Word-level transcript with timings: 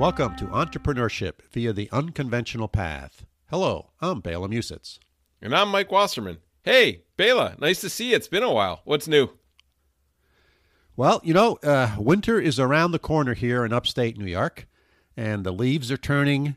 Welcome 0.00 0.34
to 0.36 0.46
Entrepreneurship 0.46 1.42
via 1.52 1.74
the 1.74 1.90
Unconventional 1.92 2.68
Path. 2.68 3.26
Hello, 3.50 3.90
I'm 4.00 4.20
Bela 4.20 4.48
Musits. 4.48 4.98
And 5.42 5.54
I'm 5.54 5.68
Mike 5.68 5.92
Wasserman. 5.92 6.38
Hey, 6.62 7.02
Bela, 7.18 7.54
nice 7.58 7.82
to 7.82 7.90
see 7.90 8.08
you. 8.08 8.16
It's 8.16 8.26
been 8.26 8.42
a 8.42 8.50
while. 8.50 8.80
What's 8.86 9.06
new? 9.06 9.28
Well, 10.96 11.20
you 11.22 11.34
know, 11.34 11.58
uh, 11.62 11.96
winter 11.98 12.40
is 12.40 12.58
around 12.58 12.92
the 12.92 12.98
corner 12.98 13.34
here 13.34 13.62
in 13.62 13.74
upstate 13.74 14.16
New 14.16 14.24
York, 14.24 14.66
and 15.18 15.44
the 15.44 15.52
leaves 15.52 15.92
are 15.92 15.98
turning. 15.98 16.56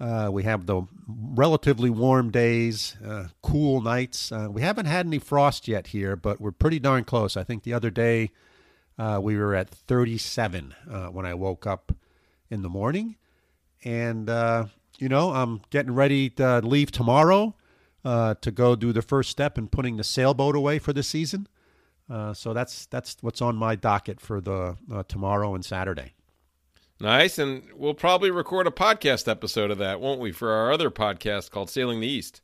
Uh, 0.00 0.30
we 0.32 0.42
have 0.42 0.66
the 0.66 0.82
relatively 1.06 1.90
warm 1.90 2.32
days, 2.32 2.96
uh, 3.06 3.26
cool 3.40 3.80
nights. 3.80 4.32
Uh, 4.32 4.48
we 4.50 4.62
haven't 4.62 4.86
had 4.86 5.06
any 5.06 5.20
frost 5.20 5.68
yet 5.68 5.86
here, 5.86 6.16
but 6.16 6.40
we're 6.40 6.50
pretty 6.50 6.80
darn 6.80 7.04
close. 7.04 7.36
I 7.36 7.44
think 7.44 7.62
the 7.62 7.72
other 7.72 7.90
day 7.90 8.32
uh, 8.98 9.20
we 9.22 9.36
were 9.36 9.54
at 9.54 9.68
37 9.68 10.74
uh, 10.90 11.06
when 11.06 11.24
I 11.24 11.34
woke 11.34 11.68
up 11.68 11.92
in 12.50 12.62
the 12.62 12.68
morning. 12.68 13.16
And, 13.84 14.28
you 14.98 15.08
know, 15.08 15.32
I'm 15.32 15.62
getting 15.70 15.94
ready 15.94 16.30
to 16.30 16.60
leave 16.60 16.90
tomorrow 16.90 17.54
to 18.04 18.50
go 18.52 18.76
do 18.76 18.92
the 18.92 19.02
first 19.02 19.30
step 19.30 19.56
in 19.56 19.68
putting 19.68 19.96
the 19.96 20.04
sailboat 20.04 20.56
away 20.56 20.78
for 20.78 20.92
the 20.92 21.02
season. 21.02 21.48
so 22.34 22.52
that's 22.52 22.86
that's 22.86 23.16
what's 23.20 23.40
on 23.40 23.56
my 23.56 23.76
docket 23.76 24.20
for 24.20 24.40
the 24.40 24.76
tomorrow 25.08 25.54
and 25.54 25.64
Saturday. 25.64 26.14
Nice. 27.00 27.38
And 27.38 27.62
we'll 27.74 27.94
probably 27.94 28.30
record 28.30 28.66
a 28.66 28.70
podcast 28.70 29.26
episode 29.26 29.70
of 29.70 29.78
that, 29.78 30.00
won't 30.00 30.20
we, 30.20 30.32
for 30.32 30.52
our 30.52 30.70
other 30.70 30.90
podcast 30.90 31.50
called 31.50 31.70
Sailing 31.70 32.00
the 32.00 32.06
East? 32.06 32.42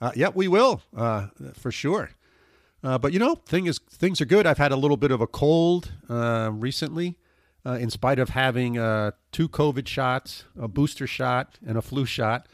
Uh, 0.00 0.10
yeah, 0.16 0.30
we 0.34 0.48
will, 0.48 0.82
uh, 0.96 1.28
for 1.54 1.70
sure. 1.70 2.10
Uh, 2.82 2.98
but 2.98 3.12
you 3.12 3.20
know, 3.20 3.36
thing 3.36 3.66
is, 3.66 3.78
things 3.90 4.20
are 4.20 4.24
good. 4.24 4.46
I've 4.46 4.58
had 4.58 4.72
a 4.72 4.76
little 4.76 4.96
bit 4.96 5.12
of 5.12 5.20
a 5.20 5.26
cold 5.28 5.92
uh, 6.08 6.50
recently, 6.52 7.18
uh, 7.68 7.72
in 7.72 7.90
spite 7.90 8.18
of 8.18 8.30
having 8.30 8.78
uh, 8.78 9.10
two 9.30 9.48
COVID 9.48 9.86
shots, 9.86 10.44
a 10.58 10.66
booster 10.66 11.06
shot, 11.06 11.58
and 11.66 11.76
a 11.76 11.82
flu 11.82 12.06
shot. 12.06 12.48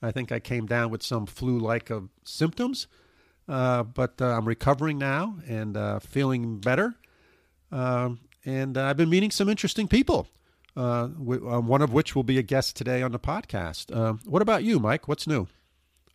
I 0.00 0.12
think 0.12 0.32
I 0.32 0.38
came 0.38 0.66
down 0.66 0.90
with 0.90 1.02
some 1.02 1.26
flu-like 1.26 1.90
symptoms, 2.24 2.86
but 3.46 4.14
I'm 4.20 4.46
recovering 4.46 4.96
now 4.96 5.36
and 5.46 6.02
feeling 6.02 6.58
better. 6.58 6.94
Um, 7.70 8.20
and 8.46 8.78
I've 8.78 8.96
been 8.96 9.10
meeting 9.10 9.30
some 9.30 9.50
interesting 9.50 9.88
people 9.88 10.26
uh, 10.76 11.04
uh, 11.04 11.08
one 11.60 11.82
of 11.82 11.92
which 11.92 12.14
will 12.14 12.22
be 12.22 12.38
a 12.38 12.42
guest 12.42 12.76
today 12.76 13.02
on 13.02 13.12
the 13.12 13.18
podcast. 13.18 13.94
Uh, 13.94 14.14
what 14.24 14.42
about 14.42 14.64
you, 14.64 14.78
Mike? 14.78 15.08
What's 15.08 15.26
new? 15.26 15.48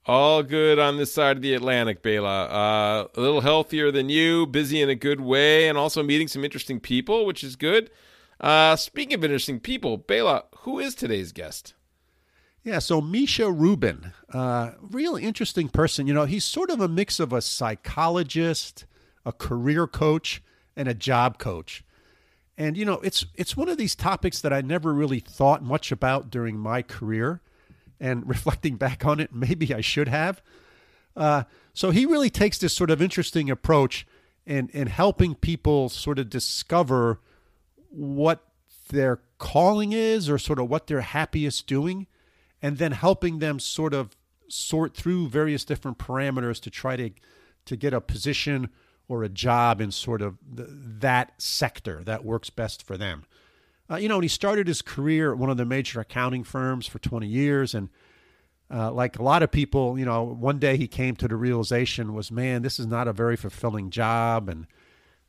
All 0.05 0.43
good 0.43 0.77
on 0.77 0.97
this 0.97 1.11
side 1.11 1.37
of 1.37 1.41
the 1.41 1.55
Atlantic, 1.55 2.01
Bela. 2.01 2.45
Uh, 2.45 3.07
a 3.15 3.19
little 3.19 3.41
healthier 3.41 3.91
than 3.91 4.07
you, 4.07 4.45
busy 4.45 4.81
in 4.81 4.89
a 4.89 4.95
good 4.95 5.19
way, 5.19 5.67
and 5.67 5.77
also 5.77 6.03
meeting 6.03 6.27
some 6.27 6.43
interesting 6.43 6.79
people, 6.79 7.25
which 7.25 7.43
is 7.43 7.55
good. 7.55 7.89
Uh, 8.39 8.75
speaking 8.75 9.13
of 9.13 9.23
interesting 9.23 9.59
people, 9.59 9.97
Bela, 9.97 10.45
who 10.59 10.79
is 10.79 10.95
today's 10.95 11.31
guest? 11.31 11.73
Yeah, 12.63 12.79
so 12.79 12.99
Misha 12.99 13.51
Rubin, 13.51 14.11
uh, 14.33 14.71
real 14.81 15.15
interesting 15.15 15.69
person. 15.69 16.07
You 16.07 16.15
know, 16.15 16.25
he's 16.25 16.43
sort 16.43 16.71
of 16.71 16.81
a 16.81 16.87
mix 16.87 17.19
of 17.19 17.31
a 17.31 17.41
psychologist, 17.41 18.85
a 19.23 19.31
career 19.31 19.85
coach, 19.85 20.41
and 20.75 20.87
a 20.87 20.95
job 20.95 21.37
coach. 21.37 21.83
And 22.57 22.75
you 22.75 22.83
know, 22.83 22.99
it's 23.01 23.25
it's 23.35 23.55
one 23.55 23.69
of 23.69 23.77
these 23.77 23.95
topics 23.95 24.41
that 24.41 24.51
I 24.51 24.61
never 24.61 24.93
really 24.93 25.19
thought 25.19 25.61
much 25.61 25.91
about 25.91 26.31
during 26.31 26.57
my 26.57 26.81
career. 26.81 27.41
And 27.99 28.27
reflecting 28.29 28.77
back 28.77 29.05
on 29.05 29.19
it, 29.19 29.33
maybe 29.33 29.73
I 29.73 29.81
should 29.81 30.07
have. 30.07 30.41
Uh, 31.15 31.43
so 31.73 31.91
he 31.91 32.05
really 32.05 32.29
takes 32.29 32.57
this 32.57 32.73
sort 32.73 32.89
of 32.89 33.01
interesting 33.01 33.49
approach 33.49 34.07
in 34.45 34.69
in 34.69 34.87
helping 34.87 35.35
people 35.35 35.89
sort 35.89 36.17
of 36.17 36.29
discover 36.31 37.19
what 37.95 38.43
their 38.89 39.21
calling 39.37 39.93
is, 39.93 40.29
or 40.29 40.37
sort 40.37 40.59
of 40.59 40.69
what 40.69 40.87
they're 40.87 41.01
happiest 41.01 41.67
doing, 41.67 42.07
and 42.61 42.77
then 42.77 42.91
helping 42.91 43.39
them 43.39 43.59
sort 43.59 43.93
of 43.93 44.15
sort 44.47 44.95
through 44.95 45.29
various 45.29 45.65
different 45.65 45.97
parameters 45.97 46.61
to 46.61 46.69
try 46.69 46.95
to 46.95 47.09
to 47.65 47.75
get 47.75 47.93
a 47.93 48.01
position 48.01 48.69
or 49.07 49.23
a 49.23 49.29
job 49.29 49.81
in 49.81 49.91
sort 49.91 50.21
of 50.21 50.37
that 50.51 51.33
sector 51.37 52.03
that 52.03 52.23
works 52.23 52.49
best 52.49 52.83
for 52.83 52.97
them. 52.97 53.25
Uh, 53.89 53.97
you 53.97 54.09
know, 54.09 54.15
and 54.15 54.23
he 54.23 54.29
started 54.29 54.67
his 54.67 54.81
career 54.81 55.31
at 55.31 55.37
one 55.37 55.49
of 55.49 55.57
the 55.57 55.65
major 55.65 55.99
accounting 55.99 56.43
firms 56.43 56.87
for 56.87 56.97
20 56.99 57.27
years. 57.27 57.75
And 57.75 57.89
uh, 58.73 58.91
like 58.91 59.19
a 59.19 59.23
lot 59.23 59.43
of 59.43 59.51
people, 59.51 59.99
you 59.99 60.05
know, 60.05 60.23
one 60.23 60.57
day 60.57 60.75
he 60.75 60.87
came 60.87 61.15
to 61.17 61.27
the 61.27 61.35
realization 61.35 62.13
was, 62.13 62.31
man, 62.31 62.63
this 62.63 62.79
is 62.79 62.87
not 62.87 63.07
a 63.07 63.13
very 63.13 63.35
fulfilling 63.35 63.91
job. 63.91 64.49
And 64.49 64.65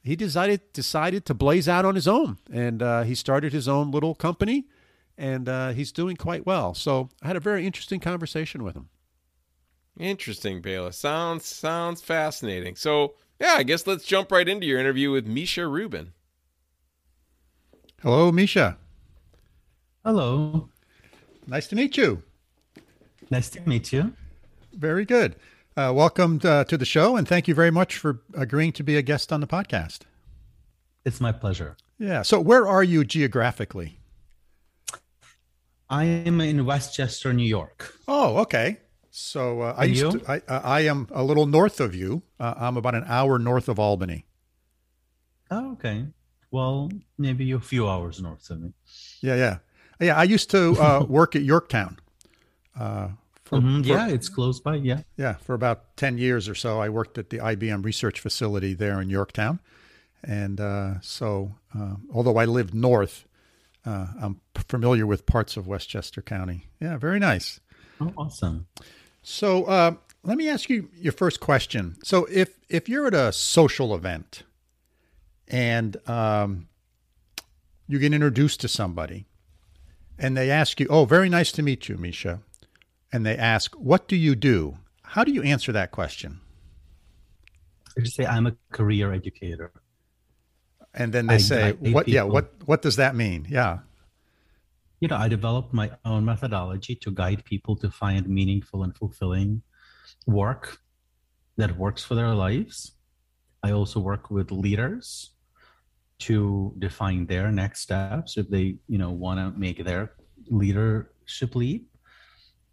he 0.06 0.15
decided 0.15 0.72
decided 0.72 1.27
to 1.27 1.34
blaze 1.34 1.69
out 1.69 1.84
on 1.84 1.97
his 1.97 2.06
own. 2.06 2.39
And 2.53 2.81
uh, 2.81 3.03
he 3.03 3.17
started 3.17 3.53
his 3.53 3.67
own 3.67 3.91
little 3.91 4.15
company 4.15 4.67
and 5.19 5.49
uh, 5.49 5.71
he's 5.71 5.91
doing 5.91 6.17
quite 6.17 6.47
well. 6.47 6.75
So 6.75 7.09
I 7.22 7.27
had 7.27 7.37
a 7.37 7.41
very 7.41 7.67
interesting 7.67 7.99
conversation 7.99 8.62
with 8.62 8.77
him. 8.77 8.89
Interesting, 9.99 10.61
Bela. 10.61 10.93
Sounds 10.93 11.44
sounds 11.44 12.03
fascinating. 12.03 12.77
So 12.77 13.15
yeah, 13.41 13.55
I 13.56 13.65
guess 13.65 13.87
let's 13.87 14.05
jump 14.05 14.31
right 14.31 14.49
into 14.49 14.67
your 14.67 14.78
interview 14.78 15.11
with 15.11 15.27
Misha 15.27 15.67
Rubin. 15.67 16.12
Hello, 18.00 18.31
Misha. 18.31 18.78
Hello. 20.05 20.69
Nice 21.49 21.67
to 21.69 21.75
meet 21.75 21.97
you. 21.97 22.23
Nice 23.28 23.50
to 23.50 23.61
meet 23.69 23.93
you. 23.93 24.12
Very 24.73 25.05
good. 25.05 25.34
Uh, 25.78 25.92
welcome 25.94 26.38
to, 26.38 26.50
uh, 26.50 26.64
to, 26.64 26.78
the 26.78 26.87
show, 26.87 27.16
and 27.16 27.28
thank 27.28 27.47
you 27.47 27.54
very 27.54 27.70
much 27.70 27.98
for 27.98 28.22
agreeing 28.32 28.72
to 28.72 28.82
be 28.82 28.97
a 28.97 29.03
guest 29.03 29.31
on 29.31 29.41
the 29.41 29.47
podcast. 29.47 30.00
It's 31.04 31.20
my 31.20 31.32
pleasure. 31.32 31.76
Yeah. 31.98 32.22
So, 32.22 32.41
where 32.41 32.66
are 32.66 32.82
you 32.82 33.04
geographically? 33.04 33.98
I 35.91 36.04
am 36.04 36.41
in 36.41 36.64
Westchester, 36.64 37.34
New 37.34 37.44
York. 37.47 37.94
Oh, 38.09 38.38
okay. 38.38 38.78
So 39.10 39.60
uh, 39.60 39.75
I 39.76 39.84
used 39.84 40.14
you? 40.14 40.20
to, 40.20 40.42
I, 40.48 40.56
I 40.56 40.81
am 40.81 41.09
a 41.10 41.22
little 41.22 41.44
north 41.44 41.78
of 41.78 41.94
you. 41.94 42.22
Uh, 42.41 42.54
I'm 42.56 42.78
about 42.78 42.94
an 42.94 43.04
hour 43.06 43.38
north 43.38 43.69
of 43.69 43.78
Albany. 43.78 44.25
Oh, 45.50 45.72
okay. 45.72 46.06
Well, 46.50 46.91
maybe 47.19 47.53
a 47.53 47.60
few 47.60 47.87
hours 47.87 48.22
north 48.22 48.48
of 48.48 48.62
me. 48.62 48.72
Yeah, 49.20 49.34
yeah, 49.34 49.58
yeah. 50.00 50.16
I 50.16 50.22
used 50.22 50.50
to 50.53 50.72
uh, 50.81 51.04
work 51.08 51.37
at 51.37 51.43
Yorktown. 51.43 51.98
Uh, 53.47 53.49
for, 53.49 53.59
mm-hmm. 53.59 53.83
for, 53.83 53.89
yeah, 53.89 54.09
it's 54.09 54.29
close 54.29 54.61
by. 54.61 54.77
Yeah, 54.77 55.03
yeah. 55.17 55.34
For 55.34 55.55
about 55.55 55.97
ten 55.97 56.19
years 56.19 56.49
or 56.49 56.55
so, 56.55 56.81
I 56.81 56.89
worked 56.89 57.19
at 57.19 57.31
the 57.31 57.39
IBM 57.39 57.84
research 57.84 58.21
facility 58.21 58.75
there 58.75 59.01
in 59.01 59.09
Yorktown, 59.09 59.61
and 60.23 60.61
uh, 60.61 61.01
so 61.01 61.55
uh, 61.77 61.97
although 62.12 62.37
I 62.37 62.45
lived 62.45 62.75
north, 62.75 63.27
I'm 63.85 64.41
familiar 64.55 65.06
with 65.06 65.27
parts 65.27 65.56
of 65.56 65.67
Westchester 65.67 66.23
County. 66.23 66.67
Yeah, 66.81 66.97
very 66.97 67.21
nice. 67.21 67.61
Oh, 68.01 68.12
awesome. 68.17 68.67
So 69.23 69.65
uh, 69.65 69.95
let 70.23 70.37
me 70.37 70.49
ask 70.49 70.69
you 70.69 70.91
your 70.95 71.12
first 71.12 71.41
question. 71.41 71.97
So 72.03 72.27
if 72.31 72.59
if 72.69 72.89
you're 72.89 73.06
at 73.06 73.15
a 73.15 73.33
social 73.33 73.95
event 73.95 74.43
and 75.49 75.97
um, 76.09 76.69
you 77.89 77.99
get 77.99 78.12
introduced 78.12 78.61
to 78.61 78.69
somebody, 78.69 79.27
and 80.19 80.37
they 80.37 80.51
ask 80.51 80.81
you, 80.81 80.87
"Oh, 80.89 81.05
very 81.05 81.29
nice 81.29 81.53
to 81.53 81.62
meet 81.62 81.89
you, 81.89 81.97
Misha," 81.97 82.41
and 83.12 83.25
they 83.25 83.37
ask, 83.37 83.75
"What 83.75 84.09
do 84.09 84.17
you 84.17 84.34
do?" 84.34 84.78
How 85.03 85.25
do 85.25 85.33
you 85.33 85.43
answer 85.43 85.72
that 85.72 85.91
question? 85.93 86.41
I 87.97 88.00
just 88.00 88.17
say, 88.17 88.27
"I'm 88.27 88.47
a 88.47 88.56
career 88.72 89.12
educator." 89.12 89.72
And 90.93 91.12
then 91.12 91.27
they 91.27 91.34
I, 91.34 91.39
say, 91.39 91.62
I 91.69 91.72
"What? 91.72 92.06
People. 92.06 92.12
Yeah, 92.12 92.22
what? 92.22 92.53
What 92.65 92.83
does 92.83 92.97
that 92.97 93.15
mean?" 93.15 93.47
Yeah 93.49 93.81
you 95.00 95.08
know, 95.08 95.17
I 95.17 95.29
developed 95.29 95.75
my 95.75 95.91
own 96.05 96.25
methodology 96.25 96.94
to 96.97 97.11
guide 97.11 97.44
people 97.44 97.76
to 97.76 97.91
find 97.91 98.29
meaningful 98.29 98.82
and 98.82 98.97
fulfilling 98.97 99.62
work 100.26 100.79
that 101.56 101.76
works 101.76 102.03
for 102.03 102.14
their 102.14 102.35
lives. 102.35 102.93
I 103.62 103.73
also 103.73 104.00
work 104.00 104.31
with 104.31 104.50
leaders 104.50 105.32
to 106.20 106.75
define 106.79 107.26
their 107.26 107.53
next 107.53 107.81
steps 107.81 108.38
if 108.38 108.49
they, 108.49 108.76
you 108.88 108.97
know, 108.97 109.11
want 109.11 109.38
to 109.38 109.58
make 109.58 109.85
their 109.85 110.12
leadership 110.49 111.55
leap. 111.55 111.91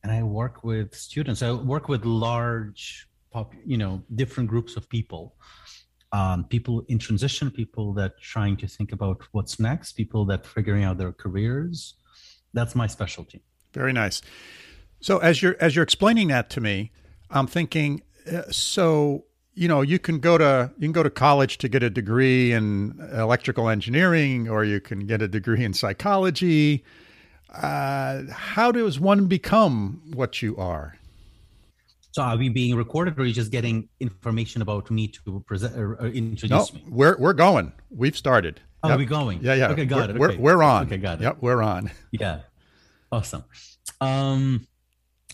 And 0.04 0.12
I 0.12 0.22
work 0.24 0.64
with 0.64 0.94
students. 0.94 1.42
I 1.42 1.52
work 1.52 1.88
with 1.88 2.04
large, 2.06 3.08
pop, 3.32 3.54
you 3.66 3.78
know, 3.78 4.04
different 4.16 4.50
groups 4.50 4.76
of 4.76 4.90
people. 4.90 5.36
Um, 6.12 6.44
people 6.44 6.86
in 6.90 7.00
transition, 7.00 7.50
people 7.50 7.94
that 7.94 8.20
trying 8.20 8.58
to 8.58 8.68
think 8.68 8.92
about 8.92 9.24
what's 9.32 9.60
next, 9.60 9.94
people 9.94 10.26
that 10.26 10.46
figuring 10.46 10.84
out 10.84 10.98
their 10.98 11.12
careers, 11.12 11.96
that's 12.54 12.76
my 12.76 12.86
specialty. 12.86 13.42
Very 13.74 13.94
nice. 13.94 14.22
So 15.00 15.18
as 15.18 15.42
you're 15.42 15.56
as 15.60 15.76
you're 15.76 15.84
explaining 15.84 16.28
that 16.28 16.50
to 16.52 16.62
me, 16.62 16.92
I'm 17.32 17.48
thinking 17.48 18.04
uh, 18.32 18.44
so 18.52 19.26
you 19.54 19.68
know 19.68 19.82
you 19.82 20.00
can 20.00 20.20
go 20.20 20.38
to 20.38 20.72
you 20.78 20.88
can 20.88 20.92
go 20.92 21.04
to 21.04 21.10
college 21.10 21.58
to 21.60 21.68
get 21.68 21.82
a 21.84 21.90
degree 21.90 22.52
in 22.52 23.00
electrical 23.14 23.68
engineering 23.68 24.48
or 24.48 24.64
you 24.64 24.80
can 24.80 25.08
get 25.08 25.22
a 25.22 25.28
degree 25.28 25.64
in 25.64 25.74
psychology 25.74 26.84
uh, 27.54 28.24
how 28.32 28.72
does 28.72 29.00
one 29.00 29.28
become 29.28 30.02
what 30.14 30.42
you 30.42 30.56
are 30.58 30.98
so 32.12 32.22
are 32.22 32.38
we 32.38 32.50
being 32.50 32.76
recorded 32.76 33.18
or 33.18 33.24
are 33.24 33.26
you 33.26 33.34
just 33.34 33.52
getting 33.52 33.90
information 34.00 34.62
about 34.62 34.90
me 34.92 35.08
to 35.08 35.44
present 35.48 35.76
or, 35.78 35.94
or 35.96 36.08
introduce 36.08 36.74
no, 36.74 36.80
me 36.80 36.86
we're, 36.90 37.18
we're 37.18 37.34
going 37.34 37.72
we've 37.90 38.18
started 38.18 38.60
Oh, 38.84 38.90
Yep. 38.90 38.96
are 38.96 39.00
we 39.00 39.06
going? 39.06 39.40
Yeah, 39.42 39.54
yeah. 39.54 39.70
Okay, 39.70 39.86
got 39.86 40.14
we're, 40.14 40.32
it. 40.32 40.40
We're, 40.40 40.56
we're 40.58 40.64
on. 40.64 40.88
Okay, 40.88 40.98
got 40.98 41.20
it. 41.20 41.24
Yep, 41.24 41.38
we're 41.40 41.62
on. 41.62 41.90
Yeah. 42.12 42.40
Awesome. 43.12 43.46
Um, 44.02 44.68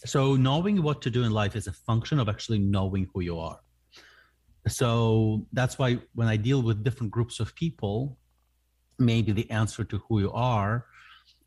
so 0.06 0.36
knowing 0.36 0.84
what 0.84 1.02
to 1.02 1.10
do 1.10 1.24
in 1.24 1.32
life 1.32 1.56
is 1.56 1.66
a 1.66 1.72
function 1.72 2.20
of 2.20 2.30
actually 2.30 2.60
knowing 2.60 3.10
who 3.14 3.22
you 3.22 3.40
are. 3.40 3.60
So 4.68 5.48
that's 5.54 5.80
why 5.80 5.98
when 6.14 6.28
I 6.28 6.36
deal 6.36 6.62
with 6.62 6.84
different 6.84 7.12
groups 7.12 7.40
of 7.40 7.56
people, 7.56 8.18
maybe 9.00 9.32
the 9.32 9.50
answer 9.50 9.84
to 9.84 9.98
who 10.08 10.20
you 10.20 10.32
are, 10.32 10.86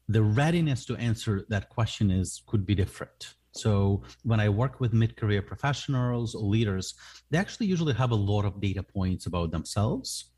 the 0.09 0.23
readiness 0.23 0.85
to 0.87 0.97
answer 0.97 1.45
that 1.49 1.69
question 1.69 2.11
is 2.11 2.43
could 2.47 2.67
be 2.67 2.75
different. 2.75 3.35
So 3.53 4.03
when 4.25 4.41
I 4.41 4.49
work 4.49 4.81
with 4.81 4.93
mid-career 4.93 5.43
professionals 5.43 6.35
or 6.35 6.43
leaders, 6.43 6.95
they 7.31 7.39
actually 7.39 7.67
usually 7.67 7.93
have 7.95 8.11
a 8.11 8.17
lot 8.17 8.45
of 8.45 8.61
data 8.61 8.83
points 8.83 9.27
about 9.27 9.51
themselves. 9.51 10.33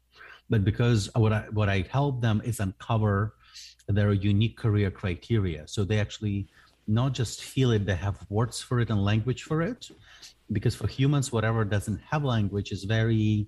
But 0.51 0.65
because 0.65 1.09
what 1.15 1.33
I 1.33 1.47
what 1.53 1.69
I 1.69 1.87
help 1.91 2.21
them 2.21 2.43
is 2.45 2.61
uncover 2.61 3.35
their 3.89 4.13
unique 4.13 4.57
career 4.57 4.91
criteria. 4.91 5.67
So 5.69 5.85
they 5.85 6.01
actually 6.01 6.49
not 6.87 7.13
just 7.13 7.43
feel 7.45 7.71
it, 7.71 7.87
they 7.87 7.95
have 7.95 8.19
words 8.29 8.61
for 8.61 8.81
it 8.81 8.91
and 8.91 9.05
language 9.05 9.45
for 9.45 9.63
it. 9.63 9.89
Because 10.53 10.75
for 10.75 10.87
humans, 10.87 11.33
whatever 11.33 11.65
doesn't 11.65 12.01
have 12.11 12.25
language 12.25 12.73
is 12.73 12.85
very, 12.85 13.47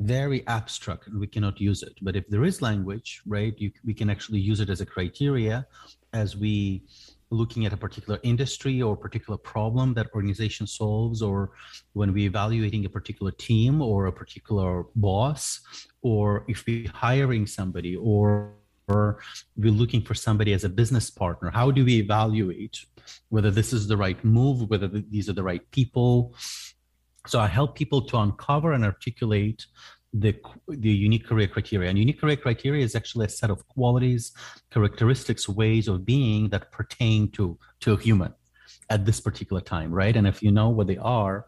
very 0.00 0.46
abstract 0.46 1.06
and 1.06 1.18
we 1.18 1.26
cannot 1.26 1.60
use 1.60 1.82
it. 1.82 1.94
But 2.02 2.16
if 2.16 2.28
there 2.28 2.44
is 2.44 2.60
language, 2.60 3.22
right, 3.26 3.54
you, 3.58 3.70
we 3.84 3.94
can 3.94 4.10
actually 4.10 4.40
use 4.40 4.60
it 4.60 4.70
as 4.70 4.80
a 4.80 4.86
criteria 4.86 5.66
as 6.12 6.36
we 6.36 6.84
looking 7.30 7.66
at 7.66 7.72
a 7.72 7.76
particular 7.76 8.18
industry 8.22 8.80
or 8.80 8.96
particular 8.96 9.36
problem 9.36 9.94
that 9.94 10.08
organization 10.14 10.66
solves 10.66 11.20
or 11.22 11.50
when 11.92 12.12
we 12.12 12.24
evaluating 12.24 12.84
a 12.84 12.88
particular 12.88 13.32
team 13.32 13.82
or 13.82 14.06
a 14.06 14.12
particular 14.12 14.84
boss 14.94 15.60
or 16.02 16.44
if 16.48 16.64
we 16.66 16.84
hiring 16.94 17.46
somebody 17.46 17.96
or 17.96 18.52
or 18.86 19.18
we're 19.56 19.72
looking 19.72 20.02
for 20.02 20.14
somebody 20.14 20.52
as 20.52 20.64
a 20.64 20.68
business 20.68 21.10
partner 21.10 21.50
how 21.50 21.70
do 21.70 21.84
we 21.84 21.96
evaluate 21.98 22.84
whether 23.30 23.50
this 23.50 23.72
is 23.72 23.88
the 23.88 23.96
right 23.96 24.22
move 24.24 24.68
whether 24.70 24.86
these 24.86 25.28
are 25.28 25.32
the 25.32 25.42
right 25.42 25.68
people 25.70 26.34
so 27.26 27.40
i 27.40 27.46
help 27.46 27.74
people 27.74 28.00
to 28.02 28.16
uncover 28.18 28.72
and 28.72 28.84
articulate 28.84 29.66
the 30.12 30.34
the 30.68 30.90
unique 30.90 31.26
career 31.26 31.48
criteria 31.48 31.88
and 31.88 31.98
unique 31.98 32.20
career 32.20 32.36
criteria 32.36 32.84
is 32.84 32.94
actually 32.94 33.26
a 33.26 33.28
set 33.28 33.50
of 33.50 33.66
qualities 33.68 34.32
characteristics 34.70 35.48
ways 35.48 35.88
of 35.88 36.04
being 36.04 36.48
that 36.50 36.70
pertain 36.70 37.30
to 37.30 37.58
to 37.80 37.92
a 37.92 38.00
human 38.00 38.32
at 38.90 39.04
this 39.04 39.20
particular 39.20 39.60
time 39.60 39.90
right 39.92 40.16
and 40.16 40.26
if 40.26 40.42
you 40.42 40.52
know 40.52 40.68
what 40.68 40.86
they 40.86 40.98
are 40.98 41.46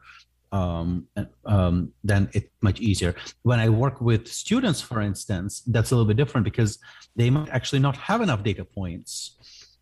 um, 0.53 1.07
um, 1.45 1.93
then 2.05 2.29
it's 2.33 2.49
much 2.61 2.81
easier. 2.81 3.15
When 3.43 3.59
I 3.59 3.69
work 3.69 4.01
with 4.01 4.29
students, 4.29 4.81
for 4.81 5.01
instance, 5.01 5.63
that's 5.67 5.91
a 5.91 5.95
little 5.95 6.07
bit 6.07 6.17
different 6.17 6.45
because 6.45 6.79
they 7.15 7.31
might 7.31 7.49
actually 7.49 7.81
not 7.81 7.97
have 7.97 8.21
enough 8.21 8.43
data 8.43 8.65
points 8.65 9.37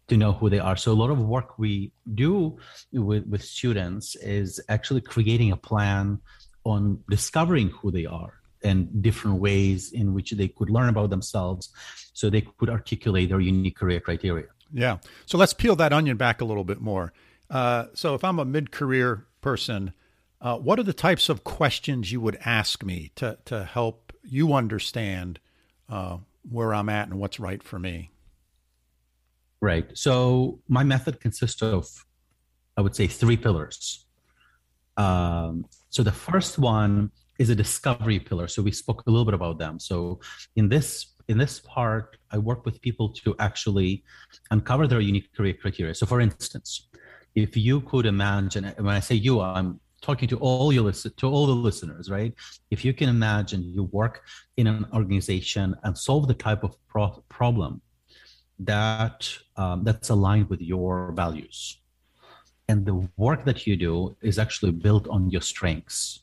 to 0.08 0.16
know 0.16 0.32
who 0.32 0.50
they 0.50 0.58
are. 0.58 0.76
So 0.76 0.92
a 0.92 0.94
lot 0.94 1.10
of 1.10 1.18
work 1.18 1.58
we 1.58 1.92
do 2.14 2.58
with, 2.92 3.26
with 3.26 3.42
students 3.42 4.16
is 4.16 4.60
actually 4.68 5.00
creating 5.00 5.52
a 5.52 5.56
plan 5.56 6.20
on 6.64 7.02
discovering 7.08 7.68
who 7.70 7.90
they 7.90 8.06
are 8.06 8.34
and 8.62 9.02
different 9.02 9.38
ways 9.40 9.92
in 9.92 10.14
which 10.14 10.30
they 10.32 10.48
could 10.48 10.70
learn 10.70 10.88
about 10.88 11.10
themselves 11.10 11.70
so 12.12 12.30
they 12.30 12.42
could 12.58 12.70
articulate 12.70 13.28
their 13.28 13.40
unique 13.40 13.76
career 13.76 14.00
criteria. 14.00 14.46
Yeah. 14.72 14.98
So 15.26 15.38
let's 15.38 15.54
peel 15.54 15.76
that 15.76 15.92
onion 15.92 16.16
back 16.16 16.40
a 16.40 16.44
little 16.44 16.64
bit 16.64 16.80
more. 16.80 17.12
Uh, 17.50 17.86
so 17.94 18.14
if 18.14 18.24
I'm 18.24 18.38
a 18.38 18.44
mid-career 18.44 19.26
person, 19.40 19.92
uh, 20.40 20.58
what 20.58 20.78
are 20.78 20.82
the 20.82 20.94
types 20.94 21.28
of 21.28 21.44
questions 21.44 22.10
you 22.10 22.20
would 22.20 22.38
ask 22.44 22.82
me 22.82 23.12
to 23.16 23.38
to 23.44 23.64
help 23.64 24.12
you 24.22 24.54
understand 24.54 25.38
uh, 25.88 26.18
where 26.50 26.74
I'm 26.74 26.88
at 26.88 27.08
and 27.08 27.18
what's 27.18 27.38
right 27.38 27.62
for 27.62 27.78
me? 27.78 28.10
Right. 29.64 29.86
So 29.96 30.60
my 30.68 30.84
method 30.84 31.20
consists 31.20 31.62
of, 31.62 31.86
I 32.76 32.82
would 32.82 32.94
say, 32.94 33.06
three 33.06 33.38
pillars. 33.38 34.04
Um, 34.98 35.64
so 35.88 36.02
the 36.02 36.12
first 36.12 36.58
one 36.58 37.10
is 37.38 37.48
a 37.48 37.54
discovery 37.54 38.20
pillar. 38.20 38.46
So 38.46 38.60
we 38.60 38.72
spoke 38.72 39.02
a 39.06 39.10
little 39.10 39.24
bit 39.24 39.32
about 39.32 39.58
them. 39.58 39.80
So 39.80 40.20
in 40.54 40.68
this 40.68 40.90
in 41.28 41.38
this 41.38 41.54
part, 41.60 42.18
I 42.30 42.36
work 42.36 42.66
with 42.66 42.76
people 42.82 43.08
to 43.20 43.34
actually 43.38 44.04
uncover 44.50 44.86
their 44.86 45.00
unique 45.00 45.30
career 45.34 45.54
criteria. 45.54 45.94
So 45.94 46.04
for 46.04 46.20
instance, 46.20 46.68
if 47.34 47.56
you 47.56 47.80
could 47.80 48.04
imagine, 48.04 48.64
when 48.86 48.94
I 49.00 49.00
say 49.00 49.14
you, 49.14 49.40
I'm 49.40 49.80
talking 50.02 50.28
to 50.28 50.36
all 50.46 50.74
your 50.74 50.92
to 50.92 51.26
all 51.34 51.46
the 51.46 51.58
listeners, 51.68 52.10
right? 52.10 52.34
If 52.70 52.84
you 52.84 52.92
can 52.92 53.08
imagine 53.08 53.60
you 53.76 53.84
work 54.00 54.20
in 54.58 54.66
an 54.66 54.84
organization 54.92 55.74
and 55.84 55.96
solve 55.96 56.28
the 56.28 56.38
type 56.48 56.62
of 56.68 56.72
pro- 56.92 57.24
problem 57.30 57.80
that 58.58 59.28
um, 59.56 59.84
that's 59.84 60.10
aligned 60.10 60.48
with 60.48 60.60
your 60.60 61.12
values, 61.12 61.78
and 62.68 62.86
the 62.86 63.08
work 63.16 63.44
that 63.44 63.66
you 63.66 63.76
do 63.76 64.16
is 64.22 64.38
actually 64.38 64.72
built 64.72 65.08
on 65.08 65.30
your 65.30 65.40
strengths, 65.42 66.20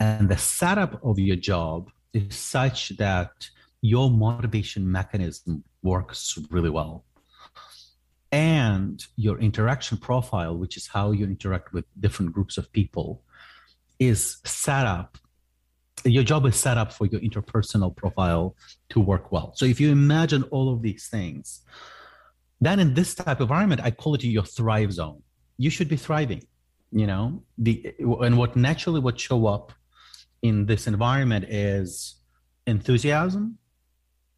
and 0.00 0.28
the 0.28 0.38
setup 0.38 1.02
of 1.04 1.18
your 1.18 1.36
job 1.36 1.90
is 2.12 2.36
such 2.36 2.90
that 2.96 3.48
your 3.80 4.10
motivation 4.10 4.90
mechanism 4.90 5.62
works 5.82 6.38
really 6.50 6.70
well 6.70 7.04
and 8.32 9.06
your 9.16 9.38
interaction 9.38 9.96
profile, 9.96 10.56
which 10.56 10.76
is 10.76 10.86
how 10.86 11.12
you 11.12 11.24
interact 11.24 11.72
with 11.72 11.84
different 12.00 12.32
groups 12.32 12.58
of 12.58 12.70
people, 12.72 13.22
is 13.98 14.38
set 14.44 14.86
up. 14.86 15.18
Your 16.04 16.24
job 16.24 16.46
is 16.46 16.56
set 16.56 16.78
up 16.78 16.92
for 16.92 17.06
your 17.06 17.20
interpersonal 17.20 17.94
profile 17.94 18.56
to 18.90 19.00
work 19.00 19.32
well. 19.32 19.52
So 19.54 19.64
if 19.66 19.80
you 19.80 19.90
imagine 19.90 20.42
all 20.44 20.72
of 20.72 20.82
these 20.82 21.08
things, 21.08 21.62
then 22.60 22.80
in 22.80 22.94
this 22.94 23.14
type 23.14 23.40
of 23.40 23.42
environment, 23.42 23.80
I 23.82 23.90
call 23.90 24.14
it 24.14 24.24
your 24.24 24.44
thrive 24.44 24.92
zone. 24.92 25.22
You 25.58 25.70
should 25.70 25.88
be 25.88 25.96
thriving. 25.96 26.42
You 26.90 27.06
know, 27.06 27.42
the 27.58 27.94
and 27.98 28.38
what 28.38 28.56
naturally 28.56 29.00
would 29.00 29.20
show 29.20 29.46
up 29.46 29.72
in 30.42 30.66
this 30.66 30.86
environment 30.86 31.44
is 31.48 32.16
enthusiasm, 32.66 33.58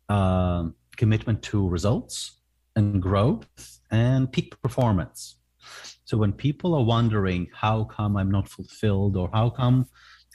um, 0.09 0.75
commitment 0.97 1.43
to 1.43 1.69
results 1.69 2.41
and 2.75 3.01
growth 3.01 3.47
and 3.91 4.33
peak 4.33 4.61
performance. 4.63 5.37
So 6.05 6.17
when 6.17 6.33
people 6.33 6.75
are 6.75 6.83
wondering 6.83 7.49
how 7.55 7.85
come 7.85 8.17
I'm 8.17 8.31
not 8.31 8.49
fulfilled 8.49 9.17
or 9.17 9.31
how 9.33 9.51
come 9.51 9.87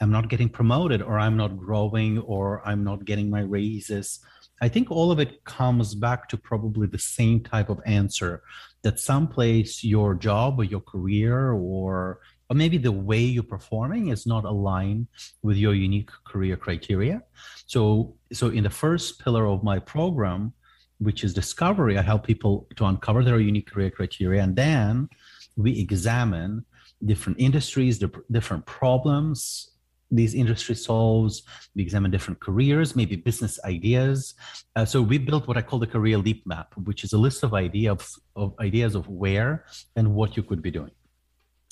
I'm 0.02 0.12
not 0.12 0.30
getting 0.30 0.50
promoted 0.50 1.02
or 1.02 1.20
I'm 1.20 1.38
not 1.38 1.58
growing 1.58 2.20
or 2.20 2.62
I'm 2.68 2.84
not 2.84 3.06
getting 3.06 3.30
my 3.30 3.42
raises, 3.42 4.20
I 4.62 4.70
think 4.70 4.90
all 4.90 5.12
of 5.12 5.20
it 5.20 5.44
comes 5.44 5.96
back 5.96 6.30
to 6.30 6.38
probably 6.38 6.88
the 6.88 7.00
same 7.00 7.42
type 7.42 7.70
of 7.70 7.82
answer 7.86 8.44
that 8.84 9.00
someplace 9.00 9.84
your 9.84 10.14
job 10.14 10.60
or 10.60 10.64
your 10.64 10.82
career 10.82 11.52
or 11.52 12.20
or 12.48 12.56
maybe 12.56 12.78
the 12.78 12.92
way 12.92 13.20
you're 13.20 13.42
performing 13.42 14.10
is 14.10 14.28
not 14.28 14.46
aligned 14.46 15.08
with 15.42 15.58
your 15.58 15.74
unique 15.74 16.12
career 16.26 16.56
criteria. 16.56 17.24
So 17.66 18.16
so 18.32 18.50
in 18.50 18.64
the 18.64 18.70
first 18.70 19.20
pillar 19.20 19.48
of 19.48 19.64
my 19.64 19.80
program, 19.80 20.54
which 21.00 21.24
is 21.24 21.34
discovery. 21.34 21.98
I 21.98 22.02
help 22.02 22.26
people 22.26 22.68
to 22.78 22.86
uncover 22.86 23.24
their 23.24 23.40
unique 23.40 23.70
career 23.70 23.92
criteria, 23.92 24.42
and 24.42 24.56
then 24.56 25.10
we 25.58 25.78
examine 25.80 26.64
different 27.04 27.40
industries, 27.40 28.02
different 28.32 28.66
problems 28.66 29.72
these 30.12 30.34
industry 30.34 30.76
solves. 30.76 31.44
We 31.76 31.82
examine 31.82 32.12
different 32.12 32.40
careers, 32.40 32.96
maybe 32.96 33.16
business 33.16 33.60
ideas. 33.66 34.36
Uh, 34.76 34.86
so 34.86 35.02
we 35.02 35.18
built 35.18 35.48
what 35.48 35.58
I 35.58 35.62
call 35.62 35.80
the 35.80 35.88
career 35.88 36.18
leap 36.18 36.46
map, 36.46 36.74
which 36.84 37.04
is 37.04 37.14
a 37.14 37.18
list 37.18 37.44
of 37.44 37.54
idea 37.54 37.92
of, 37.92 38.08
of 38.36 38.54
ideas 38.60 38.96
of 38.96 39.08
where 39.08 39.66
and 39.96 40.14
what 40.14 40.38
you 40.38 40.44
could 40.44 40.62
be 40.62 40.72
doing. 40.72 40.92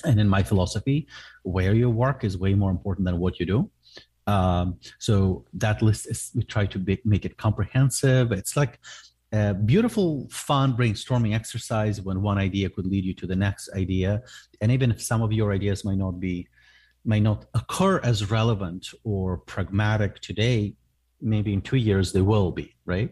And 0.04 0.20
in 0.20 0.28
my 0.28 0.42
philosophy, 0.42 1.06
where 1.42 1.74
you 1.74 1.88
work 1.88 2.24
is 2.24 2.36
way 2.36 2.54
more 2.54 2.70
important 2.70 3.06
than 3.06 3.18
what 3.18 3.40
you 3.40 3.46
do. 3.46 3.70
Um, 4.26 4.78
so 4.98 5.44
that 5.54 5.82
list 5.82 6.06
is 6.10 6.30
we 6.34 6.42
try 6.42 6.66
to 6.66 6.78
be, 6.78 7.00
make 7.04 7.24
it 7.24 7.36
comprehensive. 7.36 8.32
It's 8.32 8.56
like 8.56 8.80
a 9.32 9.54
beautiful, 9.54 10.28
fun 10.30 10.76
brainstorming 10.76 11.34
exercise 11.34 12.00
when 12.00 12.22
one 12.22 12.38
idea 12.38 12.70
could 12.70 12.86
lead 12.86 13.04
you 13.04 13.14
to 13.14 13.26
the 13.26 13.36
next 13.36 13.70
idea. 13.74 14.22
And 14.60 14.70
even 14.72 14.90
if 14.90 15.02
some 15.02 15.22
of 15.22 15.32
your 15.32 15.52
ideas 15.52 15.84
might 15.84 15.98
not 15.98 16.20
be, 16.20 16.48
might 17.04 17.22
not 17.22 17.46
occur 17.54 18.00
as 18.00 18.30
relevant 18.30 18.88
or 19.04 19.38
pragmatic 19.38 20.20
today, 20.20 20.74
maybe 21.20 21.52
in 21.52 21.60
two 21.62 21.76
years 21.76 22.12
they 22.12 22.22
will 22.22 22.50
be, 22.50 22.74
right? 22.86 23.10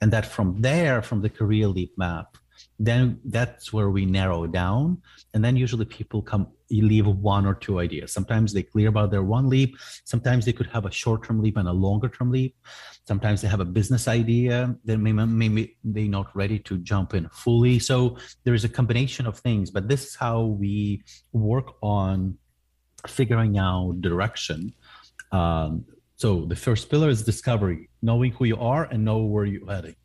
And 0.00 0.12
that 0.12 0.26
from 0.26 0.60
there, 0.60 1.02
from 1.02 1.22
the 1.22 1.30
career 1.30 1.68
leap 1.68 1.96
map, 1.96 2.36
then 2.78 3.20
that's 3.24 3.72
where 3.72 3.90
we 3.90 4.06
narrow 4.06 4.46
down. 4.46 5.02
And 5.34 5.44
then 5.44 5.56
usually 5.56 5.84
people 5.84 6.22
come, 6.22 6.48
leave 6.70 7.06
one 7.06 7.44
or 7.44 7.54
two 7.54 7.78
ideas. 7.80 8.12
Sometimes 8.12 8.52
they 8.52 8.62
clear 8.62 8.88
about 8.88 9.10
their 9.10 9.22
one 9.22 9.48
leap. 9.48 9.76
Sometimes 10.04 10.44
they 10.44 10.52
could 10.52 10.68
have 10.68 10.86
a 10.86 10.90
short 10.90 11.24
term 11.24 11.42
leap 11.42 11.56
and 11.56 11.68
a 11.68 11.72
longer 11.72 12.08
term 12.08 12.30
leap. 12.30 12.56
Sometimes 13.06 13.42
they 13.42 13.48
have 13.48 13.60
a 13.60 13.64
business 13.64 14.08
idea 14.08 14.74
that 14.84 14.98
maybe 14.98 15.76
they're 15.84 16.08
not 16.08 16.34
ready 16.34 16.58
to 16.60 16.78
jump 16.78 17.14
in 17.14 17.28
fully. 17.28 17.78
So 17.78 18.16
there 18.44 18.54
is 18.54 18.64
a 18.64 18.68
combination 18.68 19.26
of 19.26 19.38
things, 19.38 19.70
but 19.70 19.88
this 19.88 20.06
is 20.06 20.14
how 20.14 20.44
we 20.44 21.02
work 21.32 21.74
on 21.82 22.38
figuring 23.06 23.58
out 23.58 24.00
direction. 24.00 24.74
Um, 25.32 25.84
So 26.16 26.44
the 26.46 26.54
first 26.54 26.88
pillar 26.88 27.08
is 27.08 27.22
discovery, 27.24 27.88
knowing 28.00 28.30
who 28.32 28.44
you 28.44 28.56
are 28.56 28.84
and 28.84 29.04
know 29.04 29.24
where 29.24 29.44
you're 29.44 29.68
heading. 29.68 29.96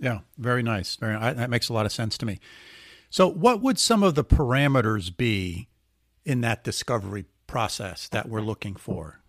Yeah, 0.00 0.20
very 0.36 0.64
nice. 0.64 0.96
Very 0.96 1.16
that 1.16 1.48
makes 1.48 1.68
a 1.68 1.72
lot 1.72 1.86
of 1.86 1.92
sense 1.92 2.18
to 2.18 2.26
me. 2.26 2.40
So, 3.08 3.28
what 3.28 3.62
would 3.62 3.78
some 3.78 4.02
of 4.02 4.16
the 4.16 4.24
parameters 4.24 5.16
be 5.16 5.68
in 6.24 6.40
that 6.40 6.64
discovery 6.64 7.26
process 7.46 8.08
that 8.08 8.28
we're 8.28 8.40
looking 8.40 8.74
for? 8.74 9.20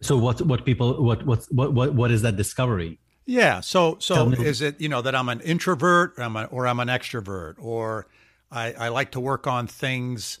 So, 0.00 0.16
what 0.16 0.40
what 0.42 0.64
people 0.64 1.02
what 1.02 1.26
what 1.26 1.50
what 1.50 1.94
what 1.94 2.10
is 2.12 2.22
that 2.22 2.36
discovery? 2.36 3.00
Yeah. 3.26 3.60
So 3.60 3.96
so 4.00 4.30
is 4.30 4.60
it 4.60 4.80
you 4.80 4.88
know 4.88 5.02
that 5.02 5.14
I'm 5.14 5.28
an 5.28 5.40
introvert 5.40 6.14
or 6.18 6.22
I'm, 6.22 6.36
a, 6.36 6.44
or 6.44 6.66
I'm 6.66 6.78
an 6.78 6.88
extrovert 6.88 7.54
or 7.58 8.06
I, 8.50 8.72
I 8.74 8.88
like 8.88 9.12
to 9.12 9.20
work 9.20 9.46
on 9.46 9.66
things 9.66 10.38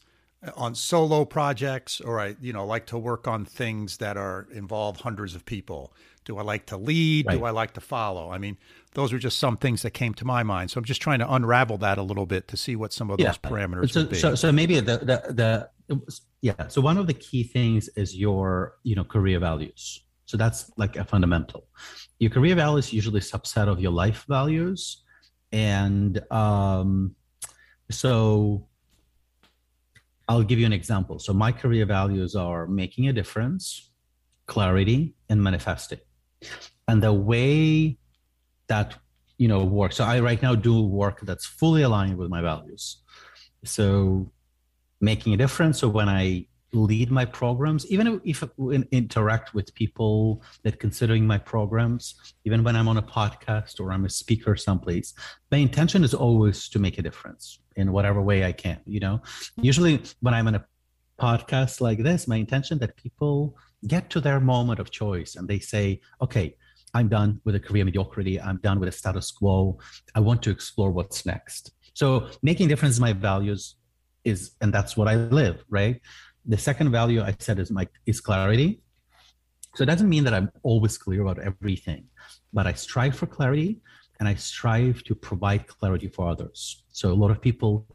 on 0.56 0.74
solo 0.74 1.24
projects 1.24 2.00
or 2.00 2.20
I 2.20 2.36
you 2.40 2.52
know 2.52 2.66
like 2.66 2.86
to 2.86 2.98
work 2.98 3.26
on 3.26 3.44
things 3.44 3.98
that 3.98 4.16
are 4.16 4.46
involve 4.52 4.98
hundreds 5.00 5.34
of 5.34 5.44
people. 5.44 5.92
Do 6.24 6.38
I 6.38 6.42
like 6.42 6.66
to 6.66 6.78
lead? 6.78 7.26
Right. 7.26 7.38
Do 7.38 7.44
I 7.44 7.50
like 7.50 7.74
to 7.74 7.82
follow? 7.82 8.30
I 8.30 8.38
mean, 8.38 8.56
those 8.94 9.12
are 9.12 9.18
just 9.18 9.38
some 9.38 9.58
things 9.58 9.82
that 9.82 9.90
came 9.90 10.14
to 10.14 10.24
my 10.24 10.42
mind. 10.42 10.70
So 10.70 10.78
I'm 10.78 10.84
just 10.84 11.02
trying 11.02 11.18
to 11.18 11.30
unravel 11.30 11.76
that 11.78 11.98
a 11.98 12.02
little 12.02 12.24
bit 12.24 12.48
to 12.48 12.56
see 12.56 12.76
what 12.76 12.94
some 12.94 13.10
of 13.10 13.20
yeah. 13.20 13.26
those 13.26 13.38
parameters 13.38 13.92
so. 13.92 14.10
So, 14.12 14.34
so 14.34 14.52
maybe 14.52 14.80
the, 14.80 14.98
the 14.98 15.68
the 15.88 16.12
yeah. 16.40 16.68
So 16.68 16.80
one 16.80 16.96
of 16.96 17.06
the 17.06 17.14
key 17.14 17.42
things 17.42 17.88
is 17.96 18.16
your 18.16 18.76
you 18.82 18.94
know 18.94 19.04
career 19.04 19.38
values. 19.38 20.02
So 20.26 20.36
that's 20.36 20.70
like 20.76 20.96
a 20.96 21.04
fundamental. 21.04 21.66
Your 22.18 22.30
career 22.30 22.54
values 22.54 22.92
usually 22.92 23.18
a 23.18 23.22
subset 23.22 23.68
of 23.68 23.80
your 23.80 23.92
life 23.92 24.24
values, 24.26 25.02
and 25.52 26.20
um, 26.32 27.14
so 27.90 28.66
I'll 30.28 30.42
give 30.42 30.58
you 30.58 30.66
an 30.66 30.72
example. 30.72 31.18
So 31.18 31.32
my 31.32 31.52
career 31.52 31.86
values 31.86 32.34
are 32.34 32.66
making 32.66 33.08
a 33.08 33.12
difference, 33.12 33.90
clarity, 34.46 35.14
and 35.28 35.42
manifesting. 35.42 36.00
And 36.88 37.02
the 37.02 37.12
way 37.12 37.98
that 38.68 38.94
you 39.38 39.48
know 39.48 39.64
works. 39.64 39.96
So 39.96 40.04
I 40.04 40.20
right 40.20 40.40
now 40.40 40.54
do 40.54 40.80
work 40.82 41.20
that's 41.22 41.46
fully 41.46 41.82
aligned 41.82 42.16
with 42.16 42.30
my 42.30 42.40
values. 42.40 43.02
So 43.64 44.30
making 45.00 45.34
a 45.34 45.36
difference. 45.36 45.80
So 45.80 45.88
when 45.88 46.08
I 46.08 46.46
lead 46.72 47.10
my 47.10 47.24
programs, 47.24 47.86
even 47.86 48.20
if 48.24 48.42
I 48.42 48.48
interact 48.90 49.54
with 49.54 49.74
people 49.74 50.42
that 50.62 50.80
considering 50.80 51.26
my 51.26 51.38
programs, 51.38 52.14
even 52.44 52.64
when 52.64 52.74
I'm 52.74 52.88
on 52.88 52.96
a 52.96 53.02
podcast 53.02 53.80
or 53.80 53.92
I'm 53.92 54.04
a 54.04 54.10
speaker 54.10 54.56
someplace, 54.56 55.14
my 55.50 55.58
intention 55.58 56.04
is 56.04 56.14
always 56.14 56.68
to 56.70 56.78
make 56.78 56.98
a 56.98 57.02
difference 57.02 57.60
in 57.76 57.92
whatever 57.92 58.20
way 58.22 58.44
I 58.44 58.52
can. 58.52 58.80
You 58.86 59.00
know, 59.00 59.22
usually 59.56 60.02
when 60.20 60.34
I'm 60.34 60.48
in 60.48 60.54
a 60.56 60.64
podcast 61.20 61.80
like 61.80 62.02
this, 62.02 62.26
my 62.26 62.36
intention 62.36 62.78
that 62.78 62.96
people 62.96 63.56
get 63.86 64.10
to 64.10 64.20
their 64.20 64.40
moment 64.40 64.80
of 64.80 64.90
choice 64.90 65.36
and 65.36 65.46
they 65.46 65.58
say, 65.58 66.00
okay, 66.22 66.56
I'm 66.94 67.08
done 67.08 67.40
with 67.44 67.56
a 67.56 67.60
career 67.60 67.84
mediocrity. 67.84 68.40
I'm 68.40 68.58
done 68.58 68.78
with 68.78 68.88
a 68.88 68.92
status 68.92 69.30
quo. 69.32 69.78
I 70.14 70.20
want 70.20 70.42
to 70.44 70.50
explore 70.50 70.90
what's 70.90 71.26
next. 71.26 71.72
So 71.94 72.28
making 72.42 72.68
difference 72.68 72.98
in 72.98 73.02
my 73.02 73.12
values 73.12 73.76
is, 74.24 74.52
and 74.60 74.72
that's 74.72 74.96
what 74.96 75.08
I 75.08 75.16
live, 75.16 75.64
right? 75.68 76.00
The 76.46 76.58
second 76.58 76.92
value 76.92 77.22
I 77.22 77.34
said 77.38 77.58
is 77.58 77.70
my 77.70 77.88
is 78.06 78.20
clarity. 78.20 78.80
So 79.74 79.82
it 79.82 79.86
doesn't 79.86 80.08
mean 80.08 80.24
that 80.24 80.34
I'm 80.34 80.50
always 80.62 80.96
clear 80.96 81.22
about 81.22 81.40
everything, 81.40 82.04
but 82.52 82.66
I 82.66 82.74
strive 82.74 83.16
for 83.16 83.26
clarity 83.26 83.80
and 84.18 84.28
I 84.28 84.34
strive 84.34 85.02
to 85.04 85.14
provide 85.14 85.66
clarity 85.66 86.08
for 86.08 86.28
others. 86.28 86.84
So 86.92 87.12
a 87.12 87.14
lot 87.14 87.30
of 87.30 87.40
people 87.40 87.86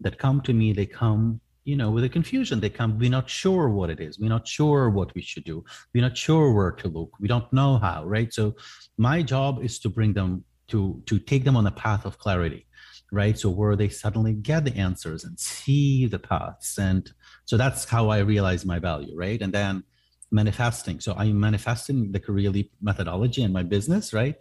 that 0.00 0.18
come 0.18 0.40
to 0.42 0.52
me, 0.52 0.72
they 0.72 0.86
come, 0.86 1.40
you 1.64 1.76
know, 1.76 1.90
with 1.90 2.04
a 2.04 2.08
confusion. 2.08 2.60
They 2.60 2.70
come, 2.70 2.98
we're 2.98 3.10
not 3.10 3.30
sure 3.30 3.68
what 3.68 3.90
it 3.90 4.00
is. 4.00 4.18
We're 4.18 4.28
not 4.28 4.46
sure 4.46 4.90
what 4.90 5.14
we 5.14 5.22
should 5.22 5.44
do. 5.44 5.64
We're 5.94 6.02
not 6.02 6.16
sure 6.16 6.52
where 6.52 6.72
to 6.72 6.88
look. 6.88 7.12
We 7.20 7.28
don't 7.28 7.50
know 7.52 7.78
how, 7.78 8.04
right? 8.04 8.32
So 8.32 8.54
my 8.98 9.22
job 9.22 9.62
is 9.62 9.78
to 9.80 9.88
bring 9.88 10.12
them 10.12 10.44
to 10.68 11.02
to 11.06 11.18
take 11.18 11.44
them 11.44 11.56
on 11.56 11.66
a 11.66 11.70
path 11.70 12.06
of 12.06 12.16
clarity 12.16 12.66
right 13.12 13.38
so 13.38 13.50
where 13.50 13.76
they 13.76 13.90
suddenly 13.90 14.32
get 14.32 14.64
the 14.64 14.74
answers 14.78 15.22
and 15.22 15.38
see 15.38 16.06
the 16.06 16.18
paths 16.18 16.78
and 16.78 17.12
so 17.44 17.56
that's 17.56 17.84
how 17.84 18.08
I 18.08 18.18
realize 18.18 18.64
my 18.64 18.78
value, 18.78 19.14
right? 19.16 19.40
And 19.40 19.52
then 19.52 19.84
manifesting. 20.30 21.00
So 21.00 21.14
I'm 21.16 21.38
manifesting 21.38 22.10
the 22.10 22.20
career 22.20 22.50
leap 22.50 22.72
methodology 22.80 23.42
in 23.42 23.52
my 23.52 23.62
business, 23.62 24.12
right? 24.12 24.36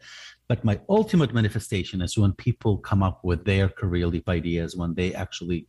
But 0.47 0.63
my 0.63 0.79
ultimate 0.89 1.33
manifestation 1.33 2.01
is 2.01 2.17
when 2.17 2.33
people 2.33 2.77
come 2.77 3.01
up 3.01 3.23
with 3.23 3.45
their 3.45 3.69
career 3.69 4.07
leap 4.07 4.27
ideas, 4.29 4.75
when 4.75 4.93
they 4.93 5.13
actually 5.13 5.67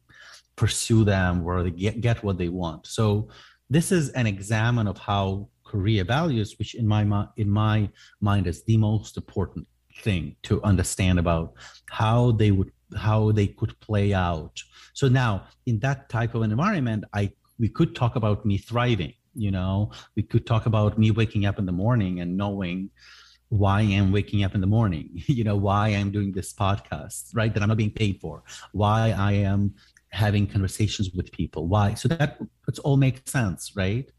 pursue 0.57 1.05
them, 1.05 1.45
where 1.45 1.63
they 1.63 1.71
get, 1.71 2.01
get 2.01 2.23
what 2.23 2.39
they 2.39 2.49
want. 2.49 2.87
So 2.87 3.29
this 3.71 3.93
is 3.93 4.11
an 4.11 4.27
example 4.27 4.89
of 4.89 4.99
how 4.99 5.49
career 5.65 6.05
values, 6.05 6.57
which 6.59 6.75
in 6.75 6.87
my 6.87 7.27
in 7.37 7.51
my 7.51 7.89
mind 8.21 8.47
is 8.47 8.63
the 8.65 8.77
most 8.77 9.17
important 9.17 9.67
thing 10.03 10.37
to 10.43 10.63
understand 10.63 11.19
about 11.19 11.55
how 11.91 12.33
they 12.33 12.51
would 12.51 12.71
how 12.97 13.33
they 13.33 13.47
could 13.47 13.79
play 13.81 14.13
out. 14.13 14.63
So 14.93 15.09
now 15.09 15.47
in 15.67 15.79
that 15.81 16.09
type 16.09 16.35
of 16.35 16.43
an 16.43 16.51
environment, 16.51 17.05
I 17.13 17.33
we 17.59 17.69
could 17.69 17.95
talk 17.95 18.17
about 18.17 18.45
me 18.45 18.59
thriving, 18.59 19.15
you 19.35 19.51
know, 19.51 19.91
we 20.17 20.23
could 20.23 20.47
talk 20.47 20.67
about 20.67 20.99
me 20.99 21.11
waking 21.11 21.47
up 21.47 21.59
in 21.59 21.67
the 21.67 21.73
morning 21.73 22.21
and 22.21 22.37
knowing 22.37 22.91
why 23.55 23.83
I'm 23.83 24.11
waking 24.11 24.43
up 24.43 24.55
in 24.57 24.61
the 24.61 24.67
morning, 24.67 25.11
you 25.13 25.45
know, 25.45 25.57
why 25.57 25.89
I'm 25.89 26.11
doing 26.11 26.33
this 26.33 26.53
podcast, 26.53 27.31
right? 27.35 27.53
That 27.55 27.63
I'm 27.63 27.69
not 27.69 27.77
being 27.77 27.93
paid 27.93 28.21
for, 28.21 28.43
why 28.73 29.15
I 29.17 29.33
am 29.33 29.75
having 30.09 30.47
conversations 30.47 31.11
with 31.13 31.31
people, 31.31 31.69
why. 31.69 31.95
So 31.95 32.09
that 32.09 32.39
it's 32.69 32.81
all 32.81 32.97
makes 32.97 33.31
sense, 33.31 33.73
right? 33.77 34.11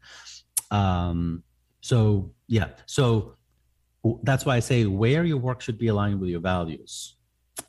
Um, 0.70 1.42
so 1.80 2.32
yeah, 2.48 2.68
so 2.86 3.36
that's 4.22 4.46
why 4.46 4.56
I 4.56 4.60
say 4.60 4.86
where 4.86 5.24
your 5.24 5.38
work 5.38 5.60
should 5.60 5.78
be 5.78 5.88
aligned 5.88 6.18
with 6.20 6.30
your 6.30 6.40
values 6.40 7.16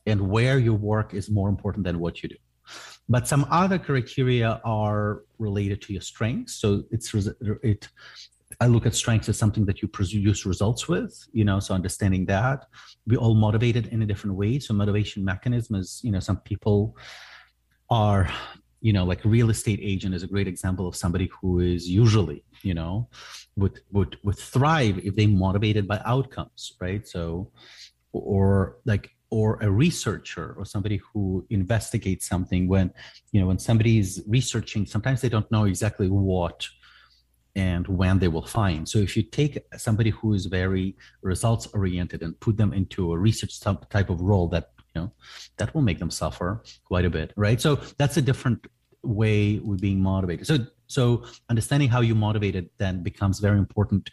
and 0.06 0.30
where 0.30 0.60
your 0.60 0.76
work 0.94 1.14
is 1.14 1.30
more 1.30 1.50
important 1.50 1.84
than 1.84 2.00
what 2.00 2.24
you 2.24 2.30
do. 2.30 2.36
But 3.10 3.28
some 3.28 3.46
other 3.50 3.80
criteria 3.80 4.62
are 4.64 5.24
related 5.38 5.82
to 5.84 5.94
your 5.94 6.02
strengths. 6.02 6.56
So 6.56 6.84
it's 6.92 7.14
it. 7.14 7.90
I 8.60 8.66
look 8.68 8.86
at 8.86 8.96
strengths 8.96 9.30
as 9.30 9.38
something 9.38 9.66
that 9.66 9.82
you 9.82 9.88
produce 9.88 10.46
results 10.46 10.88
with, 10.88 11.28
you 11.32 11.46
know. 11.46 11.60
So 11.60 11.76
understanding 11.76 12.26
that 12.26 12.66
we 13.06 13.16
all 13.16 13.36
motivated 13.36 13.88
in 13.88 14.02
a 14.02 14.06
different 14.06 14.36
way. 14.36 14.60
So 14.60 14.74
motivation 14.74 15.24
mechanism 15.24 15.76
is, 15.76 16.02
you 16.04 16.12
know, 16.12 16.20
some 16.20 16.38
people 16.38 16.98
are, 17.90 18.28
you 18.82 18.94
know, 18.94 19.06
like 19.06 19.24
real 19.24 19.52
estate 19.52 19.80
agent 19.82 20.16
is 20.16 20.24
a 20.24 20.28
great 20.28 20.48
example 20.48 20.88
of 20.88 20.96
somebody 20.96 21.30
who 21.40 21.60
is 21.60 21.88
usually, 21.88 22.44
you 22.64 22.74
know, 22.74 23.10
would 23.56 23.80
would 23.92 24.18
would 24.24 24.38
thrive 24.38 24.98
if 25.00 25.16
they 25.16 25.28
motivated 25.28 25.88
by 25.88 26.02
outcomes, 26.06 26.74
right? 26.82 27.08
So, 27.08 27.52
or 28.12 28.78
like 28.86 29.12
or 29.30 29.58
a 29.62 29.70
researcher 29.70 30.56
or 30.58 30.66
somebody 30.66 31.02
who 31.14 31.46
investigates 31.50 32.28
something 32.28 32.68
when 32.68 32.92
you 33.32 33.42
know 33.42 33.48
when 33.48 33.60
somebody 33.60 34.00
is 34.00 34.24
researching 34.26 34.86
sometimes 34.86 35.20
they 35.20 35.28
don't 35.28 35.52
know 35.52 35.66
exactly 35.66 36.08
what 36.08 36.66
and 37.58 37.88
when 37.88 38.20
they 38.20 38.28
will 38.28 38.46
find. 38.46 38.88
So 38.88 39.00
if 39.00 39.18
you 39.18 39.24
take 39.24 39.58
somebody 39.76 40.12
who 40.12 40.34
is 40.34 40.46
very 40.46 40.96
results 41.22 41.68
oriented 41.74 42.22
and 42.22 42.40
put 42.40 42.56
them 42.56 42.72
into 42.72 43.12
a 43.12 43.18
research 43.18 43.60
type 43.60 44.10
of 44.10 44.22
role 44.22 44.48
that 44.50 44.72
you 44.94 45.02
know 45.02 45.12
that 45.58 45.74
will 45.74 45.82
make 45.82 46.00
them 46.00 46.12
suffer 46.12 46.64
quite 46.86 47.04
a 47.04 47.10
bit 47.10 47.34
right? 47.36 47.60
So 47.60 47.76
that's 47.98 48.16
a 48.18 48.22
different 48.22 48.68
way 49.04 49.60
we're 49.60 49.78
being 49.78 50.02
motivated. 50.02 50.48
So 50.48 50.58
so 50.88 51.26
understanding 51.50 51.90
how 51.90 52.02
you 52.02 52.16
motivated 52.16 52.70
then 52.78 53.04
becomes 53.04 53.40
very 53.40 53.58
important 53.58 54.10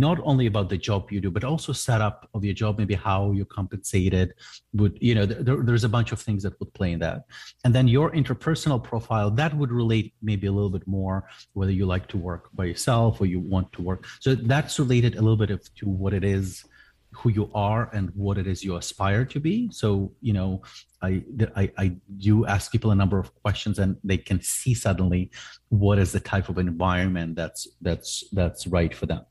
not 0.00 0.18
only 0.24 0.46
about 0.46 0.68
the 0.68 0.76
job 0.76 1.12
you 1.12 1.20
do, 1.20 1.30
but 1.30 1.44
also 1.44 1.72
setup 1.72 2.28
of 2.34 2.44
your 2.44 2.54
job, 2.54 2.78
maybe 2.78 2.94
how 2.94 3.30
you're 3.30 3.46
compensated. 3.46 4.34
Would 4.74 4.98
you 5.00 5.14
know? 5.14 5.24
There, 5.26 5.62
there's 5.62 5.84
a 5.84 5.88
bunch 5.88 6.10
of 6.10 6.20
things 6.20 6.42
that 6.42 6.58
would 6.58 6.72
play 6.74 6.92
in 6.92 6.98
that, 7.00 7.24
and 7.64 7.74
then 7.74 7.86
your 7.86 8.10
interpersonal 8.10 8.82
profile 8.82 9.30
that 9.30 9.56
would 9.56 9.70
relate 9.70 10.14
maybe 10.22 10.46
a 10.48 10.52
little 10.52 10.70
bit 10.70 10.86
more 10.86 11.28
whether 11.52 11.70
you 11.70 11.86
like 11.86 12.08
to 12.08 12.16
work 12.16 12.50
by 12.54 12.64
yourself 12.64 13.20
or 13.20 13.26
you 13.26 13.38
want 13.38 13.72
to 13.72 13.82
work. 13.82 14.06
So 14.20 14.34
that's 14.34 14.78
related 14.78 15.14
a 15.14 15.22
little 15.22 15.36
bit 15.36 15.50
of, 15.50 15.62
to 15.76 15.88
what 15.88 16.12
it 16.12 16.24
is 16.24 16.64
who 17.12 17.30
you 17.30 17.48
are 17.54 17.90
and 17.92 18.10
what 18.16 18.38
it 18.38 18.46
is 18.48 18.64
you 18.64 18.74
aspire 18.74 19.24
to 19.24 19.38
be 19.38 19.70
so 19.70 20.10
you 20.20 20.32
know 20.32 20.62
I, 21.00 21.22
I 21.54 21.70
i 21.78 21.96
do 22.16 22.44
ask 22.44 22.72
people 22.72 22.90
a 22.90 22.94
number 22.96 23.20
of 23.20 23.32
questions 23.42 23.78
and 23.78 23.96
they 24.02 24.18
can 24.18 24.42
see 24.42 24.74
suddenly 24.74 25.30
what 25.68 26.00
is 26.00 26.10
the 26.10 26.18
type 26.18 26.48
of 26.48 26.58
environment 26.58 27.36
that's 27.36 27.68
that's 27.82 28.24
that's 28.32 28.66
right 28.66 28.92
for 28.92 29.06
them 29.06 29.24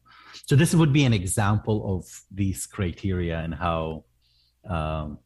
so 0.45 0.55
this 0.55 0.73
would 0.73 0.93
be 0.93 1.05
an 1.05 1.13
example 1.13 1.97
of 1.97 2.21
these 2.31 2.65
criteria 2.65 3.39
and 3.39 3.53
how. 3.53 4.05
Um, 4.67 5.19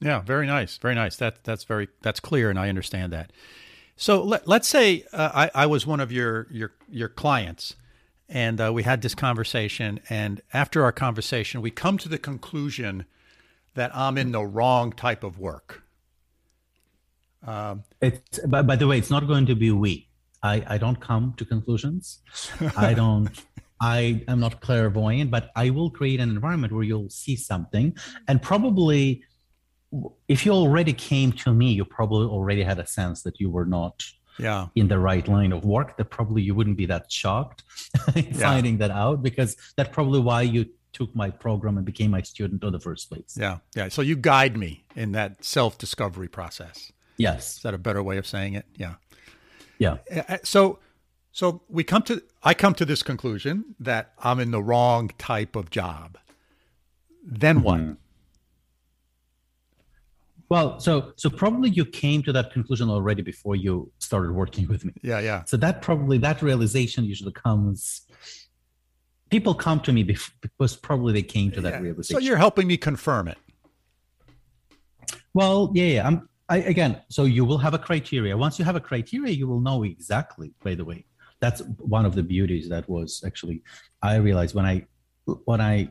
yeah, 0.00 0.20
very 0.20 0.46
nice, 0.46 0.76
very 0.76 0.94
nice. 0.94 1.16
That 1.16 1.44
that's 1.44 1.64
very 1.64 1.88
that's 2.02 2.20
clear, 2.20 2.50
and 2.50 2.58
I 2.58 2.68
understand 2.68 3.12
that. 3.12 3.32
So 3.96 4.22
let, 4.22 4.46
let's 4.46 4.68
say 4.68 5.04
uh, 5.12 5.30
I, 5.34 5.62
I 5.62 5.66
was 5.66 5.86
one 5.86 6.00
of 6.00 6.12
your 6.12 6.46
your 6.50 6.72
your 6.88 7.08
clients, 7.08 7.74
and 8.28 8.60
uh, 8.60 8.72
we 8.72 8.84
had 8.84 9.02
this 9.02 9.14
conversation, 9.14 10.00
and 10.08 10.40
after 10.52 10.84
our 10.84 10.92
conversation, 10.92 11.60
we 11.60 11.70
come 11.70 11.98
to 11.98 12.08
the 12.08 12.18
conclusion 12.18 13.06
that 13.74 13.94
I'm 13.94 14.16
in 14.16 14.32
the 14.32 14.44
wrong 14.44 14.92
type 14.92 15.24
of 15.24 15.38
work. 15.38 15.82
Um, 17.46 17.84
it's 18.00 18.38
by, 18.46 18.62
by 18.62 18.76
the 18.76 18.86
way, 18.86 18.98
it's 18.98 19.10
not 19.10 19.26
going 19.26 19.46
to 19.46 19.54
be 19.54 19.70
we. 19.70 20.08
I, 20.42 20.64
I 20.68 20.78
don't 20.78 21.00
come 21.00 21.34
to 21.36 21.44
conclusions. 21.44 22.20
I 22.76 22.94
don't 22.94 23.30
I 23.80 24.24
am 24.28 24.40
not 24.40 24.60
clairvoyant, 24.60 25.30
but 25.30 25.50
I 25.54 25.70
will 25.70 25.90
create 25.90 26.20
an 26.20 26.30
environment 26.30 26.72
where 26.72 26.82
you'll 26.82 27.10
see 27.10 27.36
something. 27.36 27.92
Mm-hmm. 27.92 28.16
And 28.28 28.42
probably 28.42 29.22
if 30.28 30.44
you 30.44 30.52
already 30.52 30.92
came 30.92 31.32
to 31.32 31.52
me, 31.52 31.72
you 31.72 31.84
probably 31.84 32.26
already 32.26 32.62
had 32.62 32.78
a 32.78 32.86
sense 32.86 33.22
that 33.22 33.40
you 33.40 33.50
were 33.50 33.64
not 33.64 34.04
yeah. 34.38 34.66
in 34.74 34.88
the 34.88 34.98
right 34.98 35.26
line 35.26 35.52
of 35.52 35.64
work, 35.64 35.96
that 35.96 36.06
probably 36.06 36.42
you 36.42 36.54
wouldn't 36.54 36.76
be 36.76 36.86
that 36.86 37.10
shocked 37.10 37.62
finding 38.34 38.78
that 38.78 38.90
out 38.90 39.22
because 39.22 39.56
that's 39.76 39.88
probably 39.90 40.20
why 40.20 40.42
you 40.42 40.66
took 40.92 41.14
my 41.14 41.30
program 41.30 41.76
and 41.76 41.86
became 41.86 42.10
my 42.10 42.22
student 42.22 42.62
in 42.62 42.72
the 42.72 42.80
first 42.80 43.08
place. 43.08 43.36
Yeah. 43.38 43.58
Yeah. 43.74 43.88
So 43.88 44.02
you 44.02 44.16
guide 44.16 44.56
me 44.56 44.84
in 44.94 45.12
that 45.12 45.44
self 45.44 45.78
discovery 45.78 46.28
process. 46.28 46.92
Yes. 47.16 47.56
Is 47.56 47.62
that 47.62 47.74
a 47.74 47.78
better 47.78 48.02
way 48.02 48.18
of 48.18 48.26
saying 48.26 48.54
it? 48.54 48.66
Yeah. 48.76 48.94
Yeah. 49.78 49.98
So, 50.42 50.80
so 51.38 51.62
we 51.68 51.84
come 51.84 52.02
to, 52.02 52.20
I 52.42 52.52
come 52.52 52.74
to 52.74 52.84
this 52.84 53.00
conclusion 53.00 53.76
that 53.78 54.10
I'm 54.18 54.40
in 54.40 54.50
the 54.50 54.60
wrong 54.60 55.12
type 55.18 55.54
of 55.54 55.70
job. 55.70 56.18
Then 57.24 57.60
mm-hmm. 57.60 57.64
what? 57.64 57.96
Well, 60.48 60.80
so 60.80 61.12
so 61.14 61.30
probably 61.30 61.70
you 61.70 61.84
came 61.84 62.24
to 62.24 62.32
that 62.32 62.52
conclusion 62.52 62.90
already 62.90 63.22
before 63.22 63.54
you 63.54 63.92
started 64.00 64.32
working 64.32 64.66
with 64.66 64.84
me. 64.84 64.92
Yeah, 65.00 65.20
yeah. 65.20 65.44
So 65.44 65.56
that 65.58 65.80
probably 65.80 66.18
that 66.18 66.42
realization 66.42 67.04
usually 67.04 67.30
comes. 67.30 68.00
People 69.30 69.54
come 69.54 69.78
to 69.82 69.92
me 69.92 70.02
because 70.02 70.74
probably 70.74 71.12
they 71.12 71.22
came 71.22 71.52
to 71.52 71.60
that 71.60 71.74
yeah. 71.74 71.78
realization. 71.78 72.16
So 72.16 72.18
you're 72.18 72.36
helping 72.36 72.66
me 72.66 72.76
confirm 72.76 73.28
it. 73.28 73.38
Well, 75.34 75.70
yeah, 75.72 75.84
yeah. 75.84 76.06
I'm 76.08 76.28
I, 76.48 76.56
again. 76.56 77.00
So 77.10 77.26
you 77.26 77.44
will 77.44 77.58
have 77.58 77.74
a 77.74 77.78
criteria. 77.78 78.36
Once 78.36 78.58
you 78.58 78.64
have 78.64 78.74
a 78.74 78.80
criteria, 78.80 79.32
you 79.32 79.46
will 79.46 79.60
know 79.60 79.84
exactly. 79.84 80.52
By 80.64 80.74
the 80.74 80.84
way, 80.84 81.04
that's 81.40 81.60
one 81.78 82.04
of 82.04 82.14
the 82.14 82.22
beauties 82.22 82.68
that 82.68 82.88
was 82.88 83.22
actually 83.24 83.62
I 84.02 84.16
realized 84.16 84.54
when 84.54 84.66
I 84.66 84.86
when 85.44 85.60
I 85.60 85.88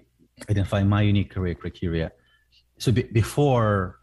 identify 0.49 0.83
my 0.83 1.01
unique 1.01 1.31
career 1.31 1.55
criteria. 1.55 2.11
So 2.77 2.91
be, 2.91 3.03
before 3.03 3.99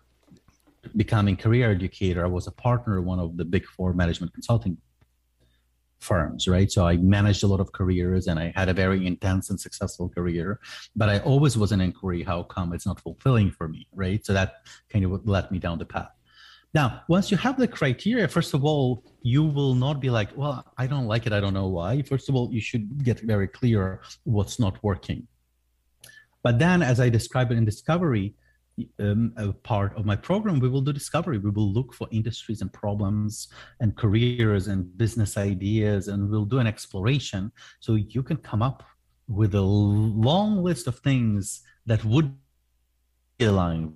becoming 0.97 1.37
career 1.37 1.71
educator, 1.71 2.25
I 2.25 2.29
was 2.29 2.47
a 2.47 2.53
partner 2.53 2.99
of 2.99 3.05
one 3.05 3.21
of 3.21 3.37
the 3.37 3.45
big 3.45 3.67
four 3.67 3.93
management 3.93 4.33
consulting 4.33 4.77
firms, 6.01 6.47
right? 6.47 6.71
So 6.71 6.87
I 6.87 6.97
managed 6.99 7.43
a 7.43 7.47
lot 7.47 7.61
of 7.61 7.73
careers 7.73 8.27
and 8.27 8.39
I 8.39 8.53
had 8.55 8.69
a 8.69 8.75
very 8.75 9.07
intense 9.07 9.51
and 9.51 9.59
successful 9.59 10.09
career, 10.09 10.61
but 10.95 11.09
I 11.09 11.19
always 11.21 11.57
was 11.57 11.73
an 11.73 11.81
inquiry, 11.81 12.23
how 12.23 12.43
come 12.43 12.73
it's 12.75 12.87
not 12.87 13.01
fulfilling 13.01 13.51
for 13.51 13.69
me, 13.69 13.87
right? 13.93 14.25
So 14.25 14.33
that 14.35 14.67
kind 14.91 15.05
of 15.05 15.27
led 15.27 15.51
me 15.51 15.59
down 15.59 15.79
the 15.79 15.87
path. 15.87 16.14
Now, 16.75 17.03
once 17.09 17.31
you 17.31 17.37
have 17.37 17.57
the 17.57 17.69
criteria, 17.69 18.27
first 18.27 18.53
of 18.53 18.65
all, 18.65 19.05
you 19.23 19.45
will 19.45 19.75
not 19.75 20.01
be 20.01 20.11
like, 20.11 20.31
well, 20.37 20.65
I 20.77 20.89
don't 20.89 21.07
like 21.07 21.25
it. 21.27 21.33
I 21.33 21.39
don't 21.39 21.55
know 21.55 21.69
why. 21.69 22.03
First 22.03 22.29
of 22.29 22.35
all, 22.35 22.53
you 22.53 22.61
should 22.61 23.05
get 23.05 23.21
very 23.21 23.47
clear 23.47 24.03
what's 24.25 24.59
not 24.59 24.83
working. 24.83 25.29
But 26.43 26.59
then, 26.59 26.83
as 26.83 26.99
I 26.99 27.09
described 27.09 27.53
it 27.53 27.59
in 27.59 27.65
Discovery, 27.65 28.35
um, 28.99 29.33
part 29.63 29.97
of 29.97 30.05
my 30.05 30.17
program, 30.17 30.59
we 30.59 30.69
will 30.69 30.81
do 30.81 30.93
discovery. 30.93 31.39
We 31.39 31.51
will 31.51 31.73
look 31.73 31.95
for 31.95 32.09
industries 32.11 32.61
and 32.61 32.73
problems 32.73 33.49
and 33.81 33.97
careers 33.97 34.67
and 34.67 34.99
business 34.99 35.37
ideas, 35.37 36.09
and 36.09 36.29
we'll 36.29 36.45
do 36.45 36.59
an 36.59 36.67
exploration. 36.67 37.53
So 37.79 37.95
you 37.95 38.25
can 38.25 38.37
come 38.39 38.63
up 38.63 38.83
with 39.29 39.55
a 39.55 39.61
long 39.61 40.63
list 40.63 40.89
of 40.89 40.99
things 40.99 41.63
that 41.87 42.05
would 42.05 42.35
align. 43.41 43.95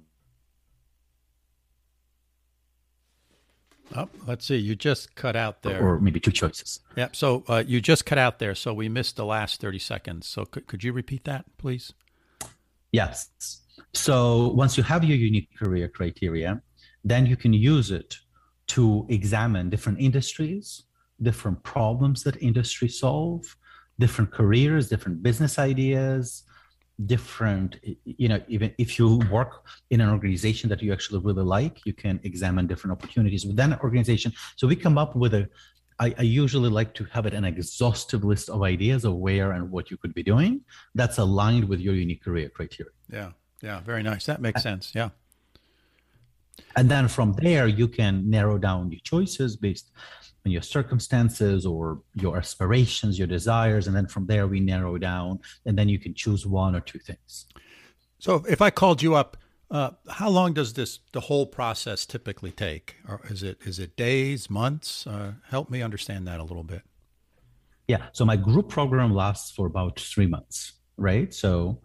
Oh, 3.97 4.09
let's 4.27 4.45
see. 4.47 4.57
You 4.57 4.75
just 4.75 5.15
cut 5.15 5.37
out 5.37 5.63
there. 5.63 5.83
Or 5.83 5.99
maybe 6.01 6.21
two 6.21 6.31
choices. 6.31 6.81
Yeah. 6.97 7.09
So 7.13 7.45
uh, 7.49 7.65
you 7.67 7.81
just 7.81 8.05
cut 8.05 8.19
out 8.19 8.39
there. 8.39 8.55
So 8.55 8.75
we 8.75 8.89
missed 8.89 9.17
the 9.17 9.25
last 9.25 9.61
30 9.61 9.79
seconds. 9.79 10.27
So 10.27 10.45
could, 10.45 10.67
could 10.67 10.85
you 10.85 10.93
repeat 10.93 11.25
that, 11.25 11.45
please? 11.57 11.93
Yes. 12.93 13.31
So 13.95 14.49
once 14.49 14.77
you 14.77 14.83
have 14.83 15.05
your 15.05 15.17
unique 15.17 15.49
career 15.59 15.89
criteria, 15.89 16.63
then 17.05 17.27
you 17.27 17.37
can 17.37 17.53
use 17.53 17.91
it 17.91 18.17
to 18.69 19.07
examine 19.09 19.71
different 19.71 19.99
industries, 19.99 20.85
different 21.23 21.63
problems 21.63 22.23
that 22.25 22.37
industries 22.43 22.99
solve, 22.99 23.57
different 23.99 24.31
careers, 24.31 24.89
different 24.89 25.23
business 25.23 25.59
ideas, 25.59 26.45
different 27.07 27.77
you 28.05 28.29
know 28.29 28.41
even 28.49 28.75
if 28.77 28.99
you 28.99 29.19
work 29.31 29.65
in 29.91 30.01
an 30.01 30.11
organization 30.11 30.69
that 30.69 30.83
you 30.83 30.93
actually 30.93 31.21
really 31.21 31.45
like 31.45 31.81
you 31.87 31.93
can 31.93 32.19
examine 32.25 32.67
different 32.67 32.91
opportunities 32.91 33.47
within 33.47 33.73
an 33.73 33.79
organization 33.81 34.33
so 34.57 34.67
we 34.67 34.75
come 34.75 34.99
up 34.99 35.15
with 35.15 35.33
a 35.35 35.49
I, 36.01 36.15
I 36.19 36.23
usually 36.23 36.71
like 36.71 36.95
to 36.95 37.05
have 37.13 37.27
it 37.27 37.35
an 37.35 37.45
exhaustive 37.45 38.25
list 38.25 38.49
of 38.49 38.63
ideas 38.63 39.05
of 39.05 39.15
where 39.15 39.53
and 39.53 39.71
what 39.71 39.91
you 39.93 39.97
could 39.97 40.13
be 40.13 40.25
doing 40.25 40.61
that's 40.97 41.19
aligned 41.19 41.69
with 41.69 41.79
your 41.79 41.95
unique 41.95 42.25
career 42.25 42.49
criteria 42.49 42.93
yeah 43.09 43.31
yeah, 43.63 43.81
very 43.81 44.03
nice. 44.03 44.27
That 44.27 44.41
makes 44.41 44.63
sense. 44.63 44.93
Yeah. 44.95 45.11
And 46.77 46.89
then 46.91 47.09
from 47.09 47.33
there, 47.35 47.67
you 47.67 47.89
can 47.89 48.29
narrow 48.29 48.59
down 48.59 48.91
your 48.91 49.01
choices 49.03 49.57
based 49.57 49.91
on 50.49 50.53
your 50.53 50.63
circumstances 50.63 51.67
or 51.67 52.01
your 52.15 52.39
aspirations, 52.39 53.19
your 53.19 53.29
desires. 53.29 53.87
And 53.87 53.95
then 53.95 54.07
from 54.07 54.27
there, 54.27 54.47
we 54.47 54.61
narrow 54.61 54.97
down, 54.97 55.41
and 55.67 55.79
then 55.79 55.89
you 55.89 55.99
can 55.99 56.15
choose 56.15 56.47
one 56.47 56.75
or 56.75 56.81
two 56.81 56.99
things. 56.99 57.47
So 58.19 58.45
if 58.49 58.61
I 58.63 58.71
called 58.71 59.03
you 59.03 59.15
up, 59.15 59.37
uh, 59.71 59.91
how 60.09 60.31
long 60.31 60.55
does 60.55 60.73
this 60.73 61.01
the 61.13 61.21
whole 61.21 61.47
process 61.47 62.07
typically 62.07 62.51
take? 62.51 62.97
Or 63.07 63.21
is 63.29 63.43
it 63.43 63.59
is 63.71 63.79
it 63.79 63.97
days, 63.97 64.49
months? 64.49 65.07
Uh, 65.07 65.33
help 65.51 65.69
me 65.69 65.83
understand 65.83 66.27
that 66.27 66.41
a 66.41 66.43
little 66.43 66.65
bit. 66.65 66.83
Yeah. 67.87 68.07
So 68.13 68.25
my 68.25 68.37
group 68.37 68.69
program 68.71 69.15
lasts 69.15 69.51
for 69.51 69.67
about 69.67 70.01
three 70.01 70.27
months, 70.27 70.73
right? 70.97 71.33
So 71.35 71.83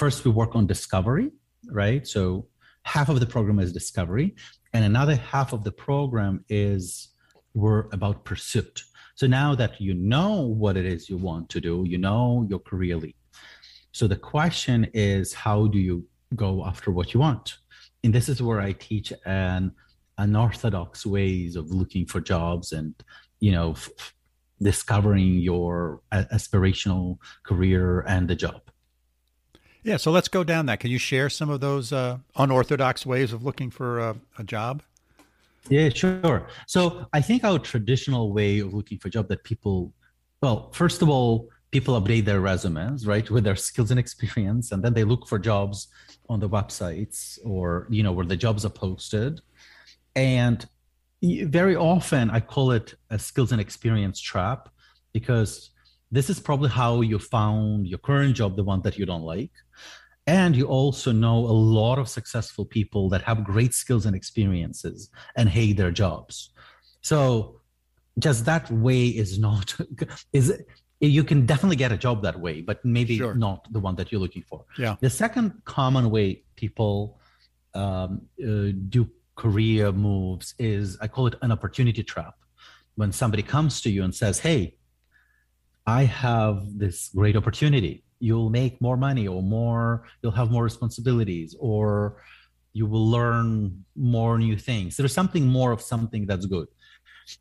first 0.00 0.24
we 0.24 0.30
work 0.30 0.54
on 0.54 0.68
discovery, 0.68 1.30
right? 1.66 2.06
So 2.06 2.46
half 2.84 3.08
of 3.08 3.18
the 3.18 3.26
program 3.26 3.58
is 3.58 3.72
discovery, 3.72 4.36
and 4.72 4.84
another 4.84 5.16
half 5.16 5.52
of 5.52 5.64
the 5.64 5.72
program 5.72 6.44
is 6.48 7.10
we're 7.54 7.86
about 7.92 8.24
pursuit. 8.24 8.82
So 9.14 9.26
now 9.26 9.54
that 9.54 9.80
you 9.80 9.94
know 9.94 10.42
what 10.42 10.76
it 10.76 10.86
is 10.86 11.10
you 11.10 11.16
want 11.16 11.48
to 11.50 11.60
do, 11.60 11.84
you 11.86 11.98
know 11.98 12.46
your 12.48 12.58
career 12.58 12.96
leap. 12.96 13.16
So 13.92 14.06
the 14.06 14.16
question 14.16 14.88
is, 14.94 15.34
how 15.34 15.66
do 15.66 15.78
you 15.78 16.06
go 16.34 16.64
after 16.64 16.90
what 16.90 17.12
you 17.12 17.20
want? 17.20 17.58
And 18.02 18.14
this 18.14 18.28
is 18.28 18.42
where 18.42 18.60
I 18.60 18.72
teach 18.72 19.12
an 19.26 19.72
unorthodox 20.16 21.04
ways 21.04 21.56
of 21.56 21.70
looking 21.70 22.06
for 22.06 22.20
jobs 22.20 22.72
and 22.72 22.94
you 23.40 23.52
know 23.52 23.72
f- 23.72 24.14
discovering 24.60 25.38
your 25.38 26.02
aspirational 26.12 27.18
career 27.42 28.04
and 28.06 28.28
the 28.28 28.36
job 28.36 28.60
yeah, 29.82 29.96
so 29.96 30.10
let's 30.10 30.28
go 30.28 30.44
down 30.44 30.66
that. 30.66 30.80
Can 30.80 30.90
you 30.90 30.98
share 30.98 31.30
some 31.30 31.48
of 31.48 31.60
those 31.60 31.92
uh, 31.92 32.18
unorthodox 32.36 33.06
ways 33.06 33.32
of 33.32 33.42
looking 33.44 33.70
for 33.70 33.98
a, 33.98 34.16
a, 34.38 34.44
job? 34.44 34.82
Yeah, 35.68 35.88
sure. 35.90 36.48
So 36.66 37.06
I 37.12 37.20
think 37.20 37.44
our 37.44 37.58
traditional 37.58 38.32
way 38.32 38.60
of 38.60 38.72
looking 38.72 38.98
for 38.98 39.08
a 39.08 39.10
job 39.10 39.28
that 39.28 39.44
people, 39.44 39.92
well, 40.42 40.70
first 40.72 41.02
of 41.02 41.08
all, 41.08 41.48
people 41.70 42.00
update 42.00 42.24
their 42.24 42.40
resumes, 42.40 43.06
right, 43.06 43.28
with 43.30 43.44
their 43.44 43.56
skills 43.56 43.90
and 43.90 44.00
experience, 44.00 44.72
and 44.72 44.82
then 44.82 44.94
they 44.94 45.04
look 45.04 45.28
for 45.28 45.38
jobs 45.38 45.88
on 46.28 46.40
the 46.40 46.48
websites 46.48 47.38
or 47.44 47.86
you 47.90 48.02
know 48.02 48.12
where 48.12 48.26
the 48.26 48.36
jobs 48.36 48.64
are 48.64 48.70
posted, 48.70 49.40
and 50.16 50.66
very 51.22 51.76
often 51.76 52.30
I 52.30 52.40
call 52.40 52.72
it 52.72 52.94
a 53.10 53.18
skills 53.18 53.52
and 53.52 53.60
experience 53.60 54.20
trap 54.20 54.68
because 55.12 55.70
this 56.10 56.30
is 56.30 56.40
probably 56.40 56.70
how 56.70 57.02
you 57.02 57.18
found 57.18 57.86
your 57.86 57.98
current 57.98 58.34
job, 58.34 58.56
the 58.56 58.64
one 58.64 58.82
that 58.82 58.98
you 58.98 59.06
don't 59.06 59.22
like. 59.22 59.52
And 60.30 60.54
you 60.54 60.66
also 60.66 61.10
know 61.10 61.38
a 61.38 61.56
lot 61.78 61.98
of 61.98 62.08
successful 62.08 62.64
people 62.64 63.08
that 63.08 63.22
have 63.22 63.42
great 63.42 63.74
skills 63.74 64.06
and 64.06 64.14
experiences 64.14 65.10
and 65.34 65.48
hate 65.48 65.76
their 65.76 65.90
jobs. 65.90 66.50
So 67.00 67.60
just 68.16 68.44
that 68.44 68.70
way 68.70 69.06
is 69.06 69.40
not 69.40 69.74
is 70.32 70.62
you 71.00 71.24
can 71.24 71.46
definitely 71.46 71.80
get 71.84 71.90
a 71.90 71.96
job 71.96 72.22
that 72.22 72.38
way, 72.38 72.60
but 72.60 72.84
maybe 72.84 73.16
sure. 73.16 73.34
not 73.34 73.66
the 73.72 73.80
one 73.80 73.96
that 73.96 74.12
you're 74.12 74.20
looking 74.20 74.42
for. 74.42 74.64
Yeah. 74.78 74.94
The 75.00 75.10
second 75.10 75.62
common 75.64 76.10
way 76.10 76.44
people 76.54 77.18
um, 77.74 78.22
uh, 78.40 78.70
do 78.88 79.10
career 79.34 79.90
moves 79.90 80.54
is 80.58 80.96
I 81.00 81.08
call 81.08 81.26
it 81.26 81.34
an 81.42 81.50
opportunity 81.50 82.04
trap. 82.04 82.34
When 82.94 83.10
somebody 83.10 83.42
comes 83.42 83.80
to 83.80 83.90
you 83.90 84.04
and 84.04 84.14
says, 84.14 84.38
"Hey, 84.38 84.76
I 85.86 86.04
have 86.04 86.78
this 86.78 87.08
great 87.08 87.36
opportunity. 87.36 88.04
You'll 88.20 88.50
make 88.50 88.80
more 88.80 88.96
money 88.96 89.26
or 89.26 89.42
more, 89.42 90.04
you'll 90.22 90.32
have 90.32 90.50
more 90.50 90.62
responsibilities 90.62 91.56
or 91.58 92.22
you 92.72 92.86
will 92.86 93.08
learn 93.10 93.84
more 93.96 94.38
new 94.38 94.56
things. 94.56 94.96
There's 94.96 95.14
something 95.14 95.46
more 95.46 95.72
of 95.72 95.80
something 95.80 96.26
that's 96.26 96.46
good. 96.46 96.68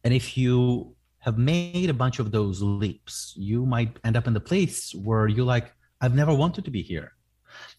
And 0.04 0.13
if 0.13 0.38
you 0.38 0.96
have 1.20 1.38
made 1.38 1.89
a 1.89 1.94
bunch 1.94 2.20
of 2.20 2.32
those 2.32 2.62
leaps, 2.62 3.34
you 3.36 3.65
might 3.65 3.98
end 4.04 4.15
up 4.15 4.26
in 4.28 4.34
the 4.34 4.39
place 4.39 4.94
where 4.96 5.28
you're 5.28 5.46
like, 5.46 5.72
I've 6.02 6.15
never 6.15 6.34
wanted 6.34 6.65
to 6.65 6.72
be 6.72 6.82
here. 6.82 7.12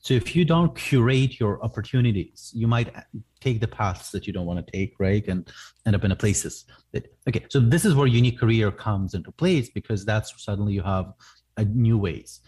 So 0.01 0.15
if 0.15 0.35
you 0.37 0.45
don't 0.45 0.77
curate 0.77 1.39
your 1.41 1.63
opportunities, 1.65 2.51
you 2.55 2.67
might 2.67 2.93
take 3.41 3.61
the 3.61 3.69
paths 3.69 4.11
that 4.11 4.27
you 4.27 4.33
don't 4.33 4.47
want 4.47 4.65
to 4.65 4.73
take, 4.73 4.95
right? 4.99 5.27
And 5.29 5.51
end 5.87 5.97
up 5.97 6.05
in 6.05 6.13
a 6.13 6.17
places 6.17 6.65
that 6.93 7.07
okay. 7.29 7.47
So 7.49 7.61
this 7.61 7.85
is 7.85 7.95
where 7.95 8.07
unique 8.07 8.39
career 8.39 8.71
comes 8.71 9.15
into 9.15 9.33
place 9.33 9.71
because 9.71 10.05
that's 10.05 10.33
suddenly 10.43 10.73
you 10.73 10.83
have 10.83 11.13
a 11.57 11.65
new 11.65 11.99
ways. 11.99 12.41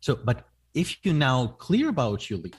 So, 0.00 0.16
but 0.16 0.48
if 0.74 1.04
you 1.04 1.12
now 1.12 1.48
clear 1.58 1.88
about 1.88 2.28
your 2.30 2.38
leap, 2.38 2.56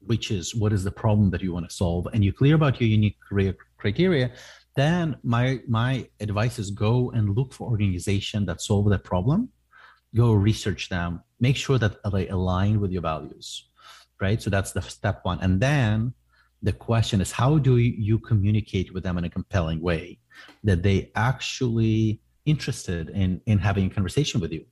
which 0.00 0.30
is 0.30 0.54
what 0.54 0.72
is 0.72 0.84
the 0.84 0.90
problem 0.90 1.30
that 1.30 1.42
you 1.42 1.52
want 1.52 1.68
to 1.68 1.74
solve, 1.74 2.06
and 2.12 2.24
you 2.24 2.32
clear 2.32 2.54
about 2.54 2.80
your 2.80 2.88
unique 2.88 3.18
career 3.26 3.56
criteria, 3.78 4.32
then 4.76 5.16
my 5.22 5.60
my 5.68 6.08
advice 6.20 6.58
is 6.58 6.70
go 6.70 7.10
and 7.12 7.36
look 7.36 7.52
for 7.52 7.70
organization 7.70 8.46
that 8.46 8.60
solve 8.60 8.90
that 8.90 9.04
problem. 9.04 9.48
Go 10.14 10.32
research 10.32 10.88
them. 10.88 11.22
Make 11.40 11.56
sure 11.56 11.78
that 11.78 11.96
they 12.12 12.28
align 12.28 12.80
with 12.80 12.92
your 12.92 13.02
values 13.02 13.68
right? 14.20 14.40
So 14.40 14.50
that's 14.50 14.72
the 14.72 14.82
step 14.82 15.20
one. 15.22 15.38
And 15.40 15.60
then 15.60 16.14
the 16.62 16.72
question 16.72 17.20
is 17.20 17.30
how 17.30 17.58
do 17.58 17.76
you 17.76 18.18
communicate 18.18 18.92
with 18.94 19.02
them 19.04 19.18
in 19.18 19.24
a 19.24 19.30
compelling 19.30 19.80
way 19.80 20.18
that 20.62 20.82
they 20.82 21.10
actually 21.14 22.20
interested 22.46 23.10
in 23.10 23.40
in 23.46 23.58
having 23.58 23.86
a 23.86 23.90
conversation 23.90 24.40
with 24.40 24.52
you 24.52 24.64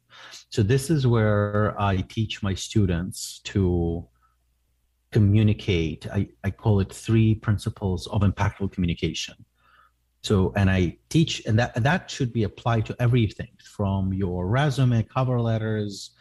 so 0.50 0.62
this 0.62 0.90
is 0.90 1.06
where 1.06 1.80
i 1.80 1.96
teach 1.96 2.42
my 2.42 2.54
students 2.54 3.40
to 3.44 4.06
communicate 5.10 6.06
i, 6.12 6.28
I 6.44 6.50
call 6.50 6.80
it 6.80 6.92
three 6.92 7.34
principles 7.34 8.06
of 8.08 8.22
impactful 8.22 8.72
communication 8.72 9.34
so, 10.22 10.52
and 10.54 10.70
I 10.70 10.98
teach, 11.08 11.44
and 11.46 11.58
that 11.58 11.74
that 11.82 12.08
should 12.08 12.32
be 12.32 12.44
applied 12.44 12.86
to 12.86 12.96
everything 13.00 13.48
from 13.64 14.12
your 14.12 14.46
resume, 14.46 15.02
cover 15.02 15.40
letters, 15.40 16.12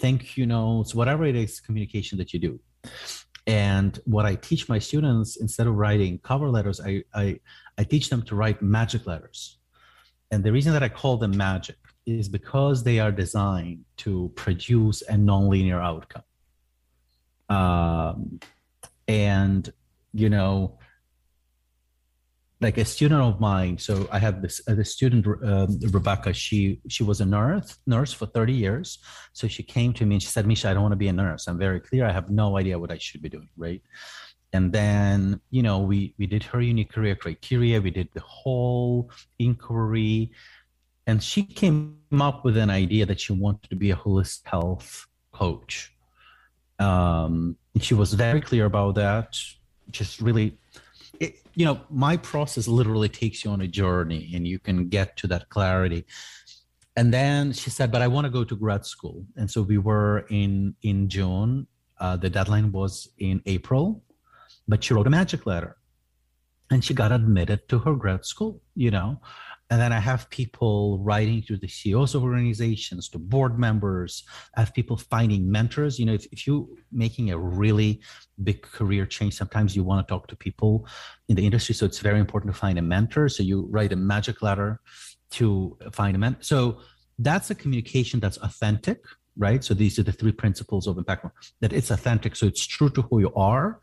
thank 0.00 0.36
you 0.36 0.44
notes, 0.44 0.94
whatever 0.94 1.24
it 1.24 1.36
is, 1.36 1.60
communication 1.60 2.18
that 2.18 2.32
you 2.32 2.40
do. 2.40 2.60
And 3.46 3.98
what 4.06 4.24
I 4.24 4.34
teach 4.34 4.68
my 4.68 4.80
students, 4.80 5.36
instead 5.36 5.68
of 5.68 5.76
writing 5.76 6.18
cover 6.18 6.48
letters, 6.48 6.80
I, 6.80 7.04
I, 7.14 7.38
I 7.78 7.84
teach 7.84 8.10
them 8.10 8.22
to 8.22 8.34
write 8.34 8.60
magic 8.60 9.06
letters. 9.06 9.58
And 10.32 10.42
the 10.42 10.50
reason 10.50 10.72
that 10.72 10.82
I 10.82 10.88
call 10.88 11.16
them 11.16 11.36
magic 11.36 11.76
is 12.06 12.28
because 12.28 12.82
they 12.84 12.98
are 12.98 13.12
designed 13.12 13.84
to 13.98 14.30
produce 14.34 15.02
a 15.02 15.14
nonlinear 15.14 15.82
outcome. 15.82 16.22
Um, 17.48 18.40
and, 19.08 19.72
you 20.12 20.28
know, 20.30 20.78
like 22.60 22.78
a 22.78 22.84
student 22.84 23.20
of 23.20 23.40
mine 23.40 23.76
so 23.76 24.08
i 24.10 24.18
have 24.18 24.40
this 24.40 24.56
uh, 24.68 24.74
the 24.74 24.84
student 24.84 25.26
um, 25.26 25.78
rebecca 25.98 26.32
she 26.32 26.80
she 26.88 27.02
was 27.02 27.20
a 27.20 27.28
nurse 27.36 27.78
nurse 27.86 28.12
for 28.12 28.26
30 28.26 28.52
years. 28.52 28.98
So 29.32 29.48
she 29.48 29.62
came 29.62 29.92
to 29.94 30.06
me 30.06 30.14
and 30.16 30.22
she 30.22 30.28
said 30.28 30.46
misha 30.46 30.70
i 30.70 30.74
don't 30.74 30.82
want 30.82 30.92
to 30.92 31.04
be 31.06 31.08
a 31.08 31.12
nurse. 31.12 31.46
I'm 31.48 31.58
very 31.58 31.80
clear. 31.80 32.06
I 32.06 32.12
have 32.12 32.30
no 32.30 32.56
idea 32.56 32.78
what 32.78 32.90
i 32.90 32.98
should 32.98 33.22
be 33.22 33.28
doing 33.28 33.50
right? 33.56 33.82
And 34.56 34.72
then 34.72 35.40
you 35.50 35.62
know 35.66 35.78
we 35.90 36.14
we 36.18 36.26
did 36.34 36.42
her 36.44 36.60
unique 36.60 36.92
career 36.92 37.16
criteria. 37.24 37.80
We 37.80 37.90
did 37.90 38.08
the 38.14 38.26
whole 38.38 39.10
inquiry 39.38 40.30
and 41.06 41.22
she 41.22 41.42
came 41.42 41.98
up 42.20 42.44
with 42.44 42.56
an 42.56 42.70
idea 42.70 43.04
that 43.06 43.20
she 43.20 43.32
wanted 43.32 43.68
to 43.68 43.76
be 43.76 43.90
a 43.90 43.96
holistic 43.96 44.46
health 44.46 45.06
coach 45.32 45.94
um, 46.78 47.56
she 47.80 47.94
was 47.94 48.14
very 48.14 48.40
clear 48.40 48.66
about 48.66 48.94
that 48.94 49.36
just 49.90 50.20
really 50.20 50.58
it, 51.20 51.40
you 51.54 51.64
know, 51.64 51.80
my 51.90 52.16
process 52.16 52.68
literally 52.68 53.08
takes 53.08 53.44
you 53.44 53.50
on 53.50 53.60
a 53.60 53.66
journey 53.66 54.30
and 54.34 54.46
you 54.46 54.58
can 54.58 54.88
get 54.88 55.16
to 55.18 55.26
that 55.28 55.48
clarity. 55.48 56.04
And 56.96 57.12
then 57.12 57.52
she 57.52 57.70
said, 57.70 57.90
but 57.90 58.02
I 58.02 58.08
want 58.08 58.24
to 58.24 58.30
go 58.30 58.44
to 58.44 58.56
grad 58.56 58.86
school. 58.86 59.24
And 59.36 59.50
so 59.50 59.62
we 59.62 59.78
were 59.78 60.26
in, 60.30 60.74
in 60.82 61.08
June. 61.08 61.66
Uh, 61.98 62.16
the 62.16 62.30
deadline 62.30 62.72
was 62.72 63.08
in 63.18 63.42
April, 63.46 64.02
but 64.68 64.82
she 64.82 64.94
wrote 64.94 65.06
a 65.06 65.10
magic 65.10 65.46
letter 65.46 65.76
and 66.70 66.84
she 66.84 66.94
got 66.94 67.12
admitted 67.12 67.68
to 67.68 67.78
her 67.80 67.94
grad 67.94 68.24
school, 68.24 68.60
you 68.74 68.90
know. 68.90 69.20
And 69.70 69.80
then 69.80 69.92
I 69.92 69.98
have 69.98 70.28
people 70.28 70.98
writing 70.98 71.42
to 71.44 71.56
the 71.56 71.68
CEOs 71.68 72.14
of 72.14 72.22
organizations, 72.22 73.08
to 73.08 73.18
board 73.18 73.58
members. 73.58 74.24
I 74.56 74.60
have 74.60 74.74
people 74.74 74.96
finding 74.96 75.50
mentors. 75.50 75.98
You 75.98 76.06
know, 76.06 76.12
if, 76.12 76.26
if 76.32 76.46
you're 76.46 76.66
making 76.92 77.30
a 77.30 77.38
really 77.38 78.00
big 78.42 78.62
career 78.62 79.06
change, 79.06 79.34
sometimes 79.34 79.74
you 79.74 79.82
want 79.82 80.06
to 80.06 80.12
talk 80.12 80.26
to 80.28 80.36
people 80.36 80.86
in 81.28 81.36
the 81.36 81.44
industry. 81.44 81.74
So 81.74 81.86
it's 81.86 82.00
very 82.00 82.20
important 82.20 82.52
to 82.52 82.60
find 82.60 82.78
a 82.78 82.82
mentor. 82.82 83.28
So 83.30 83.42
you 83.42 83.66
write 83.70 83.92
a 83.92 83.96
magic 83.96 84.42
letter 84.42 84.80
to 85.32 85.76
find 85.92 86.14
a 86.14 86.18
mentor. 86.18 86.42
So 86.42 86.80
that's 87.18 87.50
a 87.50 87.54
communication 87.54 88.20
that's 88.20 88.36
authentic, 88.38 89.02
right? 89.38 89.64
So 89.64 89.72
these 89.72 89.98
are 89.98 90.02
the 90.02 90.12
three 90.12 90.32
principles 90.32 90.86
of 90.86 90.98
impact 90.98 91.26
that 91.60 91.72
it's 91.72 91.90
authentic. 91.90 92.36
So 92.36 92.46
it's 92.46 92.66
true 92.66 92.90
to 92.90 93.02
who 93.02 93.20
you 93.20 93.32
are, 93.34 93.80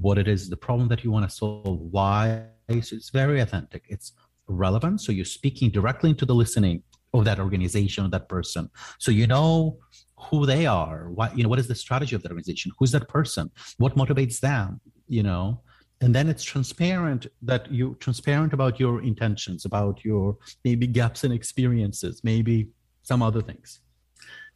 what 0.00 0.16
it 0.16 0.28
is, 0.28 0.48
the 0.48 0.56
problem 0.56 0.88
that 0.88 1.02
you 1.02 1.10
want 1.10 1.28
to 1.28 1.34
solve, 1.34 1.66
why. 1.66 2.44
So 2.68 2.96
it's 2.96 3.10
very 3.10 3.40
authentic. 3.40 3.84
It's 3.88 4.12
relevant. 4.48 5.00
So 5.00 5.12
you're 5.12 5.24
speaking 5.24 5.70
directly 5.70 6.10
into 6.10 6.24
the 6.24 6.34
listening 6.34 6.82
of 7.14 7.24
that 7.24 7.38
organization 7.38 8.04
or 8.04 8.08
that 8.10 8.28
person. 8.28 8.70
So 8.98 9.10
you 9.10 9.26
know 9.26 9.78
who 10.16 10.46
they 10.46 10.66
are, 10.66 11.10
what 11.10 11.36
you 11.36 11.42
know, 11.42 11.48
what 11.48 11.58
is 11.58 11.68
the 11.68 11.74
strategy 11.74 12.16
of 12.16 12.22
that 12.22 12.30
organization, 12.30 12.72
who's 12.78 12.90
that 12.92 13.08
person, 13.08 13.50
what 13.78 13.96
motivates 13.96 14.40
them, 14.40 14.80
you 15.08 15.22
know. 15.22 15.60
And 16.00 16.14
then 16.14 16.28
it's 16.28 16.44
transparent 16.44 17.26
that 17.42 17.70
you 17.72 17.96
transparent 17.98 18.52
about 18.52 18.78
your 18.78 19.02
intentions, 19.02 19.64
about 19.64 20.04
your 20.04 20.36
maybe 20.64 20.86
gaps 20.86 21.24
in 21.24 21.32
experiences, 21.32 22.20
maybe 22.22 22.68
some 23.02 23.22
other 23.22 23.42
things. 23.42 23.80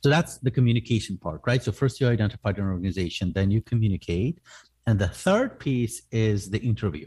So 0.02 0.08
that's 0.08 0.38
the 0.38 0.50
communication 0.50 1.16
part, 1.16 1.40
right? 1.46 1.62
So 1.62 1.72
first 1.72 2.00
you 2.00 2.08
identify 2.08 2.50
an 2.50 2.60
organization, 2.60 3.32
then 3.32 3.50
you 3.50 3.60
communicate. 3.62 4.40
And 4.86 4.98
the 4.98 5.08
third 5.08 5.60
piece 5.60 6.02
is 6.10 6.50
the 6.50 6.58
interview. 6.58 7.06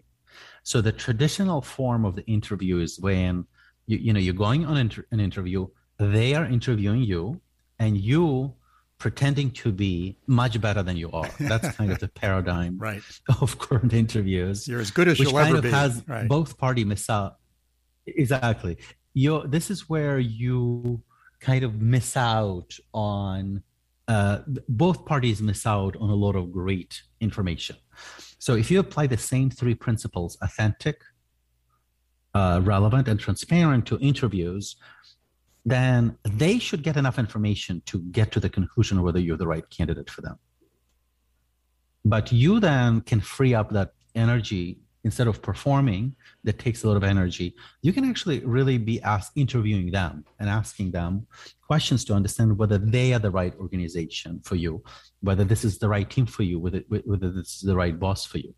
So 0.63 0.81
the 0.81 0.91
traditional 0.91 1.61
form 1.61 2.05
of 2.05 2.15
the 2.15 2.25
interview 2.25 2.79
is 2.79 2.99
when 2.99 3.45
you, 3.87 3.97
you 3.97 4.13
know 4.13 4.19
you're 4.19 4.33
going 4.33 4.65
on 4.65 4.77
inter- 4.77 5.05
an 5.11 5.19
interview, 5.19 5.67
they 5.97 6.33
are 6.35 6.45
interviewing 6.45 7.01
you, 7.01 7.41
and 7.79 7.97
you 7.97 8.53
pretending 8.97 9.51
to 9.51 9.71
be 9.71 10.17
much 10.27 10.59
better 10.61 10.81
than 10.81 10.97
you 10.97 11.11
are. 11.11 11.29
That's 11.39 11.75
kind 11.75 11.91
of 11.91 11.99
the 11.99 12.07
paradigm 12.23 12.77
right. 12.77 13.01
of 13.41 13.57
current 13.59 13.93
interviews. 13.93 14.67
You're 14.67 14.79
as 14.79 14.91
good 14.91 15.07
as 15.07 15.19
you'll 15.19 15.33
kind 15.33 15.49
ever 15.49 15.57
of 15.57 15.63
be. 15.63 15.71
has 15.71 16.03
right. 16.07 16.27
both 16.27 16.57
party 16.57 16.83
miss 16.83 17.09
out. 17.09 17.37
Exactly. 18.07 18.77
You 19.13 19.43
this 19.47 19.69
is 19.69 19.89
where 19.89 20.19
you 20.19 21.01
kind 21.39 21.63
of 21.63 21.81
miss 21.81 22.17
out 22.17 22.77
on 22.93 23.63
uh, 24.07 24.39
both 24.69 25.05
parties 25.05 25.41
miss 25.41 25.65
out 25.65 25.95
on 25.97 26.09
a 26.09 26.15
lot 26.15 26.35
of 26.35 26.51
great 26.51 27.01
information. 27.19 27.75
So 28.45 28.53
if 28.53 28.69
you 28.69 28.79
apply 28.79 29.07
the 29.07 29.17
same 29.17 29.49
three 29.49 29.73
principles, 29.73 30.37
authentic, 30.39 31.01
uh, 32.35 32.61
relevant, 32.63 33.07
and 33.07 33.19
transparent 33.19 33.87
to 33.87 33.97
interviews, 33.97 34.75
then 35.65 36.19
they 36.23 36.59
should 36.59 36.83
get 36.83 36.95
enough 36.95 37.17
information 37.17 37.81
to 37.87 37.97
get 38.17 38.31
to 38.33 38.39
the 38.39 38.51
conclusion 38.51 39.01
whether 39.01 39.19
you're 39.19 39.35
the 39.35 39.47
right 39.47 39.67
candidate 39.71 40.11
for 40.11 40.21
them. 40.21 40.37
But 42.13 42.31
you 42.31 42.59
then 42.59 43.01
can 43.01 43.19
free 43.19 43.55
up 43.55 43.71
that 43.71 43.93
energy 44.13 44.77
instead 45.05 45.27
of 45.27 45.41
performing 45.41 46.13
that 46.43 46.57
takes 46.59 46.83
a 46.83 46.87
lot 46.87 46.97
of 46.97 47.03
energy. 47.03 47.55
You 47.83 47.93
can 47.93 48.03
actually 48.03 48.39
really 48.39 48.77
be 48.77 48.99
asked 49.03 49.31
interviewing 49.35 49.91
them 49.91 50.25
and 50.39 50.49
asking 50.49 50.91
them 50.91 51.27
questions 51.61 52.03
to 52.05 52.13
understand 52.13 52.57
whether 52.57 52.79
they 52.79 53.13
are 53.13 53.19
the 53.19 53.31
right 53.31 53.53
organization 53.59 54.41
for 54.43 54.55
you 54.55 54.83
whether 55.21 55.43
this 55.43 55.63
is 55.63 55.77
the 55.77 55.89
right 55.89 56.09
team 56.09 56.25
for 56.25 56.43
you 56.43 56.59
whether, 56.59 56.81
whether 56.89 57.29
this 57.31 57.55
is 57.55 57.61
the 57.61 57.75
right 57.75 57.97
boss 57.99 58.25
for 58.25 58.39
you. 58.39 58.53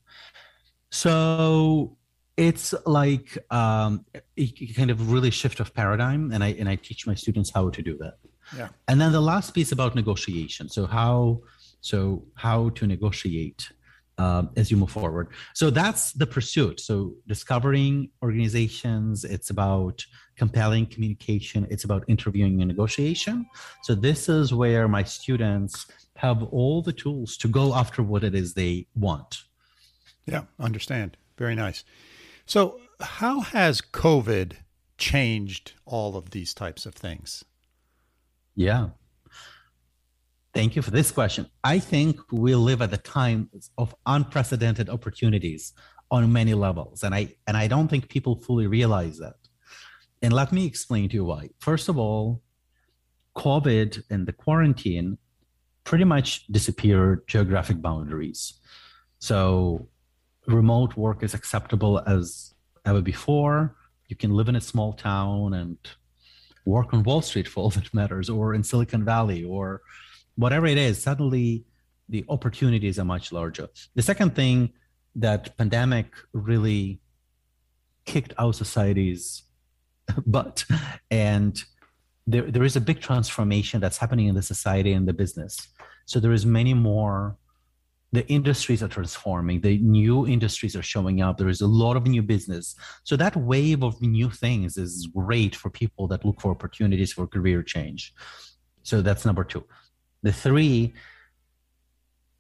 So 0.90 1.98
it's 2.38 2.74
like 2.86 3.38
um, 3.52 4.06
a 4.38 4.48
kind 4.80 4.90
of 4.90 5.12
really 5.12 5.32
shift 5.32 5.60
of 5.60 5.74
paradigm 5.74 6.32
and 6.32 6.44
i 6.44 6.50
and 6.60 6.70
i 6.70 6.76
teach 6.76 7.06
my 7.06 7.16
students 7.16 7.52
how 7.54 7.70
to 7.70 7.82
do 7.82 7.98
that. 7.98 8.16
Yeah. 8.56 8.70
And 8.88 9.02
then 9.02 9.12
the 9.12 9.26
last 9.34 9.54
piece 9.54 9.72
about 9.74 9.96
negotiation. 9.96 10.70
So 10.70 10.86
how 10.86 11.42
so 11.82 12.24
how 12.36 12.70
to 12.78 12.88
negotiate 12.88 13.70
uh, 14.18 14.44
as 14.56 14.72
you 14.72 14.78
move 14.78 14.92
forward. 14.92 15.30
So 15.54 15.70
that's 15.70 16.14
the 16.14 16.28
pursuit. 16.28 16.80
So 16.80 17.14
discovering 17.28 18.10
organizations, 18.24 19.24
it's 19.24 19.50
about 19.50 20.06
compelling 20.36 20.86
communication, 20.86 21.68
it's 21.70 21.84
about 21.84 22.04
interviewing 22.08 22.62
and 22.62 22.68
negotiation. 22.68 23.46
So 23.84 23.96
this 23.96 24.30
is 24.30 24.54
where 24.54 24.88
my 24.88 25.04
students 25.04 25.88
have 26.16 26.44
all 26.44 26.82
the 26.82 26.94
tools 26.94 27.38
to 27.38 27.48
go 27.48 27.76
after 27.76 28.04
what 28.04 28.24
it 28.24 28.36
is 28.36 28.54
they 28.54 28.88
want. 28.96 29.44
Yeah, 30.26 30.44
understand. 30.60 31.16
Very 31.38 31.56
nice. 31.56 31.84
So, 32.46 32.80
how 33.00 33.42
has 33.42 33.82
COVID 33.82 34.54
changed 34.98 35.74
all 35.86 36.18
of 36.18 36.32
these 36.32 36.54
types 36.54 36.86
of 36.86 36.96
things? 36.96 37.46
Yeah. 38.56 38.90
Thank 40.58 40.76
you 40.76 40.82
for 40.82 40.90
this 40.90 41.12
question. 41.12 41.46
I 41.64 41.78
think 41.78 42.20
we 42.32 42.56
live 42.56 42.82
at 42.82 42.90
the 42.90 42.98
time 42.98 43.48
of 43.78 43.94
unprecedented 44.08 44.90
opportunities 44.90 45.74
on 46.10 46.34
many 46.34 46.56
levels, 46.56 47.04
and 47.04 47.14
I 47.14 47.36
and 47.46 47.56
I 47.56 47.68
don't 47.68 47.88
think 47.88 48.10
people 48.10 48.42
fully 48.42 48.66
realize 48.66 49.20
that. 49.20 49.36
And 50.24 50.34
let 50.34 50.52
me 50.52 50.66
explain 50.66 51.10
to 51.10 51.14
you 51.14 51.26
why. 51.26 51.52
First 51.60 51.90
of 51.90 52.00
all, 52.00 52.42
COVID 53.36 54.02
and 54.10 54.26
the 54.26 54.34
quarantine 54.34 55.20
pretty 55.84 56.06
much 56.06 56.48
disappeared 56.48 57.28
geographic 57.28 57.80
boundaries. 57.80 58.60
So 59.20 59.88
remote 60.48 60.98
work 60.98 61.22
is 61.22 61.36
acceptable 61.36 62.02
as 62.08 62.56
ever 62.84 63.04
before. 63.04 63.76
You 64.08 64.16
can 64.16 64.32
live 64.32 64.50
in 64.50 64.56
a 64.56 64.68
small 64.72 64.94
town 64.94 65.54
and 65.54 65.78
work 66.66 66.96
on 66.96 67.04
Wall 67.04 67.22
Street 67.22 67.48
for 67.48 67.62
all 67.62 67.70
that 67.70 67.94
matters, 67.94 68.28
or 68.28 68.56
in 68.56 68.64
Silicon 68.64 69.06
Valley, 69.06 69.44
or 69.44 69.84
whatever 70.38 70.66
it 70.66 70.78
is. 70.78 71.02
Suddenly, 71.02 71.66
the 72.10 72.24
opportunities 72.30 72.98
are 72.98 73.06
much 73.06 73.32
larger. 73.32 73.68
The 73.96 74.02
second 74.02 74.36
thing 74.36 74.72
that 75.16 75.58
pandemic 75.58 76.08
really 76.32 77.02
kicked 78.06 78.34
our 78.38 78.54
society's 78.54 79.44
butt, 80.26 80.64
and 81.12 81.62
there, 82.26 82.50
there 82.50 82.64
is 82.64 82.76
a 82.76 82.82
big 82.82 83.02
transformation 83.02 83.82
that's 83.82 83.98
happening 83.98 84.28
in 84.28 84.36
the 84.36 84.42
society 84.42 84.94
and 84.94 85.08
the 85.08 85.14
business. 85.14 85.68
So 86.06 86.20
there 86.20 86.32
is 86.32 86.46
many 86.46 86.74
more 86.74 87.38
the 88.14 88.26
industries 88.28 88.82
are 88.82 88.88
transforming 88.88 89.60
the 89.62 89.78
new 89.80 90.26
industries 90.26 90.76
are 90.76 90.82
showing 90.82 91.22
up 91.22 91.38
there 91.38 91.50
is 91.50 91.62
a 91.62 91.68
lot 91.68 91.98
of 91.98 92.08
new 92.08 92.22
business 92.22 92.76
so 93.04 93.18
that 93.18 93.36
wave 93.36 93.84
of 93.84 94.02
new 94.02 94.30
things 94.30 94.78
is 94.78 95.08
great 95.14 95.56
for 95.56 95.70
people 95.70 96.08
that 96.08 96.24
look 96.24 96.40
for 96.40 96.52
opportunities 96.52 97.12
for 97.12 97.28
career 97.28 97.62
change 97.62 98.14
so 98.84 99.02
that's 99.02 99.26
number 99.26 99.44
two 99.44 99.64
the 100.24 100.32
three 100.32 100.94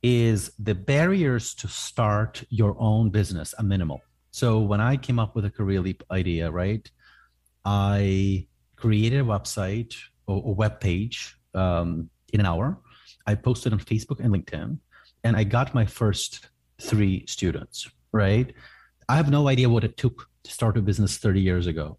is 0.03 0.51
the 0.59 0.75
barriers 0.75 1.53
to 1.55 1.67
start 1.67 2.43
your 2.49 2.75
own 2.79 3.09
business 3.09 3.53
are 3.55 3.63
minimal 3.63 4.01
so 4.31 4.59
when 4.59 4.79
i 4.79 4.95
came 4.95 5.19
up 5.19 5.35
with 5.35 5.45
a 5.45 5.49
career 5.49 5.81
leap 5.81 6.03
idea 6.11 6.49
right 6.49 6.91
i 7.65 8.45
created 8.75 9.21
a 9.21 9.23
website 9.23 9.95
or 10.27 10.37
a 10.45 10.51
web 10.51 10.79
page 10.79 11.37
um, 11.55 12.09
in 12.33 12.39
an 12.39 12.45
hour 12.45 12.77
i 13.25 13.33
posted 13.33 13.73
on 13.73 13.79
facebook 13.79 14.19
and 14.19 14.33
linkedin 14.33 14.77
and 15.23 15.35
I 15.35 15.43
got 15.43 15.73
my 15.73 15.85
first 15.85 16.47
three 16.79 17.25
students, 17.27 17.89
right? 18.11 18.53
I 19.09 19.15
have 19.15 19.29
no 19.29 19.47
idea 19.47 19.69
what 19.69 19.83
it 19.83 19.97
took 19.97 20.29
to 20.43 20.51
start 20.51 20.77
a 20.77 20.81
business 20.81 21.17
30 21.17 21.41
years 21.41 21.67
ago. 21.67 21.97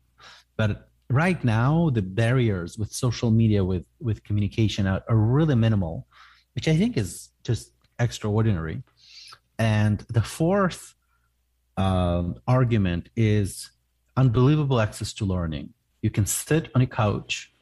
But 0.57 0.88
right 1.11 1.43
now, 1.43 1.91
the 1.91 2.03
barriers 2.03 2.79
with 2.79 2.93
social 2.93 3.31
media, 3.31 3.65
with, 3.65 3.87
with 4.01 4.23
communication 4.25 4.87
are, 4.87 5.03
are 5.09 5.17
really 5.17 5.55
minimal, 5.55 6.07
which 6.55 6.69
I 6.69 6.77
think 6.77 6.97
is 6.97 7.31
just 7.45 7.73
extraordinary. 7.99 8.83
And 9.59 10.01
the 10.09 10.23
fourth 10.23 10.95
um, 11.77 12.37
argument 12.47 13.09
is 13.17 13.71
unbelievable 14.17 14.81
access 14.81 15.13
to 15.15 15.25
learning. 15.25 15.73
You 16.03 16.11
can 16.11 16.27
sit 16.27 16.71
on 16.75 16.83
a 16.83 16.87
couch, 16.87 17.53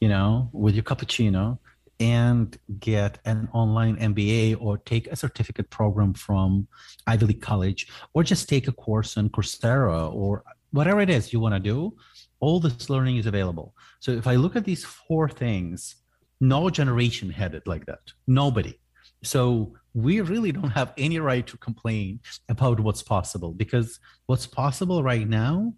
you 0.00 0.08
know, 0.08 0.48
with 0.52 0.74
your 0.74 0.84
cappuccino 0.84 1.58
and 1.98 2.58
get 2.78 3.18
an 3.26 3.48
online 3.52 3.96
MBA 3.96 4.56
or 4.58 4.78
take 4.78 5.06
a 5.08 5.16
certificate 5.16 5.68
program 5.68 6.14
from 6.14 6.66
Ivy 7.06 7.26
League 7.26 7.42
College, 7.42 7.88
or 8.14 8.22
just 8.24 8.48
take 8.48 8.68
a 8.68 8.72
course 8.72 9.18
on 9.18 9.28
Coursera 9.28 10.12
or 10.12 10.42
whatever 10.70 11.00
it 11.00 11.10
is 11.10 11.32
you 11.32 11.40
want 11.40 11.54
to 11.54 11.60
do, 11.60 11.94
all 12.40 12.60
this 12.60 12.90
learning 12.90 13.16
is 13.16 13.26
available. 13.26 13.74
So 14.00 14.12
if 14.12 14.26
I 14.26 14.36
look 14.36 14.56
at 14.56 14.64
these 14.64 14.84
four 14.84 15.28
things, 15.28 15.96
no 16.40 16.70
generation 16.70 17.30
had 17.30 17.54
it 17.54 17.66
like 17.66 17.86
that. 17.86 18.00
Nobody. 18.26 18.78
So 19.22 19.74
we 19.94 20.20
really 20.20 20.52
don't 20.52 20.70
have 20.70 20.92
any 20.96 21.18
right 21.18 21.46
to 21.46 21.56
complain 21.58 22.20
about 22.48 22.80
what's 22.80 23.02
possible 23.02 23.52
because 23.52 24.00
what's 24.26 24.46
possible 24.46 25.02
right 25.02 25.28
now 25.28 25.74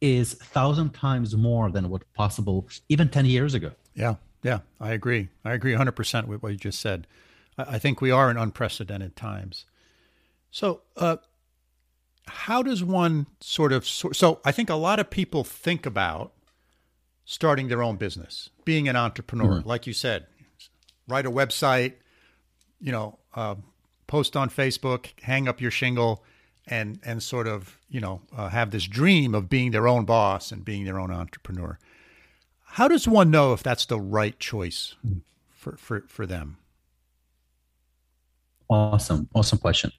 is 0.00 0.34
a 0.34 0.44
thousand 0.44 0.90
times 0.90 1.34
more 1.36 1.70
than 1.70 1.88
what 1.88 2.02
possible 2.14 2.68
even 2.88 3.08
10 3.08 3.26
years 3.26 3.54
ago. 3.54 3.72
Yeah. 3.94 4.16
Yeah, 4.42 4.60
I 4.78 4.92
agree. 4.92 5.30
I 5.44 5.54
agree 5.54 5.72
100% 5.72 6.26
with 6.26 6.42
what 6.42 6.52
you 6.52 6.58
just 6.58 6.78
said. 6.78 7.06
I, 7.56 7.78
think 7.78 8.00
we 8.00 8.10
are 8.10 8.30
in 8.30 8.36
unprecedented 8.36 9.16
times. 9.16 9.64
So, 10.50 10.82
uh, 10.98 11.16
how 12.26 12.62
does 12.62 12.82
one 12.82 13.26
sort 13.40 13.72
of 13.72 13.86
so 13.86 14.40
i 14.44 14.52
think 14.52 14.70
a 14.70 14.74
lot 14.74 14.98
of 14.98 15.10
people 15.10 15.44
think 15.44 15.86
about 15.86 16.32
starting 17.24 17.68
their 17.68 17.82
own 17.82 17.96
business 17.96 18.50
being 18.64 18.88
an 18.88 18.96
entrepreneur 18.96 19.58
mm-hmm. 19.58 19.68
like 19.68 19.86
you 19.86 19.92
said 19.92 20.26
write 21.08 21.26
a 21.26 21.30
website 21.30 21.94
you 22.80 22.92
know 22.92 23.18
uh, 23.34 23.54
post 24.06 24.36
on 24.36 24.48
facebook 24.48 25.08
hang 25.22 25.48
up 25.48 25.60
your 25.60 25.70
shingle 25.70 26.24
and 26.66 26.98
and 27.04 27.22
sort 27.22 27.46
of 27.46 27.78
you 27.88 28.00
know 28.00 28.22
uh, 28.36 28.48
have 28.48 28.70
this 28.70 28.84
dream 28.84 29.34
of 29.34 29.48
being 29.48 29.70
their 29.70 29.86
own 29.86 30.04
boss 30.04 30.50
and 30.50 30.64
being 30.64 30.84
their 30.84 30.98
own 30.98 31.10
entrepreneur 31.10 31.78
how 32.74 32.88
does 32.88 33.06
one 33.06 33.30
know 33.30 33.52
if 33.52 33.62
that's 33.62 33.86
the 33.86 34.00
right 34.00 34.36
choice 34.40 34.96
for, 35.64 35.76
for, 35.76 36.04
for 36.08 36.26
them? 36.26 36.58
Awesome. 38.68 39.28
Awesome 39.34 39.58
question. 39.58 39.90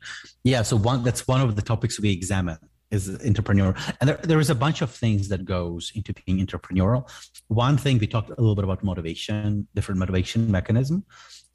Yeah. 0.43 0.61
So 0.63 0.75
one, 0.75 1.03
that's 1.03 1.27
one 1.27 1.41
of 1.41 1.55
the 1.55 1.61
topics 1.61 1.99
we 1.99 2.11
examine 2.11 2.57
is 2.91 3.09
entrepreneur. 3.25 3.75
And 3.99 4.09
there, 4.09 4.17
there 4.23 4.39
is 4.39 4.49
a 4.49 4.55
bunch 4.55 4.81
of 4.81 4.91
things 4.91 5.27
that 5.29 5.45
goes 5.45 5.91
into 5.95 6.13
being 6.13 6.45
entrepreneurial. 6.45 7.09
One 7.47 7.77
thing 7.77 7.97
we 7.97 8.07
talked 8.07 8.29
a 8.29 8.39
little 8.39 8.55
bit 8.55 8.63
about 8.63 8.83
motivation, 8.83 9.67
different 9.75 9.99
motivation 9.99 10.51
mechanism. 10.51 11.05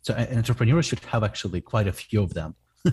So 0.02 0.14
an 0.14 0.38
entrepreneur 0.38 0.82
should 0.82 1.00
have 1.00 1.22
actually 1.24 1.60
quite 1.60 1.86
a 1.86 1.92
few 1.92 2.22
of 2.22 2.34
them 2.34 2.54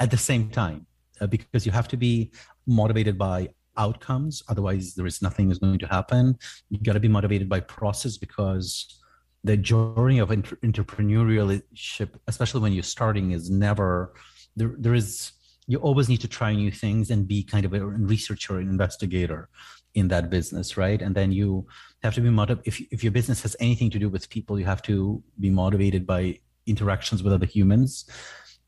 at 0.00 0.10
the 0.10 0.16
same 0.16 0.50
time 0.50 0.86
uh, 1.20 1.26
because 1.26 1.66
you 1.66 1.72
have 1.72 1.88
to 1.88 1.96
be 1.96 2.32
motivated 2.66 3.18
by 3.18 3.48
outcomes 3.76 4.42
otherwise 4.48 4.94
there 4.94 5.06
is 5.06 5.22
nothing 5.22 5.50
is 5.50 5.58
going 5.58 5.78
to 5.78 5.86
happen 5.86 6.36
you 6.68 6.78
got 6.78 6.92
to 6.92 7.00
be 7.00 7.08
motivated 7.08 7.48
by 7.48 7.58
process 7.58 8.18
because 8.18 9.00
the 9.44 9.56
journey 9.56 10.18
of 10.18 10.30
inter- 10.30 10.56
entrepreneurship 10.56 12.10
especially 12.26 12.60
when 12.60 12.72
you're 12.72 12.82
starting 12.82 13.32
is 13.32 13.50
never 13.50 14.12
there 14.56 14.74
there 14.78 14.94
is 14.94 15.32
you 15.66 15.78
always 15.78 16.08
need 16.08 16.20
to 16.20 16.28
try 16.28 16.54
new 16.54 16.70
things 16.70 17.10
and 17.10 17.28
be 17.28 17.42
kind 17.42 17.64
of 17.64 17.72
a 17.72 17.84
researcher 17.84 18.58
and 18.58 18.68
investigator 18.68 19.48
in 19.94 20.08
that 20.08 20.30
business 20.30 20.76
right 20.76 21.02
and 21.02 21.14
then 21.14 21.32
you 21.32 21.66
have 22.02 22.14
to 22.14 22.20
be 22.20 22.30
motivated 22.30 22.66
if, 22.66 22.80
if 22.90 23.04
your 23.04 23.12
business 23.12 23.42
has 23.42 23.56
anything 23.60 23.90
to 23.90 23.98
do 23.98 24.08
with 24.08 24.28
people 24.30 24.58
you 24.58 24.64
have 24.64 24.82
to 24.82 25.22
be 25.38 25.50
motivated 25.50 26.06
by 26.06 26.38
interactions 26.66 27.22
with 27.22 27.32
other 27.32 27.46
humans 27.46 28.06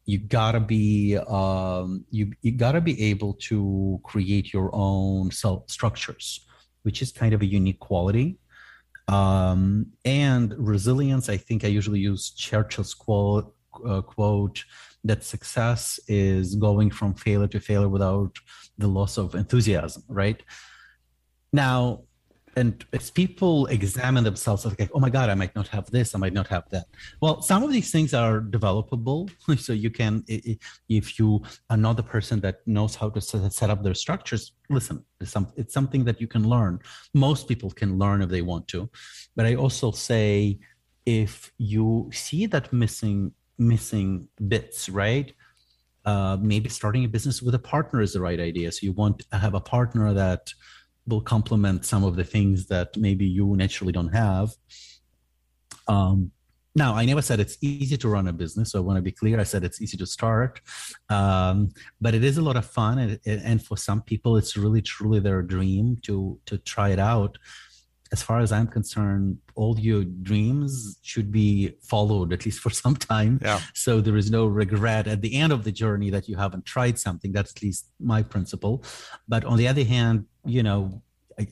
you 0.07 0.19
gotta 0.19 0.61
be 0.61 1.17
um, 1.17 2.05
you 2.11 2.33
you 2.43 2.53
gotta 2.53 2.81
be 2.81 3.01
able 3.03 3.35
to 3.35 4.01
create 4.05 4.53
your 4.53 4.71
own 4.75 5.31
self 5.31 5.71
structures, 5.71 6.47
which 6.83 7.01
is 7.01 7.11
kind 7.11 7.33
of 7.33 7.41
a 7.41 7.47
unique 7.47 7.81
quality. 7.81 8.39
Um, 9.09 9.87
and 10.05 10.55
resilience, 10.57 11.29
I 11.29 11.37
think 11.37 11.65
I 11.65 11.69
usually 11.69 12.01
use 12.01 12.31
Churchill's 12.31 12.95
quote, 12.95 13.55
uh, 13.87 14.03
quote 14.03 14.65
that 15.05 15.23
success 15.23 16.01
is 16.09 16.55
going 16.55 16.91
from 16.91 17.15
failure 17.15 17.49
to 17.49 17.61
failure 17.61 17.89
without 17.89 18.39
the 18.79 18.89
loss 18.89 19.19
of 19.19 19.35
enthusiasm. 19.35 20.03
Right 20.09 20.43
now, 21.53 22.05
and 22.57 22.85
as 22.93 23.11
people 23.11 23.67
examine 23.67 24.25
themselves 24.25 24.65
like 24.65 24.91
oh 24.95 25.01
my 25.01 25.11
god 25.11 25.29
i 25.31 25.35
might 25.35 25.55
not 25.55 25.69
have 25.69 25.91
this 25.91 26.15
i 26.15 26.19
might 26.19 26.33
not 26.33 26.47
have 26.47 26.69
that. 26.71 26.87
Well 27.21 27.43
some 27.43 27.63
of 27.63 27.71
these 27.73 27.91
things 27.91 28.15
are 28.15 28.41
developable 28.41 29.31
so 29.59 29.73
you 29.73 29.91
can 29.91 30.25
if 30.89 31.19
you 31.19 31.43
are 31.71 31.77
not 31.77 31.97
the 31.97 32.03
person 32.03 32.41
that 32.41 32.57
knows 32.67 32.95
how 32.95 33.11
to 33.11 33.21
set 33.21 33.71
up 33.71 33.83
their 33.83 33.95
structures 33.95 34.53
listen 34.71 35.05
it's, 35.21 35.35
it's 35.57 35.75
something 35.75 36.05
that 36.05 36.21
you 36.21 36.27
can 36.27 36.49
learn. 36.49 36.81
Most 37.15 37.49
people 37.49 37.71
can 37.71 37.99
learn 37.99 38.21
if 38.23 38.29
they 38.29 38.43
want 38.43 38.69
to. 38.69 38.91
But 39.37 39.47
i 39.47 39.55
also 39.55 39.91
say 39.91 40.59
if 41.07 41.53
you 41.59 42.11
see 42.13 42.47
that 42.47 42.73
missing 42.73 43.33
missing 43.59 44.29
bits 44.49 44.89
right 44.89 45.33
uh, 46.05 46.37
maybe 46.41 46.69
starting 46.69 47.05
a 47.05 47.09
business 47.09 47.41
with 47.41 47.55
a 47.55 47.59
partner 47.59 48.01
is 48.03 48.13
the 48.13 48.21
right 48.21 48.41
idea. 48.41 48.71
So 48.71 48.81
you 48.83 48.93
want 48.93 49.23
to 49.31 49.39
have 49.39 49.55
a 49.55 49.61
partner 49.61 50.13
that 50.13 50.53
will 51.07 51.21
complement 51.21 51.85
some 51.85 52.05
of 52.05 52.17
the 52.17 52.25
things 52.25 52.67
that 52.67 52.97
maybe 52.97 53.27
you 53.27 53.55
naturally 53.57 53.93
don't 53.93 54.15
have. 54.15 54.51
Um, 55.87 56.33
now, 56.77 56.95
I 56.95 57.05
never 57.05 57.23
said 57.23 57.39
it's 57.39 57.57
easy 57.61 57.97
to 57.99 58.09
run 58.09 58.27
a 58.27 58.33
business. 58.33 58.73
So 58.73 58.79
I 58.81 58.83
want 58.83 58.97
to 58.97 59.03
be 59.03 59.13
clear. 59.13 59.39
I 59.39 59.45
said 59.45 59.63
it's 59.63 59.81
easy 59.81 59.97
to 59.99 60.07
start, 60.07 60.61
um, 61.09 61.69
but 62.01 62.15
it 62.15 62.25
is 62.25 62.37
a 62.37 62.43
lot 62.43 62.57
of 62.57 62.67
fun, 62.67 62.99
and, 62.99 63.21
and 63.25 63.65
for 63.65 63.77
some 63.77 64.03
people, 64.03 64.37
it's 64.37 64.57
really 64.57 64.83
truly 64.83 65.21
their 65.21 65.43
dream 65.43 65.99
to 66.03 66.41
to 66.47 66.59
try 66.59 66.91
it 66.91 66.99
out. 66.99 67.39
As 68.13 68.23
far 68.23 68.41
as 68.41 68.53
I'm 68.53 68.69
concerned, 68.69 69.39
all 69.55 69.79
your 69.79 70.05
dreams 70.05 70.99
should 71.03 71.33
be 71.33 71.75
followed 71.83 72.33
at 72.33 72.45
least 72.45 72.61
for 72.61 72.71
some 72.83 72.97
time. 72.97 73.41
Yeah. 73.43 73.61
So 73.75 74.01
there 74.01 74.17
is 74.17 74.31
no 74.31 74.47
regret 74.47 75.07
at 75.07 75.21
the 75.21 75.35
end 75.37 75.53
of 75.53 75.65
the 75.65 75.73
journey 75.73 76.11
that 76.11 76.29
you 76.29 76.37
haven't 76.37 76.65
tried 76.65 76.99
something. 76.99 77.33
That's 77.33 77.53
at 77.53 77.63
least 77.63 77.87
my 78.01 78.23
principle. 78.23 78.85
But 79.27 79.45
on 79.45 79.59
the 79.59 79.69
other 79.69 79.85
hand, 79.85 80.27
you 80.45 80.63
know, 80.63 81.03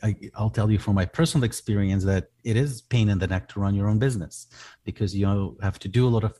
I, 0.02 0.14
will 0.38 0.50
tell 0.50 0.70
you 0.70 0.78
from 0.78 0.94
my 0.94 1.04
personal 1.04 1.44
experience 1.44 2.04
that 2.04 2.28
it 2.44 2.56
is 2.56 2.82
pain 2.82 3.08
in 3.08 3.18
the 3.18 3.26
neck 3.26 3.48
to 3.48 3.60
run 3.60 3.74
your 3.74 3.88
own 3.88 3.98
business 3.98 4.46
because 4.84 5.14
you 5.14 5.56
have 5.60 5.78
to 5.80 5.88
do 5.88 6.06
a 6.06 6.10
lot 6.10 6.22
of 6.22 6.38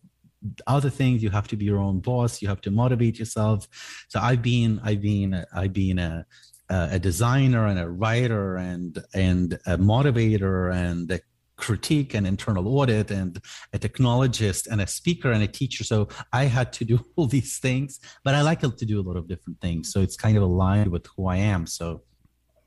other 0.67 0.91
things. 0.91 1.23
You 1.23 1.31
have 1.31 1.49
to 1.49 1.57
be 1.57 1.65
your 1.65 1.79
own 1.79 2.01
boss. 2.01 2.41
You 2.41 2.49
have 2.49 2.61
to 2.63 2.71
motivate 2.71 3.19
yourself. 3.19 3.67
So 4.09 4.21
I've 4.21 4.43
been, 4.43 4.81
I've 4.85 5.01
been, 5.01 5.45
I've 5.55 5.73
been 5.73 5.99
a, 5.99 6.27
a 6.69 6.99
designer 6.99 7.67
and 7.67 7.79
a 7.79 7.89
writer 7.89 8.57
and 8.57 8.99
and 9.15 9.55
a 9.67 9.77
motivator 9.77 10.73
and 10.73 11.11
a 11.11 11.21
critique 11.57 12.15
and 12.15 12.27
internal 12.27 12.67
audit 12.77 13.11
and 13.11 13.41
a 13.73 13.79
technologist 13.79 14.67
and 14.71 14.81
a 14.81 14.87
speaker 14.87 15.31
and 15.31 15.43
a 15.43 15.47
teacher. 15.47 15.85
So 15.85 16.09
I 16.33 16.45
had 16.45 16.73
to 16.75 16.85
do 16.85 17.05
all 17.17 17.27
these 17.27 17.59
things, 17.59 18.01
but 18.25 18.35
I 18.35 18.43
like 18.43 18.61
to 18.61 18.87
do 18.87 19.01
a 19.01 19.05
lot 19.09 19.17
of 19.17 19.29
different 19.29 19.61
things. 19.61 19.93
So 19.93 20.01
it's 20.01 20.17
kind 20.17 20.37
of 20.37 20.43
aligned 20.43 20.91
with 20.91 21.07
who 21.17 21.27
I 21.27 21.37
am. 21.37 21.67
So, 21.67 22.03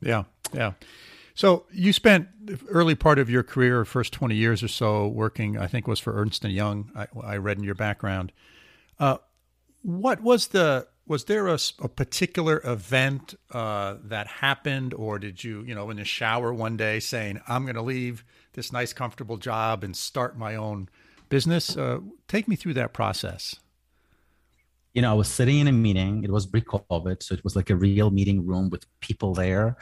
yeah, 0.00 0.24
yeah. 0.52 0.72
So 1.34 1.66
you 1.70 1.92
spent 1.92 2.28
early 2.70 2.94
part 2.94 3.18
of 3.18 3.28
your 3.28 3.42
career, 3.42 3.84
first 3.84 4.12
20 4.14 4.34
years 4.34 4.62
or 4.62 4.68
so, 4.68 5.06
working, 5.06 5.58
I 5.58 5.66
think 5.66 5.86
was 5.86 6.00
for 6.00 6.14
Ernst 6.14 6.44
& 6.44 6.44
Young. 6.44 6.90
I, 6.96 7.06
I 7.22 7.36
read 7.36 7.58
in 7.58 7.64
your 7.64 7.74
background. 7.74 8.32
Uh, 8.98 9.18
what 9.82 10.22
was 10.22 10.48
the 10.48 10.88
was 11.06 11.26
there 11.26 11.46
a, 11.46 11.58
a 11.80 11.88
particular 11.88 12.60
event 12.64 13.36
uh, 13.52 13.96
that 14.02 14.26
happened, 14.26 14.92
or 14.92 15.20
did 15.20 15.44
you, 15.44 15.62
you 15.62 15.74
know, 15.74 15.88
in 15.90 15.98
the 15.98 16.04
shower 16.04 16.52
one 16.52 16.76
day 16.76 16.98
saying, 16.98 17.40
"I'm 17.46 17.64
going 17.64 17.76
to 17.76 17.82
leave 17.82 18.24
this 18.54 18.72
nice, 18.72 18.92
comfortable 18.92 19.36
job 19.36 19.84
and 19.84 19.96
start 19.96 20.36
my 20.36 20.56
own 20.56 20.88
business"? 21.28 21.76
Uh, 21.76 22.00
take 22.26 22.48
me 22.48 22.56
through 22.56 22.74
that 22.74 22.92
process. 22.92 23.56
You 24.96 25.02
know, 25.02 25.12
I 25.12 25.18
was 25.22 25.28
sitting 25.28 25.58
in 25.60 25.68
a 25.68 25.72
meeting. 25.72 26.24
It 26.24 26.32
was 26.32 26.46
pre-COVID, 26.46 27.22
so 27.22 27.34
it 27.34 27.44
was 27.44 27.54
like 27.54 27.70
a 27.70 27.76
real 27.76 28.10
meeting 28.10 28.38
room 28.50 28.70
with 28.70 28.82
people 29.00 29.30
there, 29.34 29.76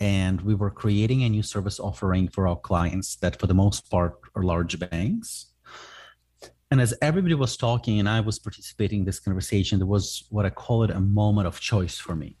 and 0.00 0.40
we 0.40 0.54
were 0.54 0.72
creating 0.82 1.22
a 1.22 1.28
new 1.28 1.44
service 1.54 1.78
offering 1.78 2.26
for 2.34 2.48
our 2.48 2.60
clients 2.70 3.16
that, 3.22 3.38
for 3.38 3.46
the 3.46 3.58
most 3.64 3.90
part, 3.90 4.12
are 4.34 4.42
large 4.42 4.74
banks 4.78 5.30
and 6.70 6.80
as 6.80 6.94
everybody 7.00 7.34
was 7.34 7.56
talking 7.56 8.00
and 8.00 8.08
I 8.08 8.20
was 8.20 8.38
participating 8.38 9.00
in 9.00 9.04
this 9.04 9.20
conversation, 9.20 9.78
there 9.78 9.86
was 9.86 10.24
what 10.30 10.44
I 10.44 10.50
call 10.50 10.82
it 10.82 10.90
a 10.90 11.00
moment 11.00 11.46
of 11.46 11.60
choice 11.60 11.96
for 11.98 12.16
me. 12.16 12.36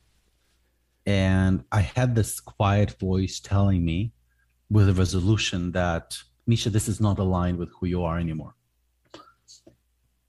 And 1.06 1.64
I 1.70 1.80
had 1.80 2.16
this 2.16 2.40
quiet 2.40 2.98
voice 2.98 3.38
telling 3.38 3.84
me 3.84 4.12
with 4.68 4.88
a 4.88 4.94
resolution 4.94 5.70
that, 5.72 6.18
Misha, 6.46 6.70
this 6.70 6.88
is 6.88 7.00
not 7.00 7.20
aligned 7.20 7.58
with 7.58 7.70
who 7.78 7.86
you 7.86 8.02
are 8.02 8.18
anymore. 8.18 8.54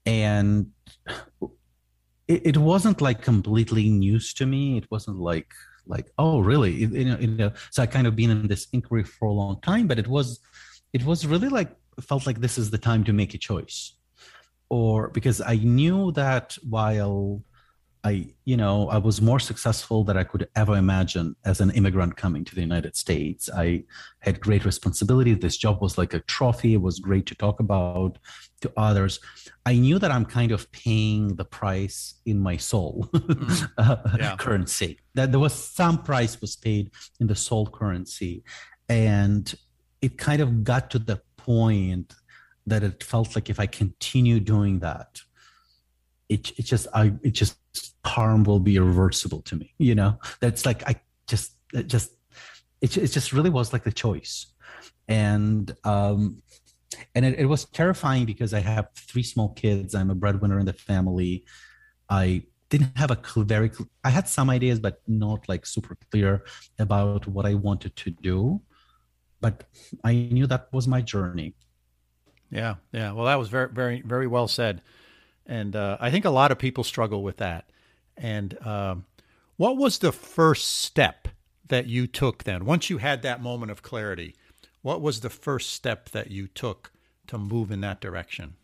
And 0.06 0.70
it, 2.28 2.46
it 2.46 2.56
wasn't 2.56 3.00
like 3.00 3.22
completely 3.22 3.88
news 3.88 4.32
to 4.34 4.46
me. 4.46 4.78
It 4.78 4.86
wasn't 4.90 5.18
like, 5.18 5.50
like, 5.86 6.10
oh, 6.18 6.40
really? 6.40 6.72
You 6.72 7.04
know, 7.04 7.18
you 7.18 7.26
know, 7.28 7.52
so 7.70 7.82
I 7.82 7.86
kind 7.86 8.06
of 8.06 8.14
been 8.14 8.30
in 8.30 8.46
this 8.46 8.68
inquiry 8.72 9.04
for 9.04 9.26
a 9.28 9.32
long 9.32 9.60
time, 9.62 9.86
but 9.86 9.98
it 9.98 10.06
was, 10.06 10.40
it 10.92 11.04
was 11.04 11.26
really 11.26 11.48
like 11.48 11.74
felt 12.00 12.26
like 12.26 12.40
this 12.40 12.58
is 12.58 12.70
the 12.70 12.78
time 12.78 13.04
to 13.04 13.12
make 13.12 13.34
a 13.34 13.38
choice 13.38 13.94
or 14.70 15.08
because 15.08 15.40
i 15.40 15.56
knew 15.56 16.12
that 16.12 16.56
while 16.68 17.42
i 18.04 18.26
you 18.44 18.56
know 18.56 18.88
i 18.90 18.98
was 18.98 19.20
more 19.20 19.40
successful 19.40 20.04
than 20.04 20.16
i 20.16 20.24
could 20.24 20.48
ever 20.56 20.76
imagine 20.76 21.34
as 21.44 21.60
an 21.60 21.70
immigrant 21.70 22.16
coming 22.16 22.44
to 22.44 22.54
the 22.54 22.60
united 22.60 22.96
states 22.96 23.48
i 23.56 23.82
had 24.20 24.40
great 24.40 24.64
responsibility 24.64 25.34
this 25.34 25.56
job 25.56 25.80
was 25.80 25.98
like 25.98 26.14
a 26.14 26.20
trophy 26.20 26.74
it 26.74 26.82
was 26.82 26.98
great 26.98 27.26
to 27.26 27.34
talk 27.34 27.60
about 27.60 28.18
to 28.60 28.72
others 28.76 29.20
i 29.66 29.74
knew 29.74 29.98
that 29.98 30.10
i'm 30.10 30.24
kind 30.24 30.52
of 30.52 30.70
paying 30.72 31.36
the 31.36 31.44
price 31.44 32.14
in 32.26 32.38
my 32.38 32.56
soul 32.56 33.08
mm. 33.14 34.18
yeah. 34.18 34.36
currency 34.36 34.98
that 35.14 35.30
there 35.30 35.40
was 35.40 35.52
some 35.52 36.02
price 36.02 36.40
was 36.40 36.56
paid 36.56 36.90
in 37.20 37.26
the 37.26 37.36
soul 37.36 37.66
currency 37.66 38.42
and 38.88 39.54
it 40.00 40.16
kind 40.18 40.40
of 40.40 40.64
got 40.64 40.90
to 40.90 40.98
the 40.98 41.20
point 41.36 42.14
that 42.66 42.82
it 42.82 43.02
felt 43.02 43.34
like 43.34 43.50
if 43.50 43.58
I 43.58 43.66
continue 43.66 44.40
doing 44.40 44.80
that, 44.80 45.20
it 46.28 46.50
it 46.58 46.64
just 46.64 46.86
I 46.94 47.14
it 47.22 47.32
just 47.32 47.56
harm 48.04 48.44
will 48.44 48.60
be 48.60 48.76
irreversible 48.76 49.42
to 49.42 49.56
me. 49.56 49.74
You 49.78 49.94
know, 49.94 50.18
that's 50.40 50.66
like 50.66 50.86
I 50.88 51.00
just 51.26 51.52
it 51.72 51.88
just 51.88 52.12
it 52.80 52.96
it 52.96 53.08
just 53.08 53.32
really 53.32 53.50
was 53.50 53.72
like 53.72 53.84
the 53.84 53.92
choice, 53.92 54.46
and 55.08 55.74
um, 55.84 56.42
and 57.14 57.24
it, 57.24 57.38
it 57.38 57.46
was 57.46 57.64
terrifying 57.66 58.24
because 58.24 58.54
I 58.54 58.60
have 58.60 58.88
three 58.94 59.22
small 59.22 59.50
kids. 59.50 59.94
I'm 59.94 60.10
a 60.10 60.14
breadwinner 60.14 60.58
in 60.58 60.66
the 60.66 60.72
family. 60.72 61.44
I 62.08 62.42
didn't 62.70 62.96
have 62.96 63.10
a 63.10 63.18
very 63.36 63.70
I 64.04 64.10
had 64.10 64.28
some 64.28 64.50
ideas, 64.50 64.78
but 64.78 65.00
not 65.06 65.48
like 65.48 65.66
super 65.66 65.96
clear 66.10 66.44
about 66.78 67.26
what 67.26 67.46
I 67.46 67.54
wanted 67.54 67.96
to 67.96 68.10
do. 68.10 68.60
But 69.40 69.64
I 70.04 70.28
knew 70.32 70.46
that 70.46 70.68
was 70.72 70.88
my 70.88 71.00
journey 71.00 71.54
yeah, 72.50 72.76
yeah. 72.92 73.12
Well, 73.12 73.26
that 73.26 73.38
was 73.38 73.48
very, 73.48 73.68
very, 73.68 74.00
very 74.02 74.26
well 74.26 74.48
said, 74.48 74.82
and 75.46 75.74
uh, 75.76 75.98
I 76.00 76.10
think 76.10 76.24
a 76.24 76.30
lot 76.30 76.50
of 76.50 76.58
people 76.58 76.84
struggle 76.84 77.22
with 77.22 77.38
that. 77.38 77.70
And 78.16 78.58
um, 78.66 79.04
what 79.56 79.76
was 79.76 79.98
the 79.98 80.12
first 80.12 80.78
step 80.78 81.28
that 81.68 81.86
you 81.86 82.06
took 82.06 82.44
then? 82.44 82.64
Once 82.64 82.90
you 82.90 82.98
had 82.98 83.22
that 83.22 83.42
moment 83.42 83.70
of 83.70 83.82
clarity, 83.82 84.34
what 84.82 85.00
was 85.00 85.20
the 85.20 85.30
first 85.30 85.70
step 85.70 86.10
that 86.10 86.30
you 86.30 86.46
took 86.46 86.92
to 87.26 87.38
move 87.38 87.70
in 87.70 87.80
that 87.82 88.00
direction? 88.00 88.54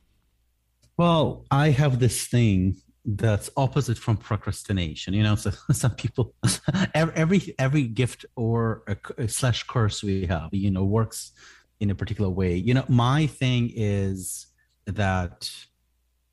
Well, 0.96 1.44
I 1.50 1.70
have 1.70 1.98
this 1.98 2.27
thing 2.27 2.77
that's 3.05 3.50
opposite 3.57 3.98
from 3.98 4.16
procrastination. 4.16 5.14
You 5.14 5.22
know, 5.22 5.35
so 5.44 5.50
some 5.72 5.94
people, 5.94 6.35
every 6.94 7.55
every 7.59 7.83
gift 7.83 8.24
or 8.37 8.83
a, 9.18 9.29
slash 9.29 9.64
curse 9.64 10.03
we 10.03 10.27
have, 10.27 10.50
you 10.53 10.70
know, 10.70 10.85
works 10.85 11.33
in 11.81 11.90
a 11.90 11.94
particular 11.94 12.31
way. 12.31 12.55
You 12.55 12.74
know, 12.74 12.85
my 12.88 13.27
thing 13.27 13.72
is 13.74 14.46
that 14.87 15.50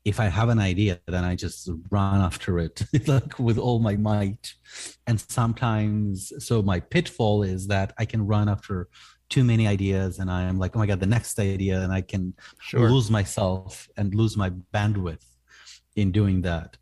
if 0.04 0.18
I 0.18 0.24
have 0.26 0.48
an 0.48 0.58
idea, 0.58 1.00
then 1.06 1.24
I 1.24 1.36
just 1.36 1.68
run 1.90 2.20
after 2.20 2.58
it 2.58 2.82
like 3.06 3.38
with 3.38 3.58
all 3.58 3.78
my 3.78 3.96
might. 3.96 4.54
And 5.06 5.20
sometimes, 5.20 6.32
so 6.44 6.62
my 6.62 6.80
pitfall 6.80 7.42
is 7.42 7.68
that 7.68 7.92
I 7.98 8.04
can 8.04 8.26
run 8.26 8.48
after 8.48 8.88
too 9.32 9.44
many 9.44 9.66
ideas 9.66 10.18
and 10.18 10.30
I 10.30 10.42
am 10.42 10.58
like, 10.58 10.76
oh 10.76 10.78
my 10.78 10.86
God, 10.86 11.00
the 11.00 11.14
next 11.16 11.38
idea. 11.40 11.80
And 11.80 11.90
I 11.90 12.02
can 12.02 12.34
sure. 12.60 12.90
lose 12.90 13.10
myself 13.10 13.88
and 13.96 14.14
lose 14.14 14.36
my 14.36 14.50
bandwidth 14.74 15.24
in 15.96 16.12
doing 16.12 16.42
that. 16.42 16.76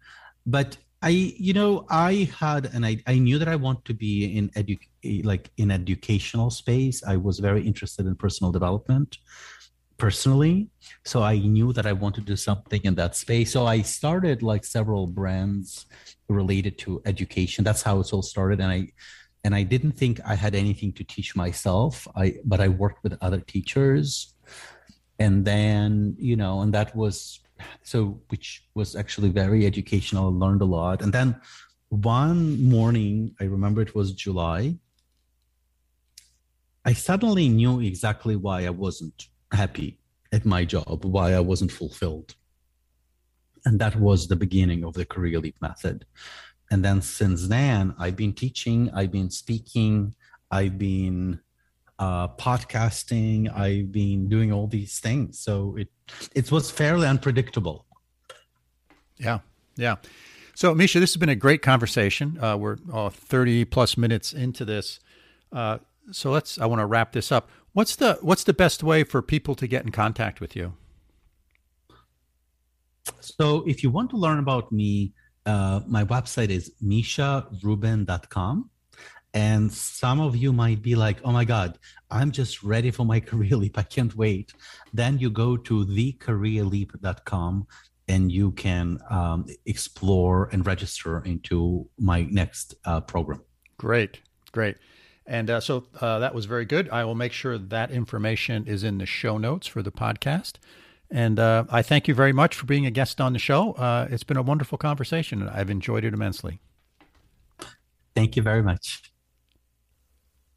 But 0.44 0.76
I, 1.00 1.10
you 1.48 1.52
know, 1.52 1.86
I 1.88 2.28
had 2.38 2.62
and 2.74 2.84
I, 2.84 2.96
I 3.06 3.18
knew 3.18 3.38
that 3.38 3.48
I 3.48 3.54
want 3.54 3.84
to 3.84 3.94
be 3.94 4.36
in 4.36 4.48
edu 4.50 4.76
like 5.24 5.50
in 5.56 5.70
educational 5.70 6.50
space. 6.50 7.02
I 7.14 7.16
was 7.16 7.38
very 7.38 7.62
interested 7.70 8.04
in 8.06 8.16
personal 8.16 8.50
development 8.58 9.18
personally. 9.96 10.68
So 11.04 11.22
I 11.22 11.38
knew 11.38 11.72
that 11.76 11.86
I 11.86 11.92
wanted 11.92 12.22
to 12.26 12.32
do 12.34 12.36
something 12.36 12.80
in 12.82 12.94
that 12.96 13.14
space. 13.14 13.52
So 13.52 13.66
I 13.66 13.82
started 13.82 14.42
like 14.42 14.64
several 14.64 15.06
brands 15.06 15.86
related 16.28 16.78
to 16.84 17.00
education. 17.12 17.62
That's 17.62 17.82
how 17.82 18.00
it 18.00 18.12
all 18.12 18.22
started. 18.22 18.60
And 18.60 18.72
I 18.72 18.88
and 19.44 19.54
I 19.54 19.62
didn't 19.62 19.92
think 19.92 20.20
I 20.24 20.34
had 20.34 20.54
anything 20.54 20.92
to 20.94 21.04
teach 21.04 21.34
myself. 21.34 22.06
I 22.16 22.36
but 22.44 22.60
I 22.60 22.68
worked 22.68 23.02
with 23.02 23.16
other 23.20 23.40
teachers. 23.40 24.34
And 25.18 25.44
then, 25.44 26.16
you 26.18 26.34
know, 26.34 26.62
and 26.62 26.72
that 26.72 26.96
was 26.96 27.40
so 27.82 28.20
which 28.28 28.68
was 28.74 28.96
actually 28.96 29.28
very 29.28 29.66
educational 29.66 30.28
I 30.28 30.46
learned 30.46 30.62
a 30.62 30.66
lot 30.66 31.02
and 31.02 31.12
then 31.12 31.40
one 31.88 32.62
morning 32.68 33.34
i 33.40 33.44
remember 33.44 33.82
it 33.82 33.94
was 33.94 34.12
july 34.12 34.76
i 36.84 36.92
suddenly 36.92 37.48
knew 37.48 37.80
exactly 37.80 38.36
why 38.36 38.66
i 38.66 38.70
wasn't 38.70 39.28
happy 39.52 39.98
at 40.32 40.44
my 40.44 40.64
job 40.64 41.04
why 41.04 41.34
i 41.34 41.40
wasn't 41.40 41.72
fulfilled 41.72 42.34
and 43.66 43.78
that 43.78 43.96
was 43.96 44.28
the 44.28 44.36
beginning 44.36 44.84
of 44.84 44.94
the 44.94 45.04
career 45.04 45.38
leap 45.40 45.56
method 45.60 46.06
and 46.70 46.84
then 46.84 47.02
since 47.02 47.48
then 47.48 47.94
i've 47.98 48.16
been 48.16 48.32
teaching 48.32 48.90
i've 48.94 49.12
been 49.12 49.30
speaking 49.30 50.14
i've 50.50 50.78
been 50.78 51.40
uh, 52.00 52.28
podcasting. 52.28 53.54
I've 53.54 53.92
been 53.92 54.28
doing 54.28 54.50
all 54.50 54.66
these 54.66 54.98
things, 54.98 55.38
so 55.38 55.76
it 55.76 55.88
it 56.34 56.50
was 56.50 56.70
fairly 56.70 57.06
unpredictable. 57.06 57.84
Yeah, 59.18 59.40
yeah. 59.76 59.96
So, 60.54 60.74
Misha, 60.74 60.98
this 60.98 61.12
has 61.12 61.18
been 61.18 61.28
a 61.28 61.36
great 61.36 61.62
conversation. 61.62 62.38
Uh, 62.42 62.56
we're 62.56 62.78
uh, 62.92 63.10
thirty 63.10 63.64
plus 63.66 63.98
minutes 63.98 64.32
into 64.32 64.64
this, 64.64 64.98
uh, 65.52 65.78
so 66.10 66.30
let's. 66.30 66.58
I 66.58 66.66
want 66.66 66.80
to 66.80 66.86
wrap 66.86 67.12
this 67.12 67.30
up. 67.30 67.50
What's 67.74 67.96
the 67.96 68.18
What's 68.22 68.44
the 68.44 68.54
best 68.54 68.82
way 68.82 69.04
for 69.04 69.20
people 69.20 69.54
to 69.56 69.66
get 69.66 69.84
in 69.84 69.92
contact 69.92 70.40
with 70.40 70.56
you? 70.56 70.72
So, 73.20 73.62
if 73.66 73.82
you 73.82 73.90
want 73.90 74.08
to 74.10 74.16
learn 74.16 74.38
about 74.38 74.72
me, 74.72 75.12
uh, 75.50 75.80
my 75.86 76.04
website 76.04 76.50
is 76.50 76.72
misharubin.com. 76.82 78.70
And 79.32 79.72
some 79.72 80.20
of 80.20 80.34
you 80.36 80.52
might 80.52 80.82
be 80.82 80.94
like, 80.96 81.18
oh 81.24 81.32
my 81.32 81.44
God, 81.44 81.78
I'm 82.10 82.30
just 82.32 82.62
ready 82.62 82.90
for 82.90 83.04
my 83.04 83.20
career 83.30 83.56
leap. 83.56 83.78
I 83.78 83.82
can't 83.82 84.14
wait. 84.16 84.52
Then 84.92 85.18
you 85.18 85.30
go 85.30 85.56
to 85.56 85.84
thecareerleap.com 85.86 87.66
and 88.08 88.32
you 88.32 88.50
can 88.52 88.98
um, 89.08 89.46
explore 89.66 90.48
and 90.52 90.66
register 90.66 91.22
into 91.24 91.88
my 91.98 92.22
next 92.22 92.74
uh, 92.84 93.00
program. 93.00 93.42
Great, 93.78 94.20
great. 94.52 94.76
And 95.26 95.48
uh, 95.48 95.60
so 95.60 95.84
uh, 96.00 96.18
that 96.18 96.34
was 96.34 96.46
very 96.46 96.64
good. 96.64 96.88
I 96.90 97.04
will 97.04 97.14
make 97.14 97.32
sure 97.32 97.56
that 97.56 97.92
information 97.92 98.66
is 98.66 98.82
in 98.82 98.98
the 98.98 99.06
show 99.06 99.38
notes 99.38 99.68
for 99.68 99.80
the 99.80 99.92
podcast. 99.92 100.54
And 101.10 101.38
uh, 101.38 101.64
I 101.70 101.82
thank 101.82 102.06
you 102.06 102.14
very 102.14 102.32
much 102.32 102.54
for 102.54 102.66
being 102.66 102.86
a 102.86 102.90
guest 102.90 103.20
on 103.20 103.32
the 103.32 103.38
show. 103.38 103.72
Uh, 103.72 104.06
it's 104.10 104.22
been 104.22 104.36
a 104.36 104.42
wonderful 104.42 104.78
conversation, 104.78 105.42
and 105.42 105.50
I've 105.50 105.70
enjoyed 105.70 106.04
it 106.04 106.14
immensely. 106.14 106.60
Thank 108.14 108.36
you 108.36 108.42
very 108.42 108.62
much. 108.62 109.10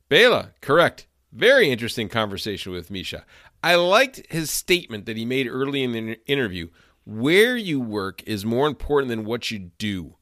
Bela, 0.10 0.52
correct. 0.62 1.08
Very 1.32 1.72
interesting 1.72 2.08
conversation 2.08 2.72
with 2.72 2.92
Misha. 2.92 3.26
I 3.64 3.76
liked 3.76 4.22
his 4.30 4.52
statement 4.52 5.06
that 5.08 5.18
he 5.18 5.26
made 5.26 5.48
early 5.48 5.84
in 5.84 5.94
the 5.94 6.20
interview 6.28 6.70
where 7.06 7.58
you 7.58 7.80
work 7.80 8.22
is 8.24 8.46
more 8.46 8.68
important 8.68 9.10
than 9.10 9.26
what 9.26 9.50
you 9.50 9.72
do. 9.78 10.16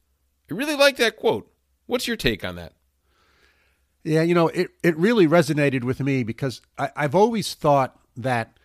I 0.50 0.54
really 0.54 0.76
like 0.76 0.96
that 0.96 1.16
quote. 1.16 1.52
What's 1.86 2.08
your 2.08 2.16
take 2.16 2.44
on 2.44 2.56
that? 2.56 2.72
Yeah, 4.04 4.22
you 4.22 4.34
know, 4.34 4.48
it, 4.48 4.70
it 4.82 4.96
really 4.96 5.26
resonated 5.26 5.84
with 5.84 6.00
me 6.00 6.24
because 6.24 6.60
I, 6.78 6.90
I've 6.96 7.14
always 7.14 7.54
thought 7.54 8.00
that 8.16 8.56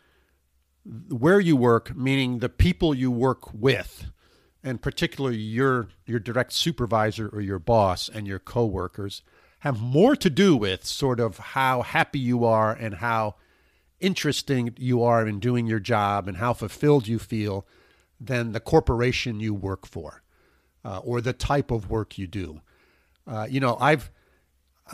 where 1.10 1.40
you 1.40 1.56
work, 1.56 1.96
meaning 1.96 2.40
the 2.40 2.50
people 2.50 2.94
you 2.94 3.12
work 3.12 3.54
with, 3.54 4.06
and 4.64 4.82
particularly 4.82 5.38
your 5.38 5.90
your 6.06 6.20
direct 6.20 6.54
supervisor 6.54 7.30
or 7.30 7.42
your 7.42 7.60
boss 7.60 8.10
and 8.10 8.28
your 8.28 8.40
coworkers, 8.40 9.22
have 9.60 9.82
more 9.82 10.16
to 10.16 10.30
do 10.30 10.56
with 10.56 10.86
sort 10.86 11.20
of 11.20 11.38
how 11.38 11.82
happy 11.82 12.20
you 12.20 12.46
are 12.46 12.74
and 12.74 12.96
how 12.96 13.36
interesting 14.00 14.74
you 14.78 15.04
are 15.04 15.28
in 15.28 15.40
doing 15.40 15.66
your 15.66 15.80
job 15.80 16.28
and 16.28 16.38
how 16.38 16.54
fulfilled 16.54 17.08
you 17.08 17.20
feel 17.20 17.66
than 18.20 18.52
the 18.52 18.60
corporation 18.60 19.40
you 19.40 19.54
work 19.54 19.86
for 19.86 20.22
uh, 20.86 21.00
or 21.00 21.22
the 21.22 21.34
type 21.34 21.72
of 21.72 21.90
work 21.90 22.18
you 22.18 22.28
do. 22.28 22.62
Uh, 23.26 23.48
you 23.50 23.60
know, 23.60 23.78
I've 23.80 24.12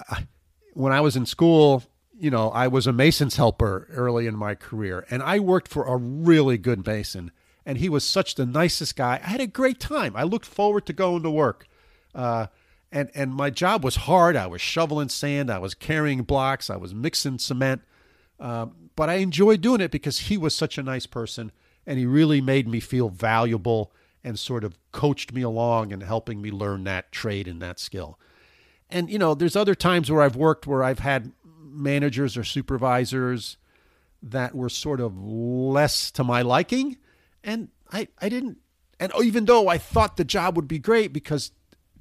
I, 0.10 0.28
when 0.74 0.92
I 0.92 1.02
was 1.02 1.16
in 1.16 1.26
school, 1.26 1.84
you 2.18 2.30
know, 2.30 2.50
I 2.52 2.68
was 2.68 2.88
a 2.88 2.94
mason's 2.94 3.36
helper 3.36 3.88
early 3.92 4.28
in 4.28 4.36
my 4.36 4.56
career, 4.56 5.06
and 5.10 5.24
I 5.24 5.40
worked 5.40 5.68
for 5.68 5.86
a 5.86 5.98
really 5.98 6.58
good 6.58 6.86
mason, 6.86 7.32
and 7.66 7.78
he 7.78 7.90
was 7.90 8.04
such 8.04 8.36
the 8.36 8.46
nicest 8.46 8.96
guy. 8.96 9.20
I 9.24 9.30
had 9.30 9.42
a 9.42 9.48
great 9.48 9.80
time. 9.80 10.16
I 10.16 10.24
looked 10.24 10.46
forward 10.46 10.86
to 10.88 10.94
going 10.94 11.24
to 11.24 11.32
work. 11.32 11.68
Uh, 12.14 12.48
and 12.92 13.10
and 13.16 13.34
my 13.34 13.50
job 13.50 13.84
was 13.84 13.96
hard. 13.96 14.36
I 14.36 14.48
was 14.48 14.62
shoveling 14.62 15.10
sand, 15.10 15.50
I 15.50 15.58
was 15.58 15.74
carrying 15.74 16.22
blocks, 16.22 16.70
I 16.70 16.78
was 16.78 16.94
mixing 16.94 17.40
cement, 17.40 17.82
um, 18.40 18.90
but 18.96 19.10
I 19.10 19.16
enjoyed 19.16 19.62
doing 19.62 19.82
it 19.82 19.92
because 19.92 20.20
he 20.20 20.38
was 20.38 20.56
such 20.56 20.78
a 20.78 20.84
nice 20.84 21.08
person, 21.08 21.52
and 21.88 21.98
he 21.98 22.06
really 22.06 22.40
made 22.40 22.68
me 22.68 22.80
feel 22.80 23.10
valuable 23.10 23.92
and 24.24 24.38
sort 24.38 24.64
of 24.64 24.78
coached 24.92 25.34
me 25.34 25.42
along 25.42 25.92
and 25.92 26.04
helping 26.04 26.42
me 26.42 26.52
learn 26.52 26.84
that 26.84 27.12
trade 27.12 27.48
and 27.48 27.62
that 27.62 27.80
skill. 27.80 28.20
And 28.90 29.10
you 29.10 29.18
know, 29.18 29.34
there's 29.34 29.56
other 29.56 29.76
times 29.76 30.12
where 30.12 30.22
I've 30.22 30.36
worked 30.36 30.68
where 30.68 30.84
I've 30.84 31.00
had 31.00 31.32
managers 31.74 32.38
or 32.38 32.44
supervisors 32.44 33.58
that 34.22 34.56
were 34.56 34.70
sort 34.70 35.02
of 35.02 35.18
less 35.18 36.12
to 36.12 36.24
my 36.24 36.42
liking, 36.42 36.98
and 37.44 37.70
I 37.92 38.08
I 38.22 38.30
didn't. 38.30 38.60
And 39.00 39.12
even 39.22 39.46
though 39.46 39.68
I 39.68 39.78
thought 39.78 40.18
the 40.18 40.24
job 40.24 40.56
would 40.56 40.68
be 40.68 40.80
great 40.80 41.12
because 41.12 41.52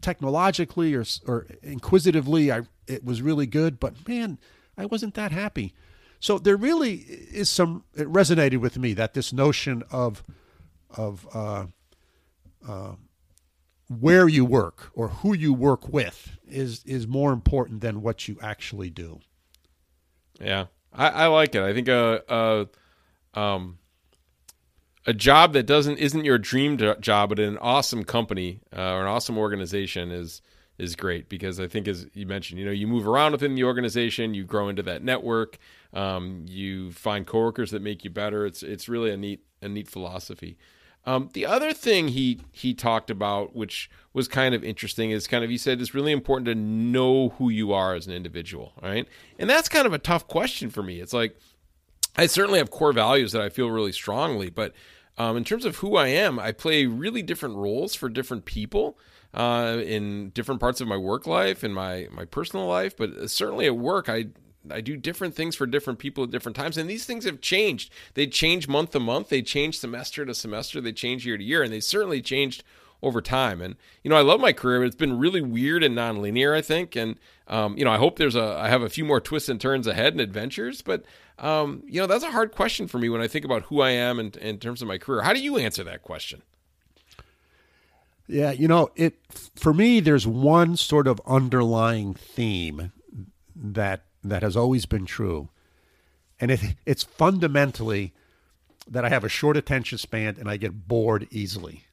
technologically 0.00 0.94
or 0.94 1.04
or 1.26 1.46
inquisitively, 1.62 2.52
I 2.52 2.62
it 2.86 3.04
was 3.04 3.22
really 3.22 3.46
good. 3.46 3.80
But 3.80 4.06
man, 4.06 4.38
I 4.76 4.86
wasn't 4.86 5.14
that 5.14 5.32
happy. 5.32 5.74
So 6.20 6.38
there 6.38 6.56
really 6.56 6.94
is 6.94 7.50
some. 7.50 7.84
It 7.94 8.06
resonated 8.06 8.58
with 8.58 8.78
me 8.78 8.92
that 8.94 9.14
this 9.14 9.32
notion 9.32 9.82
of 9.90 10.22
of 10.90 11.26
uh, 11.34 11.66
uh, 12.66 12.92
where 13.88 14.28
you 14.28 14.44
work 14.44 14.90
or 14.94 15.08
who 15.08 15.34
you 15.34 15.52
work 15.52 15.88
with 15.88 16.38
is 16.46 16.84
is 16.84 17.06
more 17.06 17.32
important 17.32 17.80
than 17.80 18.02
what 18.02 18.28
you 18.28 18.38
actually 18.40 18.90
do. 18.90 19.20
Yeah, 20.42 20.66
I, 20.92 21.08
I 21.08 21.26
like 21.28 21.54
it. 21.54 21.62
I 21.62 21.72
think 21.72 21.88
a, 21.88 22.68
a 23.34 23.40
um 23.40 23.78
a 25.06 25.12
job 25.12 25.52
that 25.52 25.64
doesn't 25.64 25.98
isn't 25.98 26.24
your 26.24 26.38
dream 26.38 26.78
job, 27.00 27.28
but 27.30 27.38
an 27.38 27.58
awesome 27.58 28.04
company 28.04 28.60
uh, 28.76 28.92
or 28.92 29.00
an 29.02 29.06
awesome 29.08 29.38
organization 29.38 30.10
is 30.10 30.42
is 30.78 30.96
great 30.96 31.28
because 31.28 31.60
I 31.60 31.68
think 31.68 31.88
as 31.88 32.06
you 32.14 32.26
mentioned, 32.26 32.58
you 32.60 32.66
know, 32.66 32.72
you 32.72 32.86
move 32.86 33.06
around 33.06 33.32
within 33.32 33.54
the 33.54 33.64
organization, 33.64 34.34
you 34.34 34.44
grow 34.44 34.68
into 34.68 34.82
that 34.84 35.02
network, 35.02 35.58
um, 35.92 36.44
you 36.48 36.92
find 36.92 37.26
coworkers 37.26 37.70
that 37.72 37.82
make 37.82 38.04
you 38.04 38.10
better. 38.10 38.46
It's 38.46 38.62
it's 38.62 38.88
really 38.88 39.10
a 39.10 39.16
neat 39.16 39.40
a 39.60 39.68
neat 39.68 39.88
philosophy. 39.88 40.56
Um, 41.04 41.30
the 41.32 41.46
other 41.46 41.72
thing 41.72 42.08
he 42.08 42.40
he 42.52 42.74
talked 42.74 43.10
about, 43.10 43.56
which 43.56 43.90
was 44.12 44.28
kind 44.28 44.54
of 44.54 44.62
interesting, 44.62 45.10
is 45.10 45.26
kind 45.26 45.42
of 45.42 45.50
he 45.50 45.58
said 45.58 45.80
it's 45.80 45.94
really 45.94 46.12
important 46.12 46.46
to 46.46 46.54
know 46.54 47.30
who 47.30 47.48
you 47.48 47.72
are 47.72 47.94
as 47.94 48.06
an 48.06 48.12
individual, 48.12 48.72
right? 48.80 49.08
And 49.38 49.50
that's 49.50 49.68
kind 49.68 49.86
of 49.86 49.92
a 49.92 49.98
tough 49.98 50.28
question 50.28 50.70
for 50.70 50.82
me. 50.82 51.00
It's 51.00 51.12
like 51.12 51.36
I 52.16 52.26
certainly 52.26 52.58
have 52.58 52.70
core 52.70 52.92
values 52.92 53.32
that 53.32 53.42
I 53.42 53.48
feel 53.48 53.70
really 53.70 53.92
strongly, 53.92 54.48
but 54.48 54.74
um, 55.18 55.36
in 55.36 55.44
terms 55.44 55.64
of 55.64 55.76
who 55.76 55.96
I 55.96 56.08
am, 56.08 56.38
I 56.38 56.52
play 56.52 56.86
really 56.86 57.22
different 57.22 57.56
roles 57.56 57.94
for 57.94 58.08
different 58.08 58.44
people 58.44 58.96
uh, 59.34 59.78
in 59.84 60.30
different 60.30 60.60
parts 60.60 60.80
of 60.80 60.88
my 60.88 60.96
work 60.96 61.26
life 61.26 61.62
and 61.62 61.74
my 61.74 62.08
my 62.12 62.24
personal 62.24 62.66
life. 62.66 62.96
But 62.96 63.30
certainly 63.30 63.66
at 63.66 63.76
work, 63.76 64.08
I 64.08 64.26
I 64.70 64.80
do 64.80 64.96
different 64.96 65.34
things 65.34 65.56
for 65.56 65.66
different 65.66 65.98
people 65.98 66.24
at 66.24 66.30
different 66.30 66.56
times, 66.56 66.76
and 66.76 66.88
these 66.88 67.04
things 67.04 67.24
have 67.24 67.40
changed. 67.40 67.92
They 68.14 68.26
change 68.26 68.68
month 68.68 68.90
to 68.90 69.00
month. 69.00 69.28
They 69.28 69.42
change 69.42 69.78
semester 69.78 70.24
to 70.24 70.34
semester. 70.34 70.80
They 70.80 70.92
change 70.92 71.26
year 71.26 71.36
to 71.36 71.44
year, 71.44 71.62
and 71.62 71.72
they 71.72 71.80
certainly 71.80 72.22
changed 72.22 72.62
over 73.02 73.20
time. 73.20 73.60
And 73.60 73.76
you 74.02 74.10
know, 74.10 74.16
I 74.16 74.22
love 74.22 74.40
my 74.40 74.52
career, 74.52 74.80
but 74.80 74.86
it's 74.86 74.96
been 74.96 75.18
really 75.18 75.40
weird 75.40 75.82
and 75.82 75.96
nonlinear. 75.96 76.56
I 76.56 76.62
think, 76.62 76.96
and 76.96 77.16
um, 77.48 77.76
you 77.76 77.84
know, 77.84 77.90
I 77.90 77.98
hope 77.98 78.16
there's 78.16 78.36
a 78.36 78.56
I 78.58 78.68
have 78.68 78.82
a 78.82 78.88
few 78.88 79.04
more 79.04 79.20
twists 79.20 79.48
and 79.48 79.60
turns 79.60 79.86
ahead 79.86 80.12
and 80.12 80.20
adventures. 80.20 80.82
But 80.82 81.04
um, 81.38 81.82
you 81.86 82.00
know, 82.00 82.06
that's 82.06 82.24
a 82.24 82.30
hard 82.30 82.52
question 82.52 82.86
for 82.86 82.98
me 82.98 83.08
when 83.08 83.20
I 83.20 83.28
think 83.28 83.44
about 83.44 83.62
who 83.64 83.80
I 83.80 83.90
am 83.90 84.18
in, 84.18 84.32
in 84.40 84.58
terms 84.58 84.82
of 84.82 84.88
my 84.88 84.98
career. 84.98 85.22
How 85.22 85.32
do 85.32 85.42
you 85.42 85.58
answer 85.58 85.84
that 85.84 86.02
question? 86.02 86.42
Yeah, 88.28 88.52
you 88.52 88.68
know, 88.68 88.90
it 88.94 89.18
for 89.56 89.74
me 89.74 90.00
there's 90.00 90.26
one 90.26 90.76
sort 90.76 91.06
of 91.06 91.20
underlying 91.26 92.14
theme 92.14 92.92
that 93.54 94.04
that 94.22 94.42
has 94.42 94.56
always 94.56 94.86
been 94.86 95.06
true. 95.06 95.48
And 96.40 96.50
it 96.50 96.60
it's 96.86 97.02
fundamentally 97.02 98.14
that 98.88 99.04
I 99.04 99.08
have 99.08 99.24
a 99.24 99.28
short 99.28 99.56
attention 99.56 99.98
span 99.98 100.36
and 100.38 100.48
I 100.48 100.56
get 100.56 100.88
bored 100.88 101.28
easily. 101.30 101.84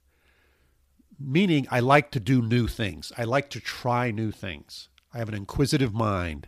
Meaning 1.20 1.68
I 1.70 1.80
like 1.82 2.12
to 2.12 2.20
do 2.20 2.42
new 2.42 2.68
things. 2.68 3.12
I 3.18 3.26
like 3.26 3.50
to 3.52 3.60
try 3.60 4.10
new 4.10 4.32
things. 4.32 4.90
I 5.14 5.18
have 5.18 5.30
an 5.30 5.36
inquisitive 5.36 5.94
mind. 5.94 6.48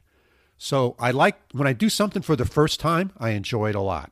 So 0.57 0.95
I 0.99 1.11
like 1.11 1.39
when 1.51 1.67
I 1.67 1.73
do 1.73 1.89
something 1.89 2.21
for 2.21 2.35
the 2.35 2.45
first 2.45 2.79
time, 2.79 3.11
I 3.17 3.31
enjoy 3.31 3.69
it 3.69 3.75
a 3.75 3.81
lot. 3.81 4.11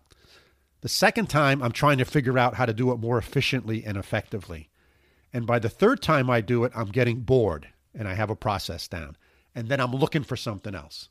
The 0.81 0.89
second 0.89 1.29
time, 1.29 1.61
I'm 1.61 1.73
trying 1.73 1.97
to 1.97 2.05
figure 2.05 2.39
out 2.39 2.55
how 2.55 2.65
to 2.65 2.73
do 2.73 2.91
it 2.91 2.99
more 2.99 3.17
efficiently 3.17 3.83
and 3.83 3.97
effectively. 3.97 4.69
And 5.33 5.45
by 5.45 5.59
the 5.59 5.69
third 5.69 6.01
time 6.01 6.29
I 6.29 6.41
do 6.41 6.63
it, 6.63 6.71
I'm 6.75 6.87
getting 6.87 7.21
bored 7.21 7.67
and 7.93 8.07
I 8.07 8.13
have 8.13 8.29
a 8.29 8.35
process 8.35 8.87
down. 8.87 9.17
And 9.53 9.67
then 9.67 9.79
I'm 9.79 9.91
looking 9.91 10.23
for 10.23 10.37
something 10.37 10.73
else. 10.73 11.09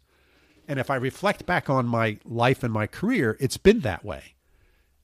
And 0.69 0.79
if 0.79 0.91
I 0.91 0.97
reflect 0.97 1.47
back 1.47 1.69
on 1.69 1.87
my 1.87 2.19
life 2.25 2.63
and 2.63 2.73
my 2.73 2.87
career, 2.87 3.37
it's 3.41 3.57
been 3.57 3.81
that 3.81 4.05
way. 4.05 4.35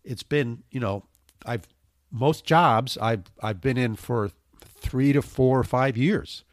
It's 0.04 0.22
been, 0.22 0.62
you 0.70 0.78
know, 0.78 1.04
I've 1.44 1.66
most 2.12 2.44
jobs 2.44 2.96
I've 2.98 3.24
I've 3.42 3.60
been 3.60 3.76
in 3.76 3.96
for 3.96 4.30
three 4.60 5.12
to 5.12 5.22
four 5.22 5.58
or 5.58 5.64
five 5.64 5.96
years 5.96 6.44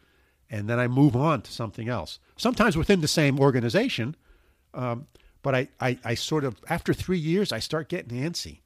and 0.52 0.68
then 0.68 0.78
I 0.78 0.86
move 0.86 1.16
on 1.16 1.40
to 1.42 1.50
something 1.50 1.88
else. 1.88 2.20
Sometimes 2.36 2.76
within 2.76 3.00
the 3.00 3.08
same 3.08 3.40
organization, 3.40 4.14
um, 4.74 5.06
but 5.42 5.54
I, 5.54 5.68
I, 5.80 5.98
I 6.04 6.14
sort 6.14 6.44
of 6.44 6.60
after 6.68 6.92
three 6.92 7.18
years 7.18 7.52
I 7.52 7.58
start 7.58 7.88
getting 7.88 8.18
antsy, 8.22 8.60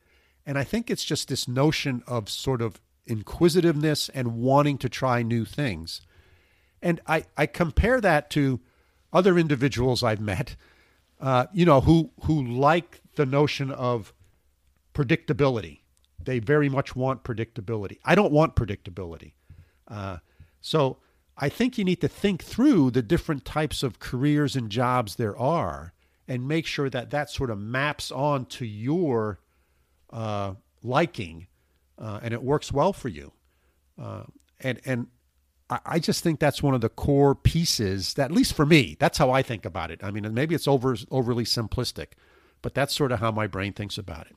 and 0.45 0.59
I 0.59 0.65
think 0.65 0.91
it's 0.91 1.05
just 1.05 1.29
this 1.29 1.47
notion 1.47 2.03
of 2.07 2.29
sort 2.29 2.61
of 2.61 2.81
inquisitiveness 3.07 4.09
and 4.11 4.35
wanting 4.35 4.79
to 4.79 4.89
try 4.89 5.23
new 5.23 5.45
things, 5.45 6.01
and 6.83 7.01
I 7.07 7.25
I 7.37 7.47
compare 7.47 8.01
that 8.01 8.31
to 8.31 8.61
other 9.13 9.39
individuals 9.39 10.03
I've 10.03 10.21
met, 10.21 10.57
uh, 11.21 11.47
you 11.53 11.65
know, 11.65 11.81
who 11.81 12.11
who 12.23 12.45
like 12.45 13.03
the 13.15 13.27
notion 13.27 13.71
of 13.71 14.13
predictability. 14.95 15.81
They 16.23 16.39
very 16.39 16.69
much 16.69 16.97
want 16.97 17.23
predictability. 17.23 17.99
I 18.05 18.15
don't 18.15 18.33
want 18.33 18.57
predictability. 18.57 19.33
Uh, 19.87 20.19
so 20.61 20.99
I 21.37 21.49
think 21.49 21.79
you 21.79 21.85
need 21.85 22.01
to 22.01 22.09
think 22.09 22.43
through 22.43 22.91
the 22.91 23.03
different 23.03 23.45
types 23.45 23.83
of 23.83 23.99
careers 23.99 24.57
and 24.57 24.71
jobs 24.71 25.17
there 25.17 25.37
are 25.39 25.93
and 26.27 26.49
make 26.49 26.67
sure 26.67 26.91
that 26.91 27.11
that 27.11 27.31
sort 27.31 27.51
of 27.51 27.59
maps 27.59 28.11
on 28.11 28.47
to 28.47 28.67
your 28.67 29.39
uh, 30.11 30.55
liking 30.83 31.47
uh, 31.99 32.21
and 32.23 32.35
it 32.35 32.43
works 32.43 32.73
well 32.73 32.93
for 32.93 33.09
you. 33.09 33.33
Uh, 34.01 34.25
and 34.61 34.81
and 34.85 35.07
I, 35.69 35.99
just 35.99 36.23
think 36.23 36.39
that's 36.39 36.63
one 36.63 36.75
of 36.75 36.81
the 36.81 36.89
core 36.89 37.35
pieces 37.35 38.15
that, 38.15 38.27
at 38.27 38.33
least 38.33 38.55
for 38.55 38.65
me, 38.65 38.97
that's 39.01 39.19
how 39.19 39.33
I 39.33 39.43
think 39.43 39.65
about 39.65 39.91
it. 39.91 40.03
I 40.03 40.13
mean, 40.13 40.33
maybe 40.33 40.55
it's 40.55 40.69
over 40.69 40.97
overly 41.11 41.43
simplistic, 41.45 42.13
but 42.63 42.73
that's 42.75 42.95
sort 42.95 43.11
of 43.11 43.19
how 43.19 43.33
my 43.33 43.49
brain 43.49 43.73
thinks 43.73 43.99
about 43.99 44.29
it. 44.29 44.37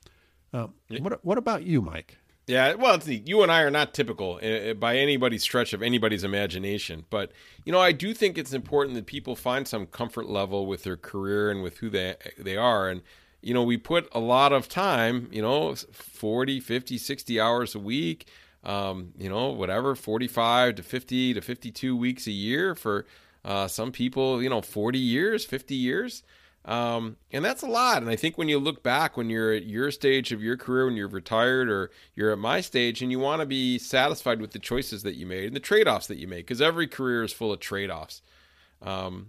Uh, 0.52 0.68
what 1.00 1.24
what 1.24 1.38
about 1.38 1.64
you, 1.64 1.82
Mike? 1.82 2.18
Yeah, 2.48 2.74
well, 2.74 2.98
you 3.06 3.44
and 3.44 3.52
I 3.52 3.62
are 3.62 3.70
not 3.70 3.94
typical 3.94 4.40
uh, 4.42 4.74
by 4.74 4.98
anybody's 4.98 5.44
stretch 5.44 5.72
of 5.74 5.84
anybody's 5.84 6.24
imagination, 6.24 7.06
but 7.12 7.32
you 7.64 7.72
know, 7.72 7.80
I 7.80 7.92
do 7.92 8.16
think 8.16 8.40
it's 8.40 8.54
important 8.54 8.96
that 8.96 9.06
people 9.06 9.36
find 9.36 9.68
some 9.68 9.86
comfort 9.86 10.28
level 10.28 10.66
with 10.66 10.84
their 10.84 10.98
career 10.98 11.52
and 11.52 11.62
with 11.62 11.78
who 11.78 11.92
they 11.92 12.16
they 12.40 12.58
are 12.58 12.90
and 12.90 13.04
you 13.42 13.54
know, 13.54 13.64
we 13.64 13.78
put 13.78 14.08
a 14.12 14.20
lot 14.20 14.52
of 14.52 14.68
time, 14.68 15.30
you 15.32 15.42
know, 15.42 15.74
40, 15.74 16.60
50, 16.60 16.98
60 16.98 17.40
hours 17.40 17.74
a 17.74 17.80
week, 17.80 18.28
um, 18.64 19.14
you 19.18 19.30
know, 19.30 19.50
whatever, 19.50 19.96
45 19.96 20.76
to 20.76 20.84
50 20.84 21.34
to 21.34 21.42
52 21.42 21.96
weeks 21.96 22.28
a 22.28 22.32
year 22.32 22.76
for 22.76 23.06
uh, 23.46 23.68
some 23.68 23.92
people, 23.92 24.44
you 24.44 24.50
know, 24.50 24.62
40 24.62 25.00
years, 25.00 25.46
50 25.46 25.76
years. 25.76 26.24
Um, 26.66 27.16
and 27.32 27.44
that's 27.44 27.64
a 27.64 27.68
lot. 27.68 28.02
And 28.02 28.12
I 28.12 28.16
think 28.16 28.38
when 28.38 28.50
you 28.50 28.60
look 28.60 28.84
back, 28.84 29.16
when 29.16 29.30
you're 29.30 29.54
at 29.54 29.66
your 29.66 29.92
stage 29.92 30.32
of 30.32 30.44
your 30.44 30.58
career, 30.58 30.86
when 30.86 30.98
you're 30.98 31.08
retired 31.08 31.70
or 31.70 31.90
you're 32.16 32.32
at 32.32 32.38
my 32.38 32.62
stage, 32.62 33.02
and 33.02 33.12
you 33.12 33.20
want 33.20 33.40
to 33.42 33.46
be 33.46 33.80
satisfied 33.80 34.42
with 34.42 34.52
the 34.52 34.60
choices 34.60 35.04
that 35.04 35.16
you 35.16 35.26
made 35.26 35.46
and 35.46 35.56
the 35.56 35.62
trade 35.62 35.88
offs 35.88 36.08
that 36.08 36.18
you 36.18 36.28
make, 36.28 36.46
because 36.46 36.62
every 36.62 36.86
career 36.86 37.24
is 37.24 37.34
full 37.34 37.54
of 37.54 37.60
trade 37.60 37.90
offs. 37.90 38.22
Um, 38.82 39.28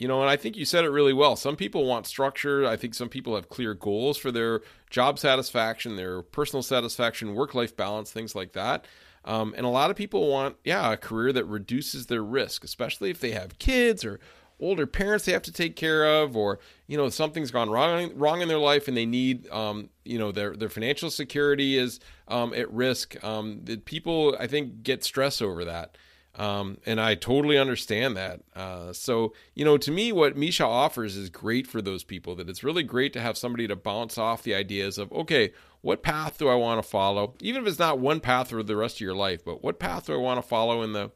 you 0.00 0.08
know, 0.08 0.22
and 0.22 0.30
I 0.30 0.36
think 0.36 0.56
you 0.56 0.64
said 0.64 0.86
it 0.86 0.88
really 0.88 1.12
well. 1.12 1.36
Some 1.36 1.56
people 1.56 1.84
want 1.84 2.06
structure. 2.06 2.66
I 2.66 2.76
think 2.76 2.94
some 2.94 3.10
people 3.10 3.34
have 3.34 3.50
clear 3.50 3.74
goals 3.74 4.16
for 4.16 4.32
their 4.32 4.62
job 4.88 5.18
satisfaction, 5.18 5.96
their 5.96 6.22
personal 6.22 6.62
satisfaction, 6.62 7.34
work 7.34 7.54
life 7.54 7.76
balance, 7.76 8.10
things 8.10 8.34
like 8.34 8.52
that. 8.54 8.86
Um, 9.26 9.52
and 9.58 9.66
a 9.66 9.68
lot 9.68 9.90
of 9.90 9.96
people 9.96 10.26
want, 10.26 10.56
yeah, 10.64 10.90
a 10.90 10.96
career 10.96 11.34
that 11.34 11.44
reduces 11.44 12.06
their 12.06 12.24
risk, 12.24 12.64
especially 12.64 13.10
if 13.10 13.20
they 13.20 13.32
have 13.32 13.58
kids 13.58 14.02
or 14.02 14.20
older 14.58 14.86
parents 14.86 15.26
they 15.26 15.32
have 15.32 15.42
to 15.42 15.52
take 15.52 15.76
care 15.76 16.06
of, 16.22 16.34
or 16.34 16.60
you 16.86 16.96
know 16.96 17.10
something's 17.10 17.50
gone 17.50 17.68
wrong 17.68 18.10
wrong 18.14 18.40
in 18.40 18.48
their 18.48 18.58
life 18.58 18.88
and 18.88 18.96
they 18.96 19.06
need 19.06 19.50
um, 19.50 19.90
you 20.04 20.18
know 20.18 20.32
their 20.32 20.56
their 20.56 20.70
financial 20.70 21.10
security 21.10 21.76
is 21.76 22.00
um, 22.26 22.54
at 22.54 22.72
risk. 22.72 23.22
Um, 23.22 23.60
people 23.84 24.34
I 24.40 24.46
think 24.46 24.82
get 24.82 25.04
stress 25.04 25.42
over 25.42 25.62
that. 25.66 25.98
Um, 26.36 26.78
and 26.86 27.00
I 27.00 27.16
totally 27.16 27.58
understand 27.58 28.16
that. 28.16 28.40
Uh, 28.54 28.92
so, 28.92 29.34
you 29.54 29.64
know, 29.64 29.76
to 29.78 29.90
me, 29.90 30.12
what 30.12 30.36
Misha 30.36 30.64
offers 30.64 31.16
is 31.16 31.28
great 31.28 31.66
for 31.66 31.82
those 31.82 32.04
people. 32.04 32.36
That 32.36 32.48
it's 32.48 32.64
really 32.64 32.84
great 32.84 33.12
to 33.14 33.20
have 33.20 33.36
somebody 33.36 33.66
to 33.68 33.76
bounce 33.76 34.16
off 34.16 34.42
the 34.42 34.54
ideas 34.54 34.96
of, 34.96 35.12
okay, 35.12 35.52
what 35.80 36.02
path 36.02 36.38
do 36.38 36.48
I 36.48 36.54
want 36.54 36.82
to 36.82 36.88
follow? 36.88 37.34
Even 37.40 37.62
if 37.62 37.68
it's 37.68 37.78
not 37.78 37.98
one 37.98 38.20
path 38.20 38.50
for 38.50 38.62
the 38.62 38.76
rest 38.76 38.96
of 38.96 39.00
your 39.00 39.16
life, 39.16 39.44
but 39.44 39.62
what 39.62 39.78
path 39.78 40.06
do 40.06 40.14
I 40.14 40.18
want 40.18 40.40
to 40.40 40.46
follow 40.46 40.82
in 40.82 40.92
the 40.92 41.10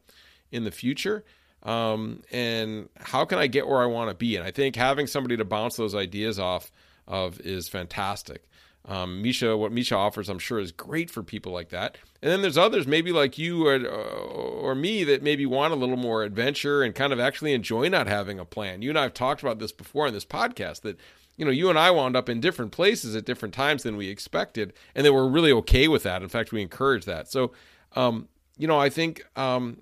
in 0.51 0.63
the 0.63 0.71
future? 0.71 1.23
um, 1.65 2.21
and 2.31 2.89
how 2.95 3.25
can 3.25 3.39
I 3.39 3.47
get 3.47 3.67
where 3.67 3.81
I 3.81 3.87
want 3.87 4.09
to 4.09 4.15
be? 4.15 4.37
And 4.37 4.45
I 4.45 4.51
think 4.51 4.75
having 4.75 5.07
somebody 5.07 5.35
to 5.37 5.45
bounce 5.45 5.75
those 5.75 5.95
ideas 5.95 6.39
off 6.39 6.71
of 7.07 7.39
is 7.41 7.67
fantastic. 7.67 8.47
Um, 8.87 9.21
Misha, 9.21 9.57
what 9.57 9.71
Misha 9.71 9.95
offers, 9.95 10.29
I'm 10.29 10.39
sure, 10.39 10.59
is 10.59 10.71
great 10.71 11.09
for 11.09 11.23
people 11.23 11.51
like 11.51 11.69
that. 11.69 11.97
And 12.21 12.31
then 12.31 12.41
there's 12.41 12.57
others, 12.57 12.85
maybe 12.85 13.11
like 13.11 13.37
you 13.37 13.67
or, 13.67 13.83
or 13.85 14.75
me, 14.75 15.03
that 15.05 15.23
maybe 15.23 15.45
want 15.45 15.73
a 15.73 15.75
little 15.75 15.97
more 15.97 16.23
adventure 16.23 16.83
and 16.83 16.93
kind 16.93 17.11
of 17.11 17.19
actually 17.19 17.53
enjoy 17.53 17.89
not 17.89 18.07
having 18.07 18.39
a 18.39 18.45
plan. 18.45 18.81
You 18.81 18.89
and 18.89 18.99
I 18.99 19.03
have 19.03 19.13
talked 19.13 19.41
about 19.41 19.59
this 19.59 19.71
before 19.71 20.07
in 20.07 20.13
this 20.13 20.25
podcast 20.25 20.81
that 20.81 20.99
you 21.37 21.43
know, 21.43 21.51
you 21.51 21.69
and 21.69 21.77
I 21.77 21.91
wound 21.91 22.15
up 22.15 22.29
in 22.29 22.39
different 22.39 22.71
places 22.71 23.13
at 23.13 23.25
different 23.25 23.53
times 23.53 23.83
than 23.83 23.97
we 23.97 24.07
expected, 24.07 24.71
and 24.95 25.05
that 25.05 25.13
we're 25.13 25.27
really 25.27 25.51
okay 25.51 25.89
with 25.89 26.03
that. 26.03 26.21
In 26.21 26.29
fact, 26.29 26.53
we 26.53 26.61
encourage 26.61 27.03
that. 27.05 27.29
So, 27.29 27.51
um, 27.93 28.29
you 28.57 28.67
know, 28.67 28.79
I 28.79 28.89
think 28.89 29.25
um, 29.35 29.79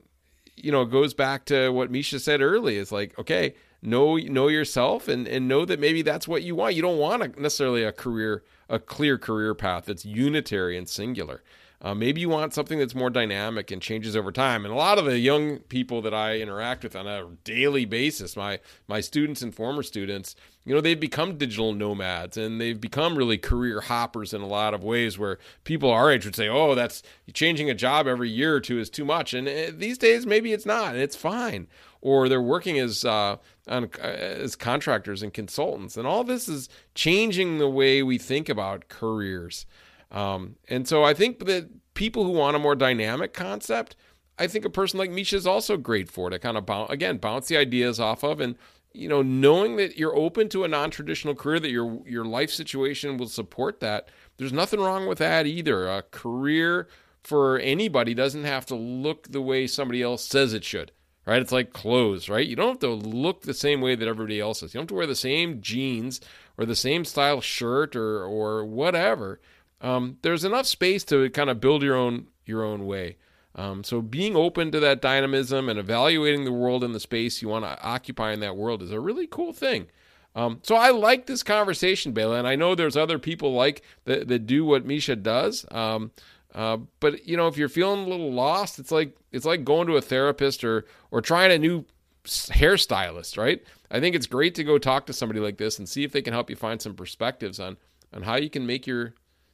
you 0.55 0.71
know, 0.71 0.81
it 0.81 0.91
goes 0.91 1.13
back 1.13 1.45
to 1.45 1.69
what 1.69 1.91
Misha 1.91 2.19
said 2.19 2.41
early. 2.41 2.77
It's 2.77 2.91
like, 2.91 3.17
okay, 3.19 3.55
know 3.85 4.17
know 4.17 4.47
yourself 4.47 5.07
and 5.07 5.27
and 5.27 5.47
know 5.47 5.65
that 5.65 5.79
maybe 5.79 6.01
that's 6.01 6.27
what 6.27 6.43
you 6.43 6.55
want. 6.55 6.75
You 6.75 6.81
don't 6.81 6.97
want 6.97 7.23
a, 7.23 7.41
necessarily 7.41 7.83
a 7.83 7.91
career, 7.91 8.43
a 8.69 8.79
clear 8.79 9.17
career 9.17 9.53
path 9.53 9.85
that's 9.85 10.05
unitary 10.05 10.77
and 10.77 10.87
singular. 10.87 11.43
Uh, 11.83 11.93
maybe 11.93 12.21
you 12.21 12.29
want 12.29 12.53
something 12.53 12.79
that's 12.79 12.95
more 12.95 13.09
dynamic 13.09 13.69
and 13.69 13.81
changes 13.81 14.15
over 14.15 14.31
time. 14.31 14.63
And 14.63 14.73
a 14.73 14.77
lot 14.77 14.97
of 14.97 15.03
the 15.03 15.19
young 15.19 15.59
people 15.59 16.01
that 16.03 16.13
I 16.13 16.37
interact 16.37 16.83
with 16.83 16.95
on 16.95 17.07
a 17.07 17.27
daily 17.43 17.83
basis, 17.83 18.37
my 18.37 18.59
my 18.87 19.01
students 19.01 19.41
and 19.41 19.53
former 19.53 19.83
students, 19.83 20.33
you 20.63 20.73
know, 20.73 20.79
they've 20.79 20.99
become 20.99 21.37
digital 21.37 21.73
nomads 21.73 22.37
and 22.37 22.61
they've 22.61 22.79
become 22.79 23.17
really 23.17 23.37
career 23.37 23.81
hoppers 23.81 24.33
in 24.33 24.39
a 24.39 24.47
lot 24.47 24.73
of 24.73 24.81
ways. 24.81 25.19
Where 25.19 25.39
people 25.65 25.91
our 25.91 26.09
age 26.09 26.23
would 26.23 26.37
say, 26.37 26.47
"Oh, 26.47 26.73
that's 26.73 27.03
changing 27.33 27.69
a 27.69 27.73
job 27.75 28.07
every 28.07 28.29
year 28.29 28.55
or 28.55 28.61
two 28.61 28.79
is 28.79 28.89
too 28.89 29.03
much," 29.03 29.33
and 29.33 29.45
uh, 29.45 29.71
these 29.73 29.97
days 29.97 30.25
maybe 30.25 30.53
it's 30.53 30.65
not, 30.65 30.93
and 30.93 31.03
it's 31.03 31.17
fine. 31.17 31.67
Or 31.99 32.29
they're 32.29 32.41
working 32.41 32.79
as 32.79 33.03
uh, 33.03 33.37
on, 33.67 33.89
uh, 34.01 34.05
as 34.05 34.55
contractors 34.55 35.21
and 35.21 35.33
consultants, 35.33 35.97
and 35.97 36.07
all 36.07 36.23
this 36.23 36.47
is 36.47 36.69
changing 36.95 37.57
the 37.57 37.69
way 37.69 38.03
we 38.03 38.17
think 38.17 38.47
about 38.47 38.87
careers. 38.87 39.65
Um, 40.13 40.57
and 40.69 40.87
so 40.87 41.03
I 41.03 41.13
think 41.13 41.45
that 41.45 41.69
people 41.95 42.23
who 42.23 42.31
want 42.31 42.55
a 42.55 42.59
more 42.59 42.75
dynamic 42.75 43.33
concept, 43.33 43.95
I 44.37 44.47
think 44.47 44.63
a 44.63 44.69
person 44.69 44.99
like 44.99 45.11
Misha 45.11 45.35
is 45.35 45.47
also 45.47 45.75
great 45.75 46.09
for 46.09 46.29
to 46.29 46.39
kind 46.39 46.55
of 46.55 46.65
bounce, 46.65 46.91
again 46.91 47.17
bounce 47.17 47.47
the 47.47 47.57
ideas 47.57 47.99
off 47.99 48.23
of, 48.23 48.39
and 48.39 48.55
you 48.93 49.09
know 49.09 49.23
knowing 49.23 49.75
that 49.77 49.97
you're 49.97 50.15
open 50.15 50.49
to 50.49 50.63
a 50.63 50.67
non-traditional 50.67 51.35
career, 51.35 51.59
that 51.59 51.71
your 51.71 52.01
your 52.07 52.25
life 52.25 52.51
situation 52.51 53.17
will 53.17 53.27
support 53.27 53.79
that. 53.79 54.09
There's 54.37 54.53
nothing 54.53 54.79
wrong 54.79 55.07
with 55.07 55.17
that 55.17 55.47
either. 55.47 55.87
A 55.87 56.03
career 56.03 56.87
for 57.23 57.57
anybody 57.59 58.13
doesn't 58.13 58.43
have 58.43 58.65
to 58.67 58.75
look 58.75 59.31
the 59.31 59.41
way 59.41 59.65
somebody 59.65 60.01
else 60.01 60.23
says 60.23 60.53
it 60.53 60.63
should. 60.63 60.91
Right? 61.25 61.41
It's 61.41 61.53
like 61.53 61.71
clothes, 61.71 62.27
right? 62.27 62.45
You 62.45 62.57
don't 62.57 62.67
have 62.67 62.79
to 62.79 62.89
look 62.89 63.43
the 63.43 63.53
same 63.53 63.79
way 63.79 63.95
that 63.95 64.09
everybody 64.09 64.41
else 64.41 64.61
is. 64.61 64.73
You 64.73 64.79
don't 64.79 64.83
have 64.83 64.87
to 64.89 64.95
wear 64.95 65.07
the 65.07 65.15
same 65.15 65.61
jeans 65.61 66.19
or 66.57 66.65
the 66.65 66.75
same 66.75 67.05
style 67.05 67.39
shirt 67.39 67.95
or 67.95 68.25
or 68.25 68.65
whatever 68.65 69.39
um, 69.83 70.17
there's 70.21 70.43
enough 70.43 70.65
space 70.65 71.03
to 71.05 71.29
kind 71.29 71.49
of 71.49 71.59
build 71.59 71.83
your 71.83 71.95
own 71.95 72.27
your 72.45 72.63
own 72.63 72.87
way. 72.87 73.17
Um, 73.55 73.83
so 73.83 74.01
being 74.01 74.35
open 74.35 74.71
to 74.71 74.79
that 74.79 75.01
dynamism 75.01 75.69
and 75.69 75.77
evaluating 75.77 76.43
the 76.43 76.51
world 76.51 76.83
and 76.83 76.95
the 76.95 76.99
space 76.99 77.41
you 77.41 77.49
want 77.49 77.65
to 77.65 77.81
occupy 77.83 78.31
in 78.33 78.39
that 78.39 78.55
world 78.57 78.81
is 78.81 78.91
a 78.91 78.99
really 78.99 79.27
cool 79.27 79.53
thing. 79.53 79.87
Um, 80.35 80.59
so 80.63 80.75
I 80.75 80.89
like 80.89 81.27
this 81.27 81.43
conversation, 81.43 82.11
Bela, 82.13 82.39
and 82.39 82.47
I 82.47 82.55
know 82.55 82.73
there's 82.73 82.97
other 82.97 83.19
people 83.19 83.53
like 83.53 83.83
that, 84.05 84.27
that 84.27 84.47
do 84.47 84.65
what 84.65 84.85
Misha 84.85 85.15
does. 85.15 85.65
Um, 85.69 86.11
uh, 86.55 86.77
but 86.99 87.27
you 87.27 87.37
know, 87.37 87.47
if 87.47 87.57
you're 87.57 87.69
feeling 87.69 88.05
a 88.05 88.09
little 88.09 88.31
lost, 88.31 88.79
it's 88.79 88.91
like 88.91 89.15
it's 89.31 89.45
like 89.45 89.63
going 89.63 89.87
to 89.87 89.97
a 89.97 90.01
therapist 90.01 90.63
or 90.63 90.85
or 91.11 91.21
trying 91.21 91.51
a 91.51 91.59
new 91.59 91.85
hairstylist, 92.25 93.37
right? 93.37 93.61
I 93.91 93.99
think 93.99 94.15
it's 94.15 94.27
great 94.27 94.55
to 94.55 94.63
go 94.63 94.77
talk 94.77 95.05
to 95.07 95.13
somebody 95.13 95.39
like 95.39 95.57
this 95.57 95.77
and 95.77 95.87
see 95.87 96.03
if 96.03 96.11
they 96.11 96.21
can 96.21 96.33
help 96.33 96.49
you 96.49 96.55
find 96.55 96.81
some 96.81 96.95
perspectives 96.95 97.59
on 97.59 97.77
on 98.13 98.23
how 98.23 98.35
you 98.35 98.49
can 98.49 98.65
make 98.65 98.87
your 98.87 99.13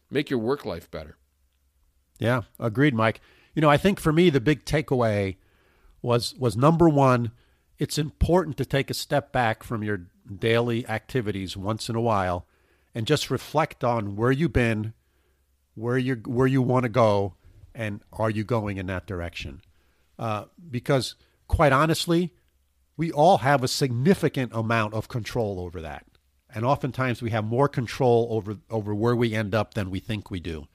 make 0.10 0.30
your 0.30 0.40
work 0.40 0.66
life 0.66 0.90
better. 0.90 1.18
Yeah, 2.20 2.42
agreed, 2.60 2.94
Mike. 2.94 3.22
You 3.56 3.62
know, 3.62 3.70
I 3.70 3.78
think 3.78 4.00
for 4.00 4.14
me 4.14 4.30
the 4.30 4.42
big 4.42 4.66
takeaway 4.66 5.38
was 6.02 6.36
was 6.36 6.56
number 6.56 6.88
one, 6.88 7.32
it's 7.78 7.98
important 7.98 8.58
to 8.58 8.66
take 8.66 8.90
a 8.90 8.94
step 8.94 9.32
back 9.32 9.64
from 9.64 9.84
your 9.84 10.08
daily 10.34 10.88
activities 10.88 11.58
once 11.58 11.90
in 11.90 11.96
a 11.96 12.02
while 12.02 12.46
and 12.94 13.08
just 13.08 13.32
reflect 13.32 13.84
on 13.84 14.16
where 14.16 14.32
you've 14.32 14.54
been, 14.54 14.94
where 15.76 15.98
you 15.98 16.16
where 16.26 16.48
you 16.48 16.62
want 16.62 16.84
to 16.84 16.90
go, 16.90 17.36
and 17.74 18.02
are 18.14 18.30
you 18.30 18.44
going 18.44 18.78
in 18.78 18.88
that 18.88 19.08
direction? 19.08 19.62
Uh, 20.18 20.46
because 20.70 21.16
quite 21.48 21.72
honestly, 21.72 22.34
we 22.98 23.12
all 23.12 23.40
have 23.40 23.64
a 23.64 23.68
significant 23.68 24.52
amount 24.54 24.94
of 24.94 25.08
control 25.08 25.60
over 25.60 25.82
that 25.82 26.06
and 26.54 26.66
oftentimes 26.66 27.22
we 27.22 27.30
have 27.30 27.46
more 27.46 27.68
control 27.68 28.28
over 28.32 28.58
over 28.70 28.94
where 28.94 29.16
we 29.16 29.34
end 29.34 29.54
up 29.54 29.74
than 29.74 29.90
we 29.90 30.00
think 30.00 30.32
we 30.32 30.40
do. 30.40 30.68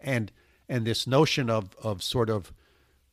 And 0.00 0.32
and 0.68 0.86
this 0.86 1.06
notion 1.06 1.50
of 1.50 1.74
of 1.82 2.02
sort 2.02 2.30
of 2.30 2.52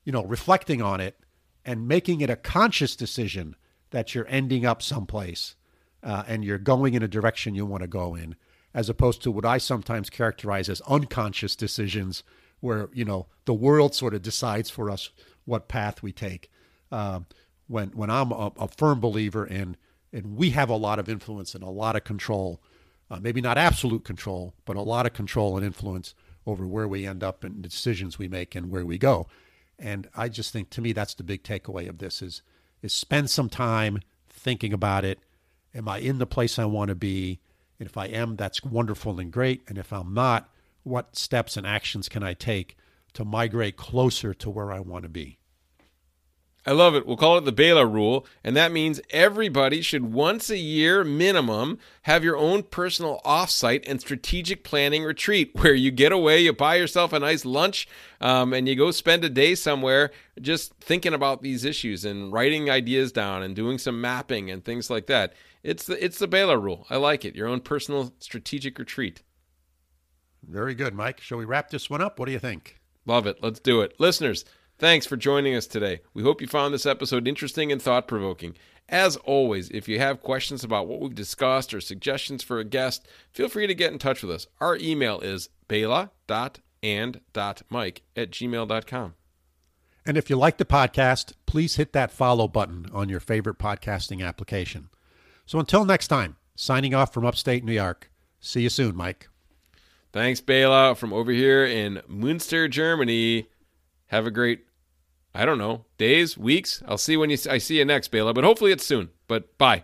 you 0.03 0.11
know 0.11 0.23
reflecting 0.23 0.81
on 0.81 1.01
it 1.01 1.19
and 1.65 1.87
making 1.87 2.21
it 2.21 2.29
a 2.29 2.35
conscious 2.35 2.95
decision 2.95 3.55
that 3.91 4.15
you're 4.15 4.27
ending 4.27 4.65
up 4.65 4.81
someplace 4.81 5.55
uh, 6.03 6.23
and 6.27 6.45
you're 6.45 6.57
going 6.57 6.93
in 6.93 7.03
a 7.03 7.07
direction 7.07 7.55
you 7.55 7.65
want 7.65 7.81
to 7.81 7.87
go 7.87 8.15
in 8.15 8.35
as 8.73 8.87
opposed 8.87 9.21
to 9.21 9.31
what 9.31 9.45
i 9.45 9.57
sometimes 9.57 10.09
characterize 10.09 10.69
as 10.69 10.81
unconscious 10.81 11.55
decisions 11.55 12.23
where 12.59 12.89
you 12.93 13.03
know 13.05 13.27
the 13.45 13.53
world 13.53 13.93
sort 13.93 14.13
of 14.13 14.21
decides 14.21 14.69
for 14.69 14.89
us 14.89 15.09
what 15.45 15.67
path 15.67 16.03
we 16.03 16.11
take. 16.11 16.49
Uh, 16.91 17.21
when 17.67 17.89
when 17.89 18.09
i'm 18.09 18.31
a, 18.31 18.51
a 18.57 18.67
firm 18.67 18.99
believer 18.99 19.45
in 19.45 19.75
and 20.11 20.35
we 20.35 20.51
have 20.51 20.69
a 20.69 20.75
lot 20.75 20.99
of 20.99 21.09
influence 21.09 21.53
and 21.55 21.63
a 21.63 21.69
lot 21.69 21.95
of 21.95 22.03
control. 22.03 22.61
Uh, 23.11 23.19
maybe 23.19 23.41
not 23.41 23.57
absolute 23.57 24.03
control, 24.03 24.53
but 24.65 24.75
a 24.75 24.81
lot 24.81 25.05
of 25.05 25.13
control 25.13 25.57
and 25.57 25.65
influence 25.65 26.13
over 26.45 26.67
where 26.67 26.87
we 26.87 27.07
end 27.07 27.23
up 27.23 27.43
and 27.43 27.63
the 27.63 27.69
decisions 27.69 28.19
we 28.19 28.27
make 28.27 28.55
and 28.55 28.69
where 28.69 28.85
we 28.85 28.97
go. 28.97 29.27
And 29.77 30.07
I 30.15 30.29
just 30.29 30.51
think 30.51 30.69
to 30.71 30.81
me 30.81 30.93
that's 30.93 31.13
the 31.13 31.23
big 31.23 31.43
takeaway 31.43 31.87
of 31.87 31.99
this 31.99 32.21
is 32.21 32.41
is 32.81 32.93
spend 32.93 33.29
some 33.29 33.49
time 33.49 33.99
thinking 34.29 34.73
about 34.73 35.03
it. 35.03 35.19
Am 35.75 35.87
I 35.87 35.99
in 35.99 36.17
the 36.17 36.25
place 36.25 36.57
I 36.57 36.65
want 36.65 36.89
to 36.89 36.95
be? 36.95 37.39
And 37.77 37.87
if 37.87 37.97
I 37.97 38.05
am, 38.05 38.35
that's 38.35 38.63
wonderful 38.63 39.19
and 39.19 39.31
great. 39.31 39.61
And 39.67 39.77
if 39.77 39.91
I'm 39.91 40.13
not, 40.13 40.49
what 40.83 41.17
steps 41.17 41.57
and 41.57 41.67
actions 41.67 42.09
can 42.09 42.23
I 42.23 42.33
take 42.33 42.77
to 43.13 43.25
migrate 43.25 43.77
closer 43.77 44.33
to 44.33 44.49
where 44.49 44.71
I 44.71 44.79
want 44.79 45.03
to 45.03 45.09
be? 45.09 45.39
I 46.65 46.73
love 46.73 46.93
it. 46.93 47.07
We'll 47.07 47.17
call 47.17 47.37
it 47.37 47.45
the 47.45 47.53
Bela 47.53 47.85
rule, 47.85 48.27
and 48.43 48.55
that 48.55 48.71
means 48.71 48.99
everybody 49.11 49.81
should 49.81 50.11
once 50.11 50.49
a 50.49 50.57
year 50.57 51.05
minimum 51.05 51.79
have 52.03 52.23
your 52.23 52.35
own 52.35 52.63
personal 52.63 53.21
offsite 53.25 53.85
and 53.87 54.01
strategic 54.01 54.63
planning 54.63 55.03
retreat 55.03 55.51
where 55.61 55.73
you 55.73 55.89
get 55.89 56.11
away, 56.11 56.41
you 56.41 56.53
buy 56.53 56.75
yourself 56.75 57.13
a 57.13 57.19
nice 57.19 57.45
lunch, 57.45 57.87
um, 58.19 58.53
and 58.53 58.67
you 58.67 58.75
go 58.75 58.91
spend 58.91 59.23
a 59.23 59.29
day 59.29 59.55
somewhere 59.55 60.11
just 60.41 60.73
thinking 60.75 61.13
about 61.13 61.41
these 61.41 61.63
issues 61.63 62.03
and 62.03 62.33
writing 62.33 62.69
ideas 62.69 63.11
down 63.13 63.41
and 63.41 63.55
doing 63.55 63.77
some 63.77 64.01
mapping 64.01 64.51
and 64.51 64.65
things 64.65 64.89
like 64.89 65.07
that. 65.07 65.33
It's 65.63 65.85
the 65.85 66.03
it's 66.03 66.19
the 66.19 66.27
Bela 66.27 66.57
rule. 66.57 66.85
I 66.89 66.97
like 66.97 67.23
it. 67.25 67.35
Your 67.35 67.47
own 67.47 67.61
personal 67.61 68.13
strategic 68.19 68.77
retreat. 68.77 69.23
Very 70.43 70.73
good, 70.73 70.93
Mike. 70.93 71.21
Shall 71.21 71.37
we 71.37 71.45
wrap 71.45 71.69
this 71.69 71.89
one 71.89 72.01
up? 72.01 72.19
What 72.19 72.25
do 72.25 72.31
you 72.31 72.39
think? 72.39 72.79
Love 73.05 73.27
it. 73.27 73.37
Let's 73.41 73.59
do 73.59 73.81
it. 73.81 73.93
Listeners, 73.99 74.45
Thanks 74.79 75.05
for 75.05 75.17
joining 75.17 75.55
us 75.55 75.67
today. 75.67 75.99
We 76.13 76.23
hope 76.23 76.39
you 76.39 76.47
found 76.47 76.73
this 76.73 76.85
episode 76.85 77.27
interesting 77.27 77.69
and 77.69 77.81
thought 77.81 78.07
provoking. 78.07 78.55
As 78.87 79.17
always, 79.17 79.69
if 79.71 79.89
you 79.89 79.99
have 79.99 80.23
questions 80.23 80.63
about 80.63 80.87
what 80.87 81.01
we've 81.01 81.13
discussed 81.13 81.73
or 81.73 81.81
suggestions 81.81 82.43
for 82.43 82.59
a 82.59 82.63
guest, 82.63 83.05
feel 83.29 83.49
free 83.49 83.67
to 83.67 83.75
get 83.75 83.91
in 83.91 83.99
touch 83.99 84.21
with 84.21 84.31
us. 84.31 84.47
Our 84.61 84.77
email 84.77 85.19
is 85.19 85.49
bela.and.mike 85.67 86.11
at 88.15 88.31
gmail.com. 88.31 89.13
And 90.05 90.17
if 90.17 90.29
you 90.29 90.37
like 90.37 90.57
the 90.57 90.63
podcast, 90.65 91.33
please 91.45 91.75
hit 91.75 91.91
that 91.91 92.09
follow 92.09 92.47
button 92.47 92.87
on 92.93 93.09
your 93.09 93.19
favorite 93.19 93.59
podcasting 93.59 94.25
application. 94.25 94.89
So 95.45 95.59
until 95.59 95.83
next 95.83 96.07
time, 96.07 96.37
signing 96.55 96.95
off 96.95 97.13
from 97.13 97.25
upstate 97.25 97.65
New 97.65 97.73
York. 97.73 98.09
See 98.39 98.61
you 98.61 98.69
soon, 98.69 98.95
Mike. 98.95 99.27
Thanks, 100.13 100.39
Bela, 100.39 100.95
from 100.95 101.11
over 101.11 101.33
here 101.33 101.65
in 101.65 102.01
Munster, 102.07 102.69
Germany. 102.69 103.49
Have 104.07 104.25
a 104.25 104.31
great, 104.31 104.65
I 105.33 105.45
don't 105.45 105.57
know, 105.57 105.85
days, 105.97 106.37
weeks. 106.37 106.81
I'll 106.87 106.97
see 106.97 107.17
when 107.17 107.29
you 107.29 107.37
I 107.49 107.59
see 107.59 107.77
you 107.77 107.85
next, 107.85 108.09
Bela, 108.09 108.33
but 108.33 108.43
hopefully 108.43 108.71
it's 108.71 108.85
soon. 108.85 109.09
But 109.27 109.57
bye. 109.57 109.83